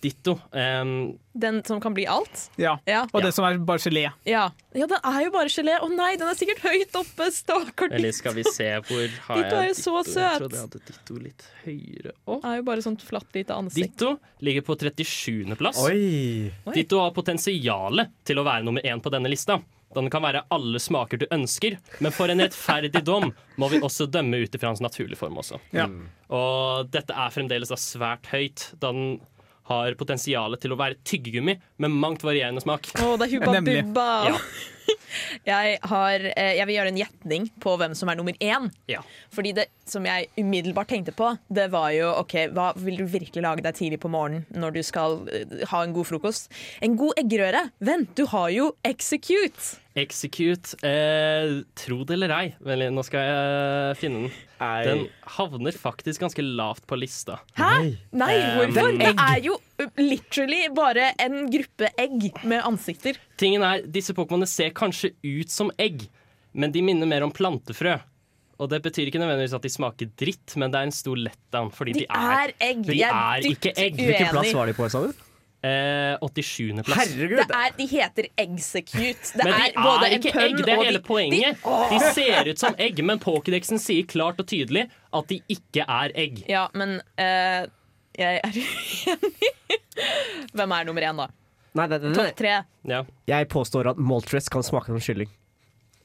Ditto. 0.00 0.36
Um, 0.52 1.18
Den 1.32 1.64
som 1.66 1.80
kan 1.80 1.94
bli 1.94 2.04
alt? 2.06 2.50
Ja. 2.56 2.76
Ja. 2.86 3.00
Og 3.12 3.22
det 3.22 3.32
som 3.34 3.46
er 3.48 3.58
bare 3.66 3.82
gelé. 3.82 4.04
Ja. 4.28 4.44
ja, 4.74 4.86
den 4.86 4.98
er 5.02 5.24
jo 5.24 5.32
bare 5.34 5.50
gelé. 5.50 5.74
Å 5.82 5.88
nei, 5.90 6.12
den 6.20 6.30
er 6.30 6.36
sikkert 6.38 6.62
høyt 6.62 6.94
oppe. 7.00 7.26
Stakkar. 7.34 7.90
eller 7.94 8.14
skal 8.14 8.36
vi 8.36 8.44
se 8.46 8.68
hvor 8.86 9.16
har 9.26 9.40
Ditto 9.42 9.56
er 9.58 9.66
jo 9.70 9.78
så 9.78 9.94
søt. 10.06 10.20
Jeg 10.22 10.42
trodde 10.42 10.58
jeg 10.58 10.66
hadde 10.68 10.82
Ditto 10.90 11.18
litt 11.22 11.48
høyere 11.64 12.12
opp. 12.26 12.44
Er 12.44 12.60
jo 12.60 12.68
bare 12.68 12.84
sånt 12.84 13.02
flatt 13.06 13.34
lite 13.34 13.56
ansikt. 13.58 13.96
Ditto 13.98 14.12
ligger 14.46 14.66
på 14.68 14.78
37. 14.78 15.56
plass. 15.58 15.82
Oi! 15.82 16.52
Oi. 16.68 16.76
Ditto 16.76 17.02
har 17.02 17.16
potensialet 17.16 18.14
til 18.28 18.38
å 18.38 18.46
være 18.46 18.66
nummer 18.68 18.86
én 18.86 19.02
på 19.02 19.12
denne 19.14 19.30
lista. 19.32 19.58
Den 19.96 20.10
kan 20.12 20.22
være 20.22 20.44
alle 20.52 20.78
smaker 20.82 21.18
du 21.22 21.24
ønsker, 21.32 21.78
men 22.04 22.12
for 22.12 22.28
en 22.28 22.42
rettferdig 22.44 23.00
dom 23.06 23.30
må 23.56 23.70
vi 23.72 23.80
også 23.80 24.06
dømme 24.12 24.42
ut 24.44 24.54
ifra 24.54 24.70
hans 24.70 24.82
naturlige 24.84 25.18
form 25.18 25.40
også. 25.40 25.58
Ja. 25.72 25.88
Og 26.28 26.90
dette 26.92 27.16
er 27.16 27.32
fremdeles 27.32 27.72
da 27.72 27.78
svært 27.80 28.28
høyt, 28.34 28.68
da 28.78 28.92
den 28.92 29.18
har 29.68 29.94
potensial 30.00 30.56
til 30.60 30.74
å 30.74 30.80
være 30.80 31.00
tyggegummi 31.06 31.54
med 31.84 31.94
mangt 32.02 32.24
varierende 32.26 32.62
smak. 32.64 32.90
Oh, 33.04 33.14
det 33.20 33.28
er 33.28 33.36
hubba 33.36 33.60
bubba. 33.60 34.10
Ja. 34.32 34.40
Jeg, 35.48 35.78
har, 35.88 36.24
eh, 36.36 36.54
jeg 36.58 36.66
vil 36.68 36.76
gjøre 36.76 36.90
en 36.92 36.98
gjetning 37.00 37.46
på 37.62 37.72
hvem 37.80 37.94
som 37.96 38.10
er 38.12 38.18
nummer 38.18 38.36
én. 38.44 38.68
Ja. 38.90 39.00
Fordi 39.32 39.52
det 39.56 39.66
som 39.88 40.04
jeg 40.04 40.26
umiddelbart 40.36 40.90
tenkte 40.92 41.14
på, 41.16 41.30
det 41.48 41.68
var 41.72 41.90
jo 41.96 42.10
OK, 42.20 42.34
hva 42.52 42.70
vil 42.76 42.98
du 43.00 43.04
virkelig 43.08 43.42
lage 43.44 43.64
deg 43.64 43.76
tidlig 43.78 44.00
på 44.02 44.10
morgenen 44.12 44.44
når 44.52 44.76
du 44.76 44.80
skal 44.84 45.20
eh, 45.32 45.64
ha 45.70 45.82
en 45.86 45.94
god 45.96 46.08
frokost? 46.10 46.50
En 46.84 46.96
god 47.00 47.16
eggerøre! 47.22 47.64
Vent, 47.80 48.12
du 48.18 48.26
har 48.34 48.50
jo 48.54 48.70
Execute! 48.86 49.78
Execute, 49.98 50.76
eh, 50.86 51.56
tro 51.78 52.02
det 52.06 52.14
eller 52.18 52.34
ei, 52.36 52.44
vel, 52.62 52.84
nå 52.94 53.02
skal 53.06 53.24
jeg 53.24 53.96
finne 54.02 54.20
den. 54.28 54.36
Den 54.86 55.00
havner 55.38 55.74
faktisk 55.78 56.22
ganske 56.22 56.44
lavt 56.44 56.84
på 56.90 56.98
lista. 57.00 57.40
Hæ? 57.58 57.72
Nei, 58.12 58.34
Eh, 58.38 58.52
hvorfor? 58.60 58.92
Det 59.00 59.14
er 59.14 59.40
jo 59.42 59.56
literally 59.98 60.68
bare 60.74 61.12
en 61.22 61.46
gruppe 61.52 61.88
egg 61.98 62.28
med 62.48 62.62
ansikter. 62.66 63.18
Tingen 63.38 63.62
er, 63.62 63.84
Disse 63.86 64.14
Pokémonene 64.16 64.48
ser 64.50 64.70
kanskje 64.76 65.12
ut 65.24 65.50
som 65.54 65.70
egg, 65.78 66.06
men 66.58 66.72
de 66.74 66.82
minner 66.82 67.06
mer 67.10 67.26
om 67.26 67.30
plantefrø. 67.34 67.98
Og 68.58 68.66
det 68.72 68.80
betyr 68.82 69.06
ikke 69.06 69.20
nødvendigvis 69.22 69.54
at 69.54 69.62
de 69.62 69.70
smaker 69.70 70.08
dritt, 70.18 70.56
men 70.58 70.72
det 70.74 70.80
er 70.80 70.88
en 70.88 70.94
stor 70.96 71.14
letdown, 71.28 71.68
fordi 71.70 71.92
De 71.94 72.00
de, 72.00 72.06
er, 72.10 72.50
er 72.50 72.54
egg. 72.72 72.80
de 72.88 72.96
er, 73.06 73.14
er 73.14 73.44
dypt 73.44 73.54
ikke 73.68 73.74
egg. 73.84 74.00
Hvilken 74.02 74.32
plass 74.34 74.54
var 74.58 74.66
de 74.66 74.74
på 74.74 74.88
sammen? 74.90 75.12
eh, 75.62 76.14
87. 76.22 76.82
plass. 76.86 76.98
Herregud! 77.14 77.38
Det 77.38 77.56
er, 77.60 77.72
de 77.78 77.86
heter 77.90 78.26
Execute. 78.38 79.30
Det 79.38 79.44
Men 79.46 79.54
de 79.54 79.62
er 79.68 79.78
både 79.78 80.06
er 80.08 80.16
ikke 80.18 80.34
egg, 80.42 80.56
det 80.58 80.74
er 80.74 80.82
hele 80.84 80.98
de- 80.98 81.06
poenget. 81.06 81.64
De 81.90 81.98
ser 82.14 82.50
ut 82.50 82.58
som 82.66 82.74
egg, 82.78 83.00
men 83.04 83.18
Pokédexen 83.22 83.78
sier 83.82 84.06
klart 84.10 84.38
og 84.42 84.46
tydelig 84.50 84.88
at 85.14 85.30
de 85.30 85.40
ikke 85.54 85.86
er 85.86 86.14
egg. 86.18 86.42
Ja, 86.50 86.66
men 86.74 86.98
eh, 87.18 87.66
jeg 88.18 88.40
er 88.44 88.58
uenig. 88.62 89.52
Hvem 90.54 90.72
er 90.78 90.88
nummer 90.88 91.08
én, 91.10 91.20
da? 91.24 91.28
Nei, 91.78 91.86
det, 91.92 91.98
det, 92.02 92.14
Topp 92.16 92.36
tre. 92.38 92.54
Ja. 92.88 93.02
Jeg 93.28 93.48
påstår 93.52 93.90
at 93.92 93.98
Maltress 94.00 94.48
kan 94.52 94.64
smake 94.66 94.90
som 94.90 95.02
kylling. 95.04 95.30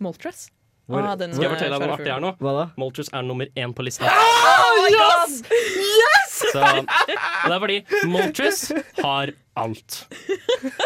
Maltress? 0.04 0.50
Hvor- 0.92 1.06
Ah, 1.08 1.16
den, 1.16 1.32
Skal 1.32 1.46
jeg 1.48 1.54
fortelle 1.54 1.78
deg 1.78 1.82
eh, 1.82 1.88
hvor 1.88 1.94
artig 1.96 2.06
det 2.10 2.12
er 2.12 2.20
nå? 2.20 2.30
Hva 2.44 2.52
da? 2.58 2.64
Maltress 2.82 3.10
er 3.16 3.24
nummer 3.24 3.48
én 3.56 3.72
på 3.74 3.86
lista. 3.88 4.04
Oh 4.04 4.90
yes! 4.92 5.38
yes! 5.48 6.34
Så, 6.52 6.60
det 6.60 7.54
er 7.56 7.62
fordi 7.64 7.78
Maltress 8.12 8.66
har 9.00 9.32
alt. 9.56 9.96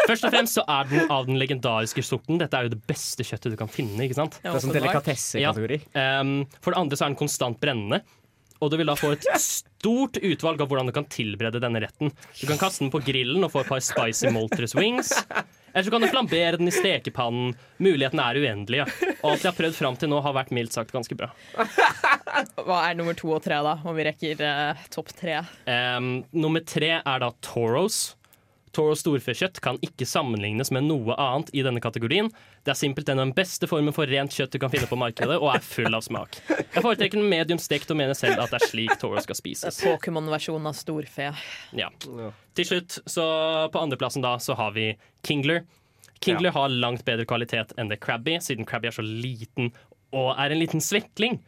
Først 0.06 0.28
og 0.28 0.30
fremst 0.30 0.54
så 0.54 0.62
er 0.70 0.86
den 0.92 1.10
av 1.10 1.26
den 1.26 1.40
legendariske 1.40 2.04
sorten. 2.06 2.38
Dette 2.38 2.54
er 2.60 2.68
jo 2.68 2.72
det 2.76 2.80
beste 2.86 3.26
kjøttet 3.26 3.56
du 3.56 3.58
kan 3.58 3.70
finne. 3.72 3.98
ikke 4.06 4.20
sant? 4.20 4.38
Det 4.44 4.52
er 4.54 4.62
som 4.62 4.72
delikatessekategori. 4.76 5.80
Ja. 5.96 6.20
Um, 6.22 6.44
for 6.62 6.70
det 6.76 6.78
andre 6.84 7.00
så 7.00 7.08
er 7.08 7.12
den 7.16 7.18
konstant 7.24 7.58
brennende. 7.64 8.04
Og 8.58 8.70
du 8.72 8.78
vil 8.80 8.90
da 8.90 8.96
få 8.98 9.12
et 9.14 9.26
stort 9.42 10.18
utvalg 10.18 10.62
av 10.62 10.70
hvordan 10.70 10.88
du 10.90 10.94
kan 10.96 11.06
tilberede 11.10 11.60
denne 11.62 11.82
retten. 11.84 12.10
Du 12.40 12.44
kan 12.48 12.58
kaste 12.60 12.84
den 12.84 12.92
på 12.92 13.02
grillen 13.06 13.46
og 13.46 13.52
få 13.54 13.62
et 13.62 13.70
par 13.70 13.84
spicy 13.84 14.32
Moltres 14.34 14.74
wings. 14.78 15.12
Eller 15.72 15.86
så 15.86 15.92
kan 15.94 16.02
du 16.02 16.08
flambere 16.10 16.58
den 16.58 16.70
i 16.70 16.74
stekepannen. 16.74 17.54
Mulighetene 17.78 18.24
er 18.24 18.40
uendelige. 18.42 18.88
Og 19.20 19.30
alt 19.32 19.44
jeg 19.44 19.52
har 19.52 19.58
prøvd 19.60 19.78
fram 19.78 19.98
til 20.00 20.10
nå, 20.10 20.18
har 20.24 20.34
vært 20.34 20.50
mildt 20.56 20.74
sagt 20.74 20.94
ganske 20.94 21.14
bra. 21.18 21.30
Hva 22.66 22.82
er 22.88 22.98
nummer 22.98 23.14
to 23.18 23.30
og 23.36 23.42
tre, 23.44 23.60
da? 23.62 23.78
Om 23.86 23.94
vi 23.98 24.06
rekker 24.08 24.42
eh, 24.48 24.86
topp 24.94 25.12
tre. 25.14 25.38
Um, 25.68 26.24
nummer 26.34 26.64
tre 26.66 26.96
er 26.98 27.22
da 27.22 27.30
Toros. 27.44 28.17
Toros 28.74 29.02
storfekjøtt 29.02 29.60
kan 29.64 29.78
ikke 29.84 30.06
sammenlignes 30.08 30.70
med 30.74 30.86
noe 30.88 31.16
annet 31.18 31.50
i 31.56 31.64
denne 31.66 31.82
kategorien. 31.82 32.30
Det 32.66 32.72
er 32.74 32.78
simpelthen 32.78 33.20
den 33.20 33.32
beste 33.36 33.68
formen 33.70 33.94
for 33.96 34.10
rent 34.10 34.34
kjøtt 34.34 34.54
du 34.54 34.60
kan 34.62 34.72
finne 34.72 34.88
på 34.90 34.98
markedet, 35.00 35.38
og 35.40 35.50
er 35.54 35.64
full 35.64 35.94
av 35.94 36.04
smak. 36.06 36.40
Jeg 36.50 36.84
foretrekker 36.84 37.20
den 37.20 37.30
medium 37.30 37.60
stekt 37.62 37.90
og 37.92 38.00
mener 38.00 38.18
selv 38.18 38.42
at 38.44 38.52
det 38.52 38.60
er 38.60 38.70
slik 38.70 38.94
Toros 39.00 39.26
skal 39.28 39.38
spises. 39.38 39.80
Pokémon-versjonen 39.86 40.70
av 40.70 40.78
storfe. 40.78 41.32
Ja. 41.78 41.90
Til 42.58 42.70
slutt, 42.72 43.00
så 43.08 43.26
på 43.72 43.82
andreplassen 43.82 44.24
da, 44.24 44.36
så 44.42 44.56
har 44.58 44.74
vi 44.76 44.92
Kingler. 45.26 45.64
Kingler 46.24 46.50
har 46.54 46.72
langt 46.72 47.04
bedre 47.06 47.26
kvalitet 47.28 47.76
enn 47.78 47.90
det 47.92 48.00
Krabby, 48.02 48.38
siden 48.42 48.66
Krabby 48.66 48.90
er 48.90 48.96
så 48.96 49.04
liten 49.06 49.70
og 50.16 50.32
er 50.40 50.52
en 50.52 50.60
liten 50.60 50.82
svekkling. 50.82 51.38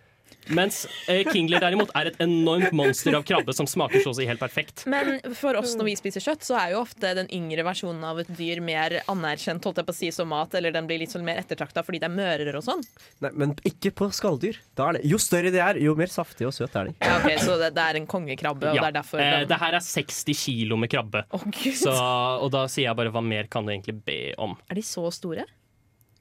Mens 0.50 0.82
eh, 1.06 1.22
Kingler 1.30 1.60
derimot 1.62 1.92
er 1.94 2.08
et 2.10 2.16
enormt 2.24 2.72
monster 2.74 3.14
av 3.14 3.22
krabbe 3.28 3.52
som 3.54 3.68
smaker 3.70 4.02
så 4.02 4.10
å 4.10 4.16
si 4.18 4.24
helt 4.26 4.40
perfekt. 4.42 4.82
Men 4.90 5.20
for 5.38 5.54
oss 5.60 5.76
når 5.78 5.90
vi 5.90 5.94
spiser 6.00 6.24
kjøtt, 6.24 6.42
så 6.46 6.56
er 6.58 6.72
jo 6.74 6.80
ofte 6.82 7.12
den 7.18 7.28
yngre 7.36 7.62
versjonen 7.66 8.02
av 8.08 8.18
et 8.22 8.30
dyr 8.38 8.58
mer 8.64 8.96
anerkjent 9.10 9.64
holdt 9.68 9.78
jeg 9.82 9.88
på 9.90 9.94
å 9.94 9.98
si, 10.00 10.10
som 10.14 10.30
mat, 10.32 10.54
eller 10.58 10.74
den 10.74 10.88
blir 10.90 10.98
litt 11.02 11.12
sånn 11.14 11.24
mer 11.26 11.38
ettertrakta 11.42 11.84
fordi 11.86 12.00
det 12.02 12.08
er 12.10 12.16
mørere 12.16 12.56
og 12.58 12.66
sånn. 12.66 12.82
Nei, 13.22 13.30
men 13.44 13.54
ikke 13.68 13.92
på 14.00 14.10
skalldyr. 14.16 14.58
Da 14.78 14.88
er 14.90 14.98
det. 14.98 15.04
Jo 15.12 15.20
større 15.22 15.52
de 15.54 15.62
er, 15.62 15.78
jo 15.84 15.94
mer 15.98 16.10
saftig 16.10 16.48
og 16.50 16.54
søt 16.56 16.74
er 16.80 16.90
de. 16.90 16.96
Ja, 17.04 17.18
ok, 17.20 17.30
Så 17.44 17.56
det, 17.60 17.70
det 17.78 17.86
er 17.86 18.00
en 18.00 18.10
kongekrabbe, 18.10 18.72
og 18.72 18.80
Ja. 18.80 18.88
det 18.88 18.90
er 18.94 18.98
derfor 19.02 19.20
Eh, 19.20 19.44
det 19.46 19.58
her 19.60 19.74
er 19.76 19.84
60 19.84 20.34
kilo 20.34 20.76
med 20.80 20.90
krabbe. 20.90 21.24
Oh, 21.36 21.42
Gud. 21.46 21.76
Så, 21.78 21.92
og 21.94 22.50
da 22.54 22.64
sier 22.70 22.88
jeg 22.88 22.96
bare 22.98 23.12
hva 23.14 23.22
mer 23.22 23.46
kan 23.52 23.66
du 23.66 23.72
egentlig 23.72 23.98
be 24.04 24.20
om? 24.40 24.56
Er 24.70 24.74
de 24.80 24.82
så 24.86 25.04
store? 25.14 25.44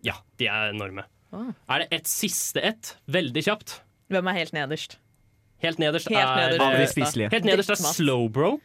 Ja, 0.05 0.13
de 0.37 0.47
er 0.47 0.73
enorme. 0.73 1.03
Ah. 1.33 1.51
Er 1.69 1.83
det 1.83 1.87
et 1.99 2.07
siste 2.09 2.61
ett? 2.63 2.93
Veldig 3.11 3.43
kjapt. 3.45 3.79
Hvem 4.09 4.31
er 4.31 4.39
helt 4.39 4.55
nederst? 4.55 4.97
Helt 5.63 5.79
nederst 5.81 6.09
Helt 6.09 6.21
er 6.21 6.35
nederst. 6.39 6.65
Av 6.65 6.75
eh, 6.79 6.89
spiselige. 6.89 7.31
Helt 7.33 7.47
nederst 7.47 7.73
er 7.75 7.81
Slowbro. 7.81 8.57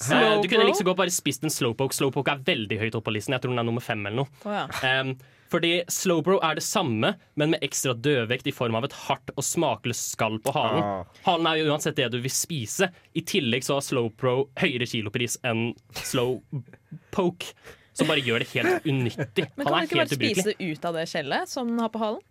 Slow 0.00 0.40
du 0.40 0.48
kunne 0.48 0.64
like 0.64 0.78
så 0.78 0.86
godt 0.86 0.96
bare 0.96 1.12
spist 1.12 1.44
en 1.44 1.52
slowpoke. 1.52 1.92
Slowpoke 1.92 2.32
er 2.32 2.40
veldig 2.46 2.78
høyt 2.80 2.94
oppe 2.96 3.10
på 3.10 3.12
listen. 3.18 3.34
Jeg 3.36 3.44
tror 3.44 3.52
den 3.52 3.60
er 3.60 3.66
nummer 3.68 3.84
fem 3.84 4.00
eller 4.08 4.22
noe. 4.22 4.40
Oh, 4.48 4.54
ja. 4.54 5.02
Um, 5.02 5.12
fordi 5.50 5.72
slowbro 5.90 6.38
er 6.46 6.56
det 6.56 6.64
samme, 6.64 7.12
men 7.34 7.52
med 7.52 7.64
ekstra 7.66 7.92
dødvekt 7.98 8.46
i 8.48 8.54
form 8.54 8.78
av 8.78 8.86
et 8.86 8.94
hardt 9.08 9.32
og 9.34 9.44
smakløst 9.44 10.14
skall 10.14 10.38
på 10.40 10.54
halen. 10.54 10.80
Ah. 10.80 11.20
Halen 11.26 11.50
er 11.50 11.60
jo 11.60 11.74
uansett 11.74 11.98
det 11.98 12.06
du 12.14 12.20
vil 12.22 12.32
spise. 12.32 12.88
I 13.12 13.24
tillegg 13.26 13.66
så 13.66 13.76
har 13.76 13.84
slowbro 13.84 14.34
høyere 14.62 14.88
kilopris 14.88 15.36
enn 15.44 15.72
slowpoke. 16.06 17.52
Som 17.98 18.08
bare 18.08 18.22
gjør 18.24 18.40
det 18.40 18.52
helt 18.54 18.86
unyttig. 18.86 19.50
Men 19.58 19.66
kan 19.66 19.74
du 19.74 19.88
ikke 19.88 19.98
bare 19.98 20.14
ubrukelig. 20.14 20.44
spise 20.46 20.54
ut 20.62 20.84
av 20.88 20.96
det 20.96 21.08
skjellet 21.10 21.50
som 21.50 21.68
den 21.68 21.82
har 21.82 21.90
på 21.92 22.00
halen? 22.00 22.22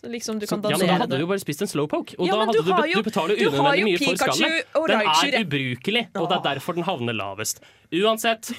Så 0.00 0.08
liksom 0.08 0.38
du 0.40 0.46
Så, 0.46 0.56
ja, 0.56 0.78
men 0.78 0.86
Da 0.88 0.94
hadde 1.02 1.16
du 1.18 1.20
jo 1.20 1.28
bare 1.28 1.42
spist 1.42 1.60
en 1.60 1.68
slowpoke, 1.68 2.14
og 2.18 2.26
Ja, 2.26 2.32
da 2.32 2.46
hadde 2.46 2.56
du 2.56 2.62
du, 2.64 2.70
jo- 2.88 3.02
du 3.02 3.08
betaler 3.10 3.36
du 3.36 3.42
unødvendig 3.50 3.80
jo 3.80 3.86
mye 3.86 3.98
for 3.98 4.04
Pikachu 4.14 4.32
skallet. 4.32 4.64
og 4.74 4.88
Den 4.88 5.00
er 5.00 5.44
ubrukelig, 5.44 6.06
og 6.16 6.28
det 6.30 6.36
er 6.38 6.42
derfor 6.54 6.72
den 6.78 6.84
havner 6.88 7.12
lavest. 7.12 7.60
Uansett. 7.92 8.52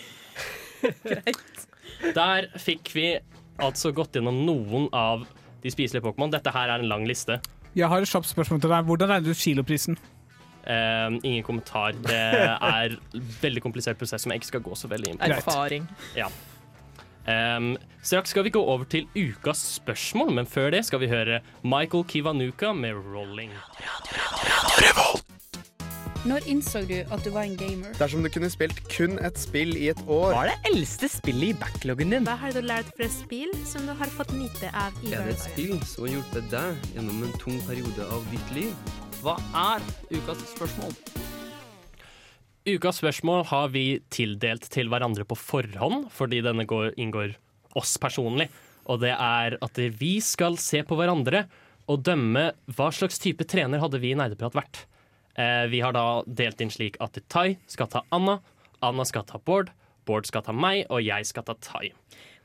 Der 2.16 2.48
fikk 2.58 2.92
vi 2.96 3.08
altså 3.62 3.92
gått 3.94 4.14
gjennom 4.18 4.40
noen 4.46 4.88
av 4.94 5.26
de 5.62 5.70
spiselige 5.74 6.02
Pokémon. 6.06 6.32
Dette 6.34 6.54
her 6.54 6.70
er 6.70 6.80
en 6.82 6.90
lang 6.90 7.06
liste. 7.10 7.40
Jeg 7.78 7.88
har 7.88 8.02
et 8.02 8.10
kjapt 8.10 8.28
spørsmål 8.30 8.62
til 8.64 8.70
deg. 8.74 8.86
Hvordan 8.90 9.12
regner 9.14 9.30
du 9.30 9.38
kiloprisen? 9.38 9.98
Uh, 10.62 11.18
ingen 11.24 11.44
kommentar. 11.46 11.94
Det 11.94 12.18
er 12.78 12.98
veldig 13.42 13.62
komplisert 13.62 13.98
prosess 14.02 14.26
som 14.26 14.34
jeg 14.34 14.42
ikke 14.42 14.52
skal 14.56 14.66
gå 14.66 14.78
så 14.78 14.90
veldig 14.92 15.14
inn 15.14 15.22
på. 15.22 15.30
Erfaring. 15.38 15.86
Erfaring. 16.16 16.40
Um, 17.28 17.78
straks 18.02 18.30
skal 18.34 18.44
vi 18.44 18.50
gå 18.50 18.62
over 18.64 18.84
til 18.90 19.06
ukas 19.16 19.62
spørsmål, 19.78 20.34
men 20.34 20.48
før 20.50 20.72
det 20.74 20.86
skal 20.86 21.00
vi 21.04 21.08
høre 21.12 21.42
Michael 21.64 22.04
Kivanuka 22.04 22.74
med 22.74 22.94
'Rolling'. 22.94 23.54
Når 26.26 26.38
innså 26.46 26.80
du 26.86 26.94
at 27.14 27.26
du 27.26 27.32
var 27.34 27.42
en 27.42 27.58
gamer? 27.58 27.94
Dersom 28.00 28.24
du 28.24 28.30
kunne 28.30 28.50
spilt 28.50 28.78
kun 28.98 29.18
et 29.26 29.40
spill 29.40 29.74
i 29.78 29.90
et 29.90 30.02
år 30.08 30.36
Hva 30.36 30.44
er 30.46 30.52
det 30.52 30.70
eldste 30.70 31.10
spillet 31.10 31.48
i 31.48 31.54
backloggen 31.58 32.14
din? 32.14 32.28
Hva 32.30 32.36
har 32.38 32.54
du 32.54 32.62
lært 32.62 32.92
fra 32.94 33.10
spill 33.10 33.50
som 33.66 33.90
du 33.90 33.96
har 33.98 34.14
fått 34.14 34.34
nyte 34.38 34.70
av 34.70 34.94
i 35.02 35.16
Er 35.18 35.26
det 35.26 35.34
et 35.40 35.46
spill 35.48 35.82
som 35.82 36.06
har 36.06 36.14
hjulpet 36.14 36.52
deg 36.54 36.94
gjennom 36.94 37.26
en 37.26 37.34
tung 37.42 37.58
periode 37.66 38.06
av 38.06 38.30
ditt 38.30 38.54
liv? 38.54 38.94
Hva 39.26 39.40
er 39.58 39.82
ukas 40.14 40.46
spørsmål? 40.54 40.94
Ukas 42.70 43.00
spørsmål 43.02 43.46
har 43.50 43.72
vi 43.74 43.84
tildelt 44.14 44.68
til 44.70 44.90
hverandre 44.92 45.26
på 45.26 45.38
forhånd, 45.40 46.10
fordi 46.14 46.44
denne 46.46 46.66
går, 46.70 46.92
inngår 47.02 47.34
oss 47.80 47.96
personlig. 48.02 48.50
Og 48.86 49.00
det 49.02 49.14
er 49.16 49.56
at 49.66 49.80
vi 49.98 50.16
skal 50.22 50.58
se 50.62 50.84
på 50.86 50.98
hverandre 51.00 51.46
og 51.90 52.04
dømme 52.06 52.52
hva 52.78 52.92
slags 52.94 53.18
type 53.22 53.46
trener 53.50 53.82
hadde 53.82 54.00
vi 54.04 54.12
i 54.14 54.18
Nerdeprat 54.20 54.54
vært. 54.58 54.84
Eh, 55.40 55.66
vi 55.72 55.80
har 55.82 55.96
da 55.96 56.04
delt 56.28 56.62
inn 56.62 56.70
slik 56.74 57.00
at 57.02 57.18
Tai 57.32 57.56
skal 57.72 57.90
ta 57.90 58.04
Anna, 58.14 58.38
Anna 58.84 59.06
skal 59.10 59.26
ta 59.30 59.40
Bård, 59.42 59.72
Bård 60.06 60.28
skal 60.30 60.44
ta 60.46 60.54
meg, 60.54 60.84
og 60.90 61.02
jeg 61.06 61.26
skal 61.30 61.46
ta 61.48 61.56
Tai. 61.62 61.90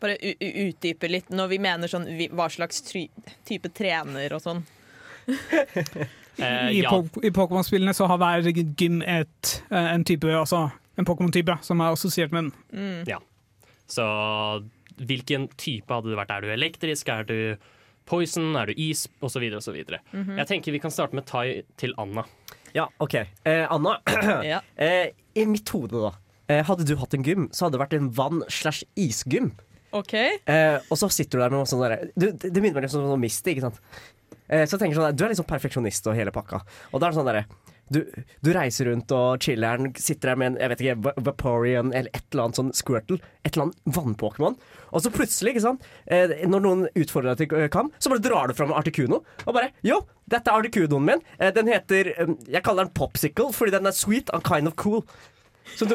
Bare 0.01 0.17
u- 0.21 0.37
u- 0.45 0.55
utdype 0.69 1.09
litt 1.12 1.29
når 1.33 1.49
vi 1.55 1.59
mener 1.64 1.89
sånn 1.93 2.05
vi, 2.19 2.29
hva 2.29 2.49
slags 2.53 2.81
type 2.85 3.69
trener 3.77 4.33
og 4.37 4.43
sånn. 4.45 4.64
Eh, 6.39 6.70
I, 6.76 6.82
ja, 6.82 6.91
I 7.24 7.30
Pokémon-spillene 7.32 7.95
så 7.97 8.07
har 8.11 8.18
hver 8.20 8.49
gym 8.76 9.03
et, 9.03 9.62
eh, 9.70 9.93
en 9.95 10.05
type, 10.05 10.24
altså 10.28 10.66
en 10.99 11.05
Pokémon-type 11.09 11.59
som 11.64 11.80
er 11.80 11.93
assosiert 11.97 12.32
med 12.32 12.51
den. 12.76 13.07
så 13.89 14.05
hvilken 14.97 15.49
type 15.61 15.93
hadde 15.93 16.09
du 16.11 16.16
vært? 16.16 16.30
Er 16.32 16.41
du 16.47 16.53
elektrisk, 16.55 17.09
er 17.12 17.24
du 17.28 17.57
poison, 18.09 18.55
er 18.57 18.66
du 18.70 18.74
is, 18.80 19.07
og 19.20 19.30
så 19.30 19.41
videre 19.41 20.01
Jeg 20.12 20.47
tenker 20.49 20.72
vi 20.72 20.78
kan 20.82 20.91
starte 20.95 21.14
med 21.14 21.26
Tai 21.26 21.62
til 21.76 21.93
Anna. 21.99 22.24
Ja, 22.74 22.87
OK. 23.01 23.14
Eh, 23.45 23.66
Anna, 23.70 23.99
Ja. 24.45 24.61
eh, 24.76 25.11
i 25.37 25.45
mitt 25.49 25.68
hode, 25.74 25.93
da. 26.01 26.12
Eh, 26.49 26.62
hadde 26.64 26.84
du 26.87 26.95
hatt 26.97 27.14
en 27.14 27.24
gym, 27.26 27.49
så 27.51 27.66
hadde 27.66 27.76
det 27.78 27.82
vært 27.87 27.97
en 27.99 28.11
vann- 28.14 28.45
slash 28.49 28.84
isgym. 28.97 29.53
OK? 29.97 30.12
Eh, 30.14 30.78
og 30.91 30.99
så 30.99 31.09
sitter 31.11 31.39
du 31.39 31.43
der 31.45 31.51
med 31.55 31.68
sånn 31.70 31.80
derre 31.80 32.11
Det 32.18 32.53
det 32.53 32.61
minner 32.61 32.74
meg 32.80 32.84
litt 32.84 32.95
om 32.99 33.07
sånn 33.07 33.20
Misty, 33.22 33.55
ikke 33.55 33.62
sant. 33.68 33.80
Eh, 34.49 34.64
så 34.66 34.76
jeg 34.76 34.84
tenker 34.84 35.01
sånn 35.01 35.16
Du 35.16 35.24
er 35.26 35.34
sånn 35.38 35.49
perfeksjonist 35.49 36.07
og 36.11 36.18
hele 36.18 36.34
pakka. 36.34 36.62
Og 36.92 37.01
da 37.01 37.09
er 37.09 37.14
det 37.14 37.20
sånn 37.20 37.30
derre 37.30 37.47
du, 37.86 38.01
du 38.42 38.49
reiser 38.51 38.88
rundt 38.90 39.12
og 39.14 39.44
chiller'n, 39.44 39.92
sitter 39.94 40.32
der 40.32 40.38
med 40.40 40.49
en 40.49 40.57
jeg 40.59 40.70
vet 40.72 40.80
ikke, 40.82 41.12
Vaporian 41.22 41.92
eller 41.92 42.11
et 42.11 42.24
eller 42.34 42.49
annet 42.49 42.59
sånn 42.59 42.72
Squirtle. 42.74 43.20
Et 43.47 43.53
eller 43.55 43.68
annet 43.68 43.94
vannpokémon. 43.94 44.57
Og 44.90 45.05
så 45.05 45.12
plutselig, 45.14 45.55
ikke 45.55 45.62
sant, 45.68 45.86
eh, 46.11 46.34
når 46.51 46.64
noen 46.64 46.82
utfordrer 46.99 47.36
deg 47.36 47.44
til 47.53 47.61
eh, 47.62 47.70
kamp, 47.70 47.94
så 48.03 48.11
bare 48.11 48.24
drar 48.24 48.51
du 48.51 48.57
fram 48.59 48.74
Articuno 48.74 49.20
og 49.44 49.55
bare 49.55 49.70
Yo, 49.86 50.01
dette 50.26 50.51
er 50.51 50.64
Articunoen 50.64 51.07
min. 51.12 51.24
Den 51.55 51.70
heter 51.70 52.11
Jeg 52.16 52.64
kaller 52.66 52.88
den 52.88 52.94
Popsicle 52.97 53.53
fordi 53.55 53.76
den 53.76 53.86
er 53.86 53.94
sweet 53.94 54.34
and 54.34 54.42
kind 54.47 54.66
of 54.66 54.74
cool. 54.82 55.05
Så 55.76 55.86
du, 55.86 55.94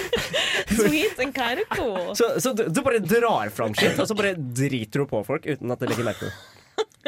Sweet 0.76 1.18
and 1.22 1.34
kind 1.34 1.60
of 1.62 1.68
cool. 1.76 2.14
så, 2.18 2.36
så 2.42 2.52
du, 2.52 2.68
du 2.70 2.82
bare 2.82 2.98
drar 3.02 3.50
fram 3.54 3.74
shit, 3.74 3.98
og 3.98 4.08
så 4.08 4.14
bare 4.18 4.34
driter 4.34 5.02
du 5.02 5.10
på 5.10 5.22
folk 5.26 5.46
uten 5.46 5.74
at 5.74 5.82
det 5.82 5.90
legger 5.92 6.06
merke 6.06 6.26
til 6.26 6.30
det. 6.30 6.55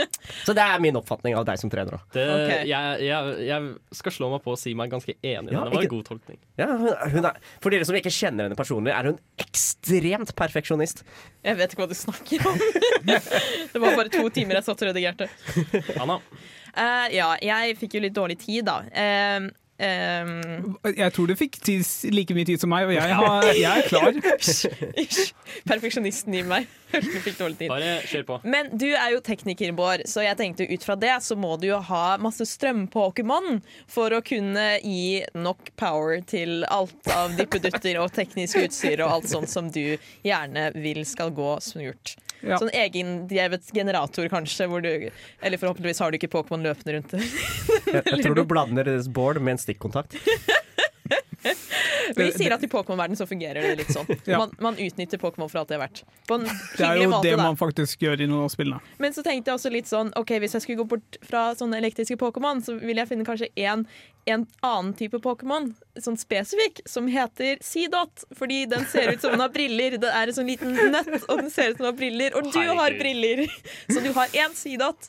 Så 0.46 0.54
det 0.56 0.64
er 0.64 0.82
min 0.82 0.98
oppfatning 1.00 1.36
av 1.38 1.46
deg 1.48 1.60
som 1.60 1.72
trener. 1.72 1.98
Det, 2.14 2.24
okay. 2.24 2.66
jeg, 2.70 3.00
jeg, 3.08 3.38
jeg 3.48 3.96
skal 4.00 4.14
slå 4.14 4.30
meg 4.34 4.44
på 4.44 4.54
å 4.54 4.58
si 4.60 4.74
meg 4.78 4.92
ganske 4.92 5.14
enig. 5.16 5.54
Ja, 5.54 5.64
det. 5.64 5.72
var 5.74 5.78
ikke- 5.78 5.88
en 5.88 5.94
god 5.94 6.10
tolkning. 6.10 6.40
Ja, 6.60 6.68
hun, 6.72 6.92
hun 7.16 7.30
er, 7.30 7.40
for 7.62 7.74
dere 7.74 7.88
som 7.88 7.98
ikke 7.98 8.12
kjenner 8.14 8.48
henne 8.48 8.58
personlig, 8.58 8.94
er 8.94 9.10
hun 9.12 9.18
ekstremt 9.42 10.34
perfeksjonist. 10.38 11.04
Jeg 11.46 11.58
vet 11.58 11.74
ikke 11.74 11.84
hva 11.84 11.90
du 11.90 11.98
snakker 11.98 12.46
om. 12.50 12.62
det 13.72 13.82
var 13.82 13.98
bare 13.98 14.12
to 14.12 14.28
timer 14.34 14.60
jeg 14.60 14.68
satt 14.68 14.86
og 14.86 14.92
redigerte. 14.92 15.30
Anna, 15.98 16.20
Uh, 16.78 17.08
ja, 17.10 17.32
jeg 17.42 17.74
fikk 17.80 17.96
jo 17.96 18.02
litt 18.04 18.14
dårlig 18.14 18.36
tid, 18.38 18.68
da. 18.68 18.82
Eh, 18.92 19.48
eh, 19.78 20.94
Jeg 20.96 21.14
tror 21.14 21.30
du 21.30 21.34
fikk 21.38 21.60
tids, 21.64 22.04
like 22.12 22.34
mye 22.36 22.46
tid 22.48 22.60
som 22.62 22.70
meg, 22.72 22.88
og 22.88 22.94
jeg, 22.96 23.14
har, 23.20 23.48
jeg 23.56 23.84
er 23.84 23.88
klar. 23.88 24.18
Perfeksjonisten 25.70 26.34
i 26.38 26.42
meg. 26.46 26.68
Hørte 26.92 27.12
du 27.12 27.20
fikk 27.20 27.38
dårlig 27.38 27.58
tid. 27.60 27.68
bare 27.68 27.90
kjør 28.08 28.22
på. 28.28 28.38
Men 28.48 28.70
du 28.80 28.86
er 28.88 29.10
jo 29.12 29.20
tekniker, 29.24 29.74
Bård, 29.76 30.06
så 30.08 30.24
jeg 30.24 30.38
tenkte 30.40 30.68
ut 30.70 30.86
fra 30.86 30.96
det 30.96 31.14
så 31.24 31.36
må 31.36 31.56
du 31.60 31.68
jo 31.68 31.80
ha 31.90 32.04
masse 32.22 32.46
strøm-Pokémon 32.48 33.58
for 33.90 34.14
å 34.16 34.22
kunne 34.24 34.68
gi 34.80 35.20
nok 35.36 35.72
power 35.80 36.22
til 36.28 36.64
alt 36.72 37.12
av 37.12 37.36
dippedutter 37.38 38.00
og 38.00 38.12
teknisk 38.16 38.62
utstyr 38.64 39.02
og 39.04 39.18
alt 39.18 39.28
sånt 39.30 39.52
som 39.52 39.68
du 39.74 39.98
gjerne 40.24 40.70
vil 40.80 41.04
skal 41.08 41.34
gå 41.36 41.58
smurt. 41.64 42.16
Ja. 42.42 42.58
Sånn 42.60 42.70
egendrevet 42.76 43.66
generator, 43.74 44.28
kanskje, 44.30 44.68
hvor 44.70 44.82
du 44.84 44.90
Eller 45.42 45.58
forhåpentligvis 45.58 45.98
har 46.04 46.12
du 46.12 46.18
ikke 46.20 46.30
Pokémon 46.30 46.62
løpende 46.62 46.98
rundt. 46.98 47.16
Jeg, 47.18 48.02
jeg 48.04 48.22
tror 48.22 48.38
du 48.38 48.44
blander 48.52 48.86
deres 48.86 49.08
board 49.10 49.40
med 49.42 49.56
en 49.56 49.62
stikkontakt. 49.62 50.14
Vi 52.16 52.28
sier 52.32 52.54
at 52.54 52.62
i 52.64 52.68
Pokémon-verden 52.70 53.16
så 53.18 53.26
fungerer 53.28 53.62
det 53.62 53.76
litt 53.82 53.92
sånn. 53.94 54.06
Ja. 54.28 54.38
Man, 54.42 54.50
man 54.60 54.76
utnytter 54.80 55.18
Pokémon 55.20 55.48
for 55.48 55.60
alt 55.62 55.70
det 55.70 55.76
er 55.78 55.80
verdt. 55.82 56.02
På 56.28 56.36
en 56.36 56.44
Det 56.44 56.84
er 56.84 56.98
jo 57.00 57.08
måte, 57.10 57.24
det 57.28 57.36
da. 57.38 57.44
man 57.46 57.56
faktisk 57.56 58.02
gjør 58.04 58.20
i 58.24 58.26
noen 58.28 58.44
av 58.46 58.52
spillene. 58.52 58.80
Men 59.00 59.14
så 59.16 59.22
tenkte 59.24 59.50
jeg 59.52 59.58
også 59.60 59.70
litt 59.72 59.88
sånn 59.88 60.10
Ok, 60.18 60.32
hvis 60.42 60.54
jeg 60.56 60.64
skulle 60.64 60.82
gå 60.82 60.86
bort 60.92 61.18
fra 61.24 61.42
sånne 61.56 61.78
elektriske 61.80 62.16
Pokémon, 62.20 62.60
så 62.64 62.74
ville 62.80 63.00
jeg 63.00 63.10
finne 63.12 63.24
kanskje 63.28 63.48
en, 63.64 63.84
en 64.28 64.44
annen 64.66 64.92
type 64.98 65.20
Pokémon, 65.24 65.70
sånn 66.02 66.18
spesifikk, 66.20 66.82
som 66.88 67.08
heter 67.08 67.60
Seedot. 67.64 68.24
Fordi 68.36 68.62
den 68.70 68.84
ser 68.92 69.12
ut 69.14 69.22
som 69.24 69.32
den 69.36 69.44
har 69.44 69.52
briller. 69.54 69.96
Det 70.02 70.12
er 70.12 70.32
en 70.32 70.38
sånn 70.40 70.50
liten 70.50 70.74
nøtt, 70.76 71.12
og 71.28 71.44
den 71.44 71.52
ser 71.54 71.72
ut 71.72 71.78
som 71.78 71.86
den 71.86 71.92
har 71.92 71.98
briller. 72.00 72.36
Og 72.38 72.50
du 72.52 72.60
har 72.82 72.98
briller! 73.00 73.44
Så 73.92 74.02
du 74.04 74.10
har 74.16 74.34
én 74.36 74.56
Seedot, 74.58 75.08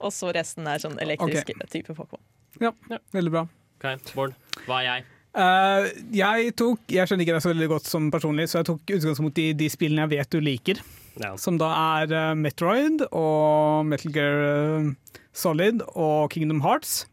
og 0.00 0.12
så 0.14 0.30
resten 0.32 0.68
er 0.70 0.80
sånn 0.80 0.98
elektriske 1.02 1.56
type 1.72 1.96
Pokémon. 1.96 2.22
Ja, 2.62 2.70
veldig 3.14 3.32
bra. 3.34 3.42
Ok, 3.80 4.12
Bård, 4.14 4.36
hva 4.66 4.80
er 4.82 4.86
jeg? 4.86 5.08
Eh, 5.30 5.84
jeg 6.16 6.54
tok 6.58 6.90
Jeg 6.90 7.06
skjønner 7.06 7.22
ikke 7.22 7.36
deg 7.36 7.44
så 7.44 7.52
veldig 7.52 7.68
godt 7.70 7.90
som 7.90 8.08
personlig, 8.10 8.48
så 8.50 8.60
jeg 8.60 8.70
tok 8.72 8.96
utgangspunkt 8.96 9.38
i 9.38 9.52
de 9.54 9.68
spillene 9.70 10.06
jeg 10.06 10.16
vet 10.16 10.34
du 10.34 10.42
liker. 10.42 10.82
Ja. 11.20 11.34
Som 11.38 11.58
da 11.60 11.70
er 11.98 12.12
uh, 12.14 12.34
Metroid 12.38 13.02
og 13.10 13.86
Metal 13.90 14.12
Gear 14.14 14.44
uh, 14.80 15.16
Solid 15.36 15.84
og 15.92 16.30
Kingdom 16.34 16.62
Hearts. 16.64 17.04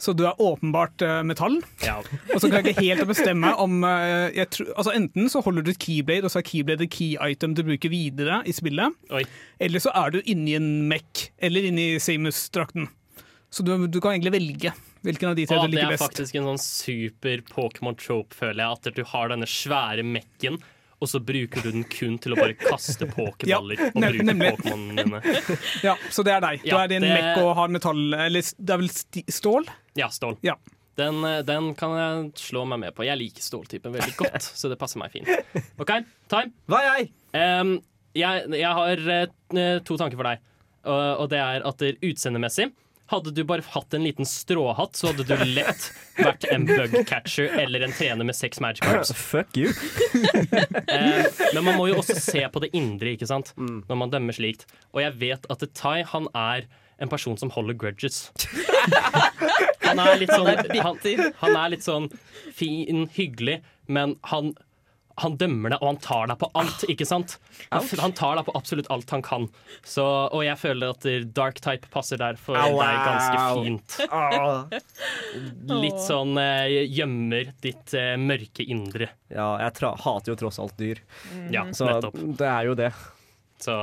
Så 0.00 0.14
du 0.16 0.22
er 0.24 0.38
åpenbart 0.40 1.02
metall. 1.26 1.58
Ja. 1.82 1.96
Og 2.34 2.38
så 2.40 2.48
kan 2.48 2.60
jeg 2.60 2.72
ikke 2.72 2.84
helt 2.86 3.08
bestemme 3.08 3.50
om 3.60 3.82
altså 3.84 4.94
Enten 4.94 5.26
så 5.28 5.42
holder 5.44 5.66
du 5.66 5.72
et 5.72 5.80
keyblade, 5.82 6.24
og 6.24 6.32
så 6.32 6.40
er 6.40 6.46
keyblade 6.46 6.86
et 6.86 6.92
key 6.94 7.18
item 7.18 7.56
du 7.58 7.64
bruker 7.66 7.92
videre 7.92 8.38
i 8.48 8.54
spillet. 8.54 8.94
Oi. 9.12 9.24
Eller 9.60 9.82
så 9.82 9.92
er 9.98 10.14
du 10.14 10.20
inni 10.22 10.54
en 10.56 10.70
mech, 10.88 11.26
eller 11.42 11.68
inni 11.68 11.98
Samus-drakten. 12.00 12.88
Så 13.50 13.66
du, 13.66 13.74
du 13.90 13.98
kan 14.00 14.14
egentlig 14.14 14.36
velge 14.38 14.72
hvilken 15.06 15.30
av 15.30 15.36
de 15.38 15.46
tre 15.48 15.56
du 15.62 15.68
liker 15.68 15.70
best? 15.70 15.80
det 15.80 15.86
er 15.86 15.94
best. 15.96 16.04
faktisk 16.04 16.34
en 16.40 16.48
sånn 16.50 16.60
super 16.64 17.42
Pokémon-trope, 17.52 18.34
føler 18.36 18.62
jeg. 18.64 18.76
At 18.78 18.94
du 18.96 19.02
har 19.14 19.32
denne 19.32 19.48
svære 19.48 20.04
mekken, 20.06 20.58
og 21.00 21.08
så 21.08 21.20
bruker 21.24 21.62
du 21.64 21.70
den 21.72 21.84
kun 21.88 22.18
til 22.20 22.34
å 22.34 22.40
bare 22.40 22.56
kaste 22.60 23.06
pokerballer. 23.14 23.80
og 23.88 23.94
bruke. 23.96 24.34
Pokémonene 24.42 25.04
dine. 25.06 25.22
Ja, 25.86 25.94
så 26.12 26.24
det 26.26 26.34
er 26.36 26.44
deg. 26.44 26.60
Du 26.66 26.68
Ja, 26.74 26.82
er 26.84 26.92
din 26.92 27.06
det- 27.06 27.14
mekk 27.16 27.40
og 27.44 27.54
har 27.56 27.72
metall 27.72 28.02
Eller 28.18 28.44
det 28.58 28.74
er 28.76 28.82
vel 28.82 28.92
sti 28.92 29.24
stål? 29.32 29.70
Ja, 29.96 30.10
stål. 30.12 30.36
Ja. 30.44 30.58
Den, 31.00 31.22
eh, 31.24 31.38
den 31.48 31.70
kan 31.78 31.94
jeg 31.96 32.32
slå 32.36 32.66
meg 32.68 32.82
med 32.82 32.92
på. 32.96 33.06
Jeg 33.08 33.16
liker 33.16 33.40
ståltypen 33.40 33.94
veldig 33.94 34.12
godt, 34.18 34.42
så 34.44 34.68
det 34.68 34.76
passer 34.76 35.00
meg 35.00 35.14
fint. 35.14 35.30
OK, 35.80 35.94
time. 36.28 36.52
Hva 36.68 36.82
er 36.82 36.90
jeg? 36.98 37.08
Um, 37.32 37.70
jeg, 38.12 38.50
jeg 38.58 38.74
har 38.76 39.00
uh, 39.08 39.78
to 39.86 39.96
tanker 39.96 40.18
for 40.20 40.28
deg. 40.28 40.42
Og, 40.84 41.00
og 41.24 41.30
det 41.32 41.40
er 41.40 41.64
at 41.68 41.82
utseendemessig 42.04 42.66
hadde 43.10 43.32
du 43.34 43.42
bare 43.46 43.64
hatt 43.74 43.94
en 43.96 44.04
liten 44.06 44.28
stråhatt, 44.28 44.96
så 44.98 45.10
hadde 45.10 45.26
du 45.26 45.44
lett 45.50 45.88
vært 46.18 46.46
en 46.52 46.66
bug 46.68 46.94
catcher 47.08 47.50
eller 47.58 47.86
en 47.86 47.94
trener 47.94 48.26
med 48.28 48.36
seks 48.38 48.60
magic 48.62 48.84
cards. 48.86 49.12
Fuck 49.30 49.56
you. 49.58 49.72
Eh, 50.90 51.26
men 51.54 51.64
man 51.64 51.76
må 51.78 51.86
jo 51.90 51.98
også 52.00 52.16
se 52.18 52.40
på 52.52 52.60
det 52.62 52.70
indre 52.76 53.12
ikke 53.14 53.28
sant? 53.28 53.52
når 53.56 53.98
man 53.98 54.10
dømmer 54.12 54.34
slikt. 54.34 54.64
Og 54.94 55.02
jeg 55.04 55.14
vet 55.20 55.46
at 55.52 55.62
Tai 55.76 56.00
han 56.10 56.26
er 56.36 56.66
en 57.00 57.10
person 57.10 57.38
som 57.40 57.52
holder 57.54 57.76
grudges. 57.78 58.30
Han 59.90 59.98
er 59.98 60.20
litt 60.20 60.30
sånn, 60.30 60.46
han, 60.46 60.98
han 61.40 61.56
er 61.58 61.70
litt 61.72 61.82
sånn 61.82 62.04
fin, 62.54 63.08
hyggelig, 63.10 63.56
men 63.90 64.12
han, 64.30 64.52
han 65.22 65.36
dømmer 65.40 65.74
deg, 65.74 65.82
og 65.82 65.88
han 65.92 66.00
tar 66.04 66.30
deg 66.30 66.38
på 66.40 66.48
alt, 66.60 66.84
ikke 66.92 67.06
sant? 67.08 67.36
Han, 67.70 67.86
han 68.00 68.14
tar 68.16 68.38
deg 68.40 68.46
på 68.48 68.54
absolutt 68.58 68.90
alt 68.94 69.12
han 69.14 69.22
kan. 69.26 69.46
Så, 69.86 70.04
og 70.04 70.42
jeg 70.46 70.56
føler 70.60 70.94
at 70.94 71.06
dark 71.36 71.60
type 71.64 71.90
passer 71.92 72.20
der 72.20 72.38
for 72.40 72.58
Au, 72.60 72.78
deg 72.80 73.00
ganske 73.06 73.46
fint. 73.60 73.98
Ah. 74.10 74.66
Litt 75.80 76.00
sånn 76.02 76.34
eh, 76.40 76.84
gjemmer 76.90 77.52
ditt 77.62 77.94
eh, 77.96 78.14
mørke 78.20 78.64
indre. 78.66 79.10
Ja, 79.30 79.52
jeg 79.62 79.76
tra 79.78 79.92
hater 80.02 80.32
jo 80.34 80.38
tross 80.40 80.58
alt 80.62 80.76
dyr. 80.80 81.00
Ja, 81.52 81.66
Så 81.76 81.86
nettopp. 81.88 82.18
det 82.40 82.48
er 82.50 82.68
jo 82.70 82.76
det. 82.78 82.90
Så 83.60 83.74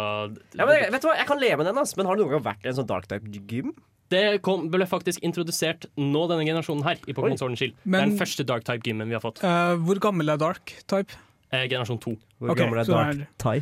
Ja, 0.57 0.65
men, 0.65 0.88
vet 0.91 1.03
du 1.03 1.07
hva, 1.09 1.15
Jeg 1.19 1.27
kan 1.29 1.39
leve 1.41 1.61
med 1.61 1.69
den, 1.69 1.77
ass. 1.77 1.95
men 1.97 2.09
har 2.09 2.17
det 2.17 2.25
noen 2.25 2.38
gang 2.38 2.47
vært 2.49 2.65
en 2.65 2.77
sånn 2.79 2.89
dark 2.89 3.07
type-gym? 3.11 3.75
Det 4.11 4.39
kom, 4.45 4.69
ble 4.71 4.88
faktisk 4.88 5.23
introdusert 5.27 5.89
nå 5.99 6.21
denne 6.31 6.45
generasjonen 6.47 6.85
her 6.88 6.99
i 7.03 7.13
Pokémon. 7.15 7.38
Sword 7.39 7.53
and 7.53 7.59
Shield. 7.59 7.75
Det 7.83 7.99
er 7.99 8.05
den 8.07 8.19
første 8.19 8.45
dark 8.47 8.63
type-gymmen 8.67 9.09
vi 9.11 9.17
har 9.17 9.23
fått. 9.23 9.41
Uh, 9.43 9.75
hvor 9.83 9.99
gammel 10.03 10.31
er 10.31 10.39
Dark 10.39 10.71
type? 10.88 11.17
Eh, 11.50 11.64
generasjon 11.72 12.00
2. 12.04 12.12
Hvor 12.41 12.52
okay, 12.52 12.66
gammel 12.66 12.82
er 12.82 12.89
dark 12.89 13.14
er- 13.16 13.28
Thai? 13.39 13.62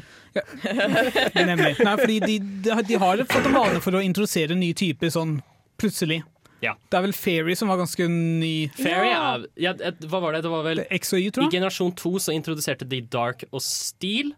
Nemlig. 1.46 1.76
Nei, 1.86 1.98
fordi 2.00 2.20
de, 2.24 2.38
de, 2.66 2.96
har 2.98 3.22
fått 3.30 3.46
en 3.46 3.54
vane 3.54 3.82
for 3.84 3.98
å 3.98 4.02
introdusere 4.02 4.58
nye 4.58 4.74
typer 4.78 5.12
sånn 5.14 5.36
plutselig. 5.78 6.24
Ja. 6.64 6.74
Det 6.90 6.98
er 6.98 7.04
vel 7.06 7.14
Fairy 7.14 7.54
som 7.60 7.70
var 7.70 7.78
ganske 7.78 8.08
ny. 8.10 8.54
Fairy 8.80 9.12
ja. 9.12 9.38
ja, 9.68 9.76
et- 9.86 10.02
Hva 10.10 10.22
var 10.24 10.34
det? 10.34 10.42
Det 10.48 10.50
var 10.54 10.64
vel 10.66 10.82
X 10.90 11.14
og 11.14 11.20
Y, 11.22 11.28
I 11.28 11.32
tror 11.36 11.46
jeg. 11.46 11.60
generasjon 11.60 11.94
2 12.02 12.14
så 12.26 12.34
introduserte 12.34 12.88
de 12.90 13.02
Dark 13.02 13.46
og 13.52 13.62
Steel, 13.62 14.34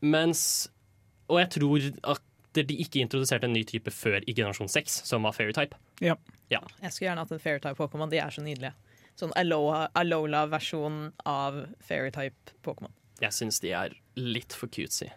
mens 0.00 0.68
Og 1.28 1.40
jeg 1.42 1.50
tror 1.58 1.88
at 2.14 2.22
de 2.68 2.74
ikke 2.80 3.02
introduserte 3.02 3.44
en 3.44 3.52
ny 3.52 3.60
type 3.68 3.90
før 3.92 4.22
i 4.26 4.32
generasjon 4.34 4.70
6, 4.72 5.02
som 5.06 5.22
var 5.26 5.34
Fairy 5.36 5.52
type. 5.52 5.76
Ja. 6.00 6.14
Ja. 6.50 6.62
Jeg 6.80 6.94
skulle 6.94 7.10
gjerne 7.10 7.22
hatt 7.26 7.34
en 7.36 7.42
Fairy 7.42 7.60
Type-Pokémon, 7.60 8.08
De 8.10 8.18
er 8.18 8.30
så 8.32 8.40
nydelige. 8.42 8.72
Sånn 9.18 9.32
Alola-versjon 9.34 11.08
av 11.26 11.64
fairytype 11.82 12.54
Pokémon. 12.62 12.92
Jeg 13.18 13.34
syns 13.34 13.58
de 13.64 13.72
er 13.74 13.96
litt 14.18 14.54
for 14.54 14.70
cutesy. 14.70 15.08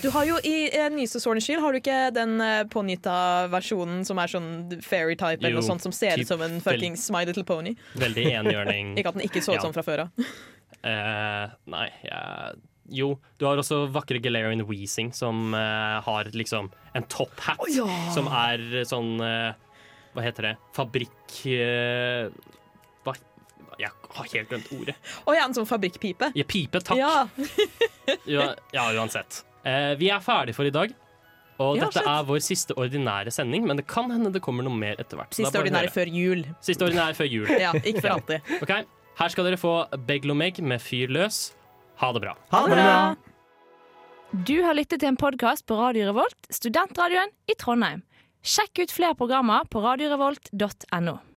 Du 0.00 0.10
har 0.12 0.26
jo 0.28 0.36
I 0.44 0.68
eh, 0.76 0.88
nyeste 0.92 1.20
Sword 1.22 1.38
and 1.40 1.44
Shield 1.44 1.62
har 1.64 1.72
du 1.72 1.80
ikke 1.80 1.98
den 2.12 2.34
eh, 2.44 2.62
ponyta-versjonen 2.72 4.02
som 4.08 4.20
er 4.20 4.32
sånn 4.32 4.48
fairytype, 4.84 5.40
eller 5.40 5.56
noe 5.56 5.64
sånt 5.64 5.84
som 5.84 5.92
ser 5.94 6.20
ut 6.20 6.28
som 6.28 6.40
en 6.44 6.58
fuckings 6.64 7.06
My 7.12 7.24
Little 7.28 7.44
Pony. 7.48 7.74
Veldig 8.00 8.26
enhjørning. 8.42 8.94
Ikke 9.00 9.12
at 9.12 9.18
den 9.20 9.24
ikke 9.28 9.44
så 9.44 9.54
ut 9.54 9.60
Ja. 9.60 9.64
sånn 9.66 9.76
fra 9.76 9.86
før 9.86 10.06
av. 10.08 10.24
Eh, 10.80 11.46
nei, 11.68 11.88
jeg 12.06 12.60
Jo, 12.96 13.08
du 13.36 13.42
har 13.44 13.58
også 13.60 13.82
vakre 13.92 14.16
Galarian 14.22 14.62
Weezing, 14.64 15.10
som 15.12 15.52
uh, 15.52 15.98
har 16.00 16.30
liksom 16.32 16.70
en 16.96 17.04
top 17.12 17.34
hat, 17.44 17.60
som 18.14 18.30
er 18.32 18.62
sånn 18.88 19.20
uh, 19.20 19.52
Hva 20.14 20.24
heter 20.24 20.48
det? 20.48 20.54
Fabrikk... 20.78 21.42
hva, 21.44 22.32
jeg 23.80 23.90
har 24.16 24.30
helt 24.34 24.50
glemt 24.50 24.72
ordet. 24.76 24.96
Å 25.26 25.34
ja, 25.36 25.44
en 25.48 25.54
sånn 25.56 25.68
fabrikkpipe. 25.68 26.32
Ja, 26.36 26.46
pipe, 26.48 26.82
takk. 26.84 26.98
Ja. 27.00 27.28
Ja, 28.26 28.88
uansett. 28.98 29.44
Eh, 29.62 29.94
vi 30.00 30.08
er 30.10 30.22
ferdige 30.24 30.56
for 30.56 30.66
i 30.66 30.72
dag. 30.74 30.92
Og 31.60 31.76
Ja, 31.76 31.86
dette 31.86 32.00
er 32.08 32.24
vår 32.24 32.40
siste 32.42 32.74
ordinære 32.80 33.30
sending, 33.34 33.66
men 33.68 33.76
det 33.78 33.84
kan 33.86 34.08
hende 34.10 34.32
det 34.32 34.40
kommer 34.42 34.64
noe 34.64 34.74
mer 34.74 34.96
etter 34.98 35.20
hvert. 35.20 35.30
er 35.34 35.42
Siste 35.42 35.60
ordinære 35.60 35.92
før 35.92 36.08
jul. 36.08 36.42
Siste 36.64 36.86
ordinære 36.88 37.14
før 37.18 37.28
jul. 37.28 37.50
Ja, 37.60 37.74
ikke 37.76 38.00
for 38.00 38.16
alltid. 38.16 38.54
Ok, 38.64 38.72
Her 39.20 39.28
skal 39.28 39.44
dere 39.50 39.60
få 39.60 39.74
Beglomeg 40.08 40.62
med 40.64 40.80
Fyr 40.80 41.12
løs. 41.12 41.52
Ha 42.00 42.08
det 42.16 42.22
bra. 42.24 42.34
Ha 42.54 42.62
det 42.66 42.78
bra! 42.78 42.94
Du 44.32 44.62
har 44.64 44.78
lyttet 44.78 45.02
til 45.02 45.10
en 45.10 45.18
podkast 45.20 45.66
på 45.68 45.76
Radio 45.76 46.08
Revolt, 46.08 46.48
studentradioen 46.54 47.28
i 47.50 47.56
Trondheim. 47.60 48.00
Sjekk 48.40 48.86
ut 48.86 48.94
flere 48.94 49.18
programmer 49.18 49.66
på 49.68 49.82
radiorevolt.no. 49.84 51.20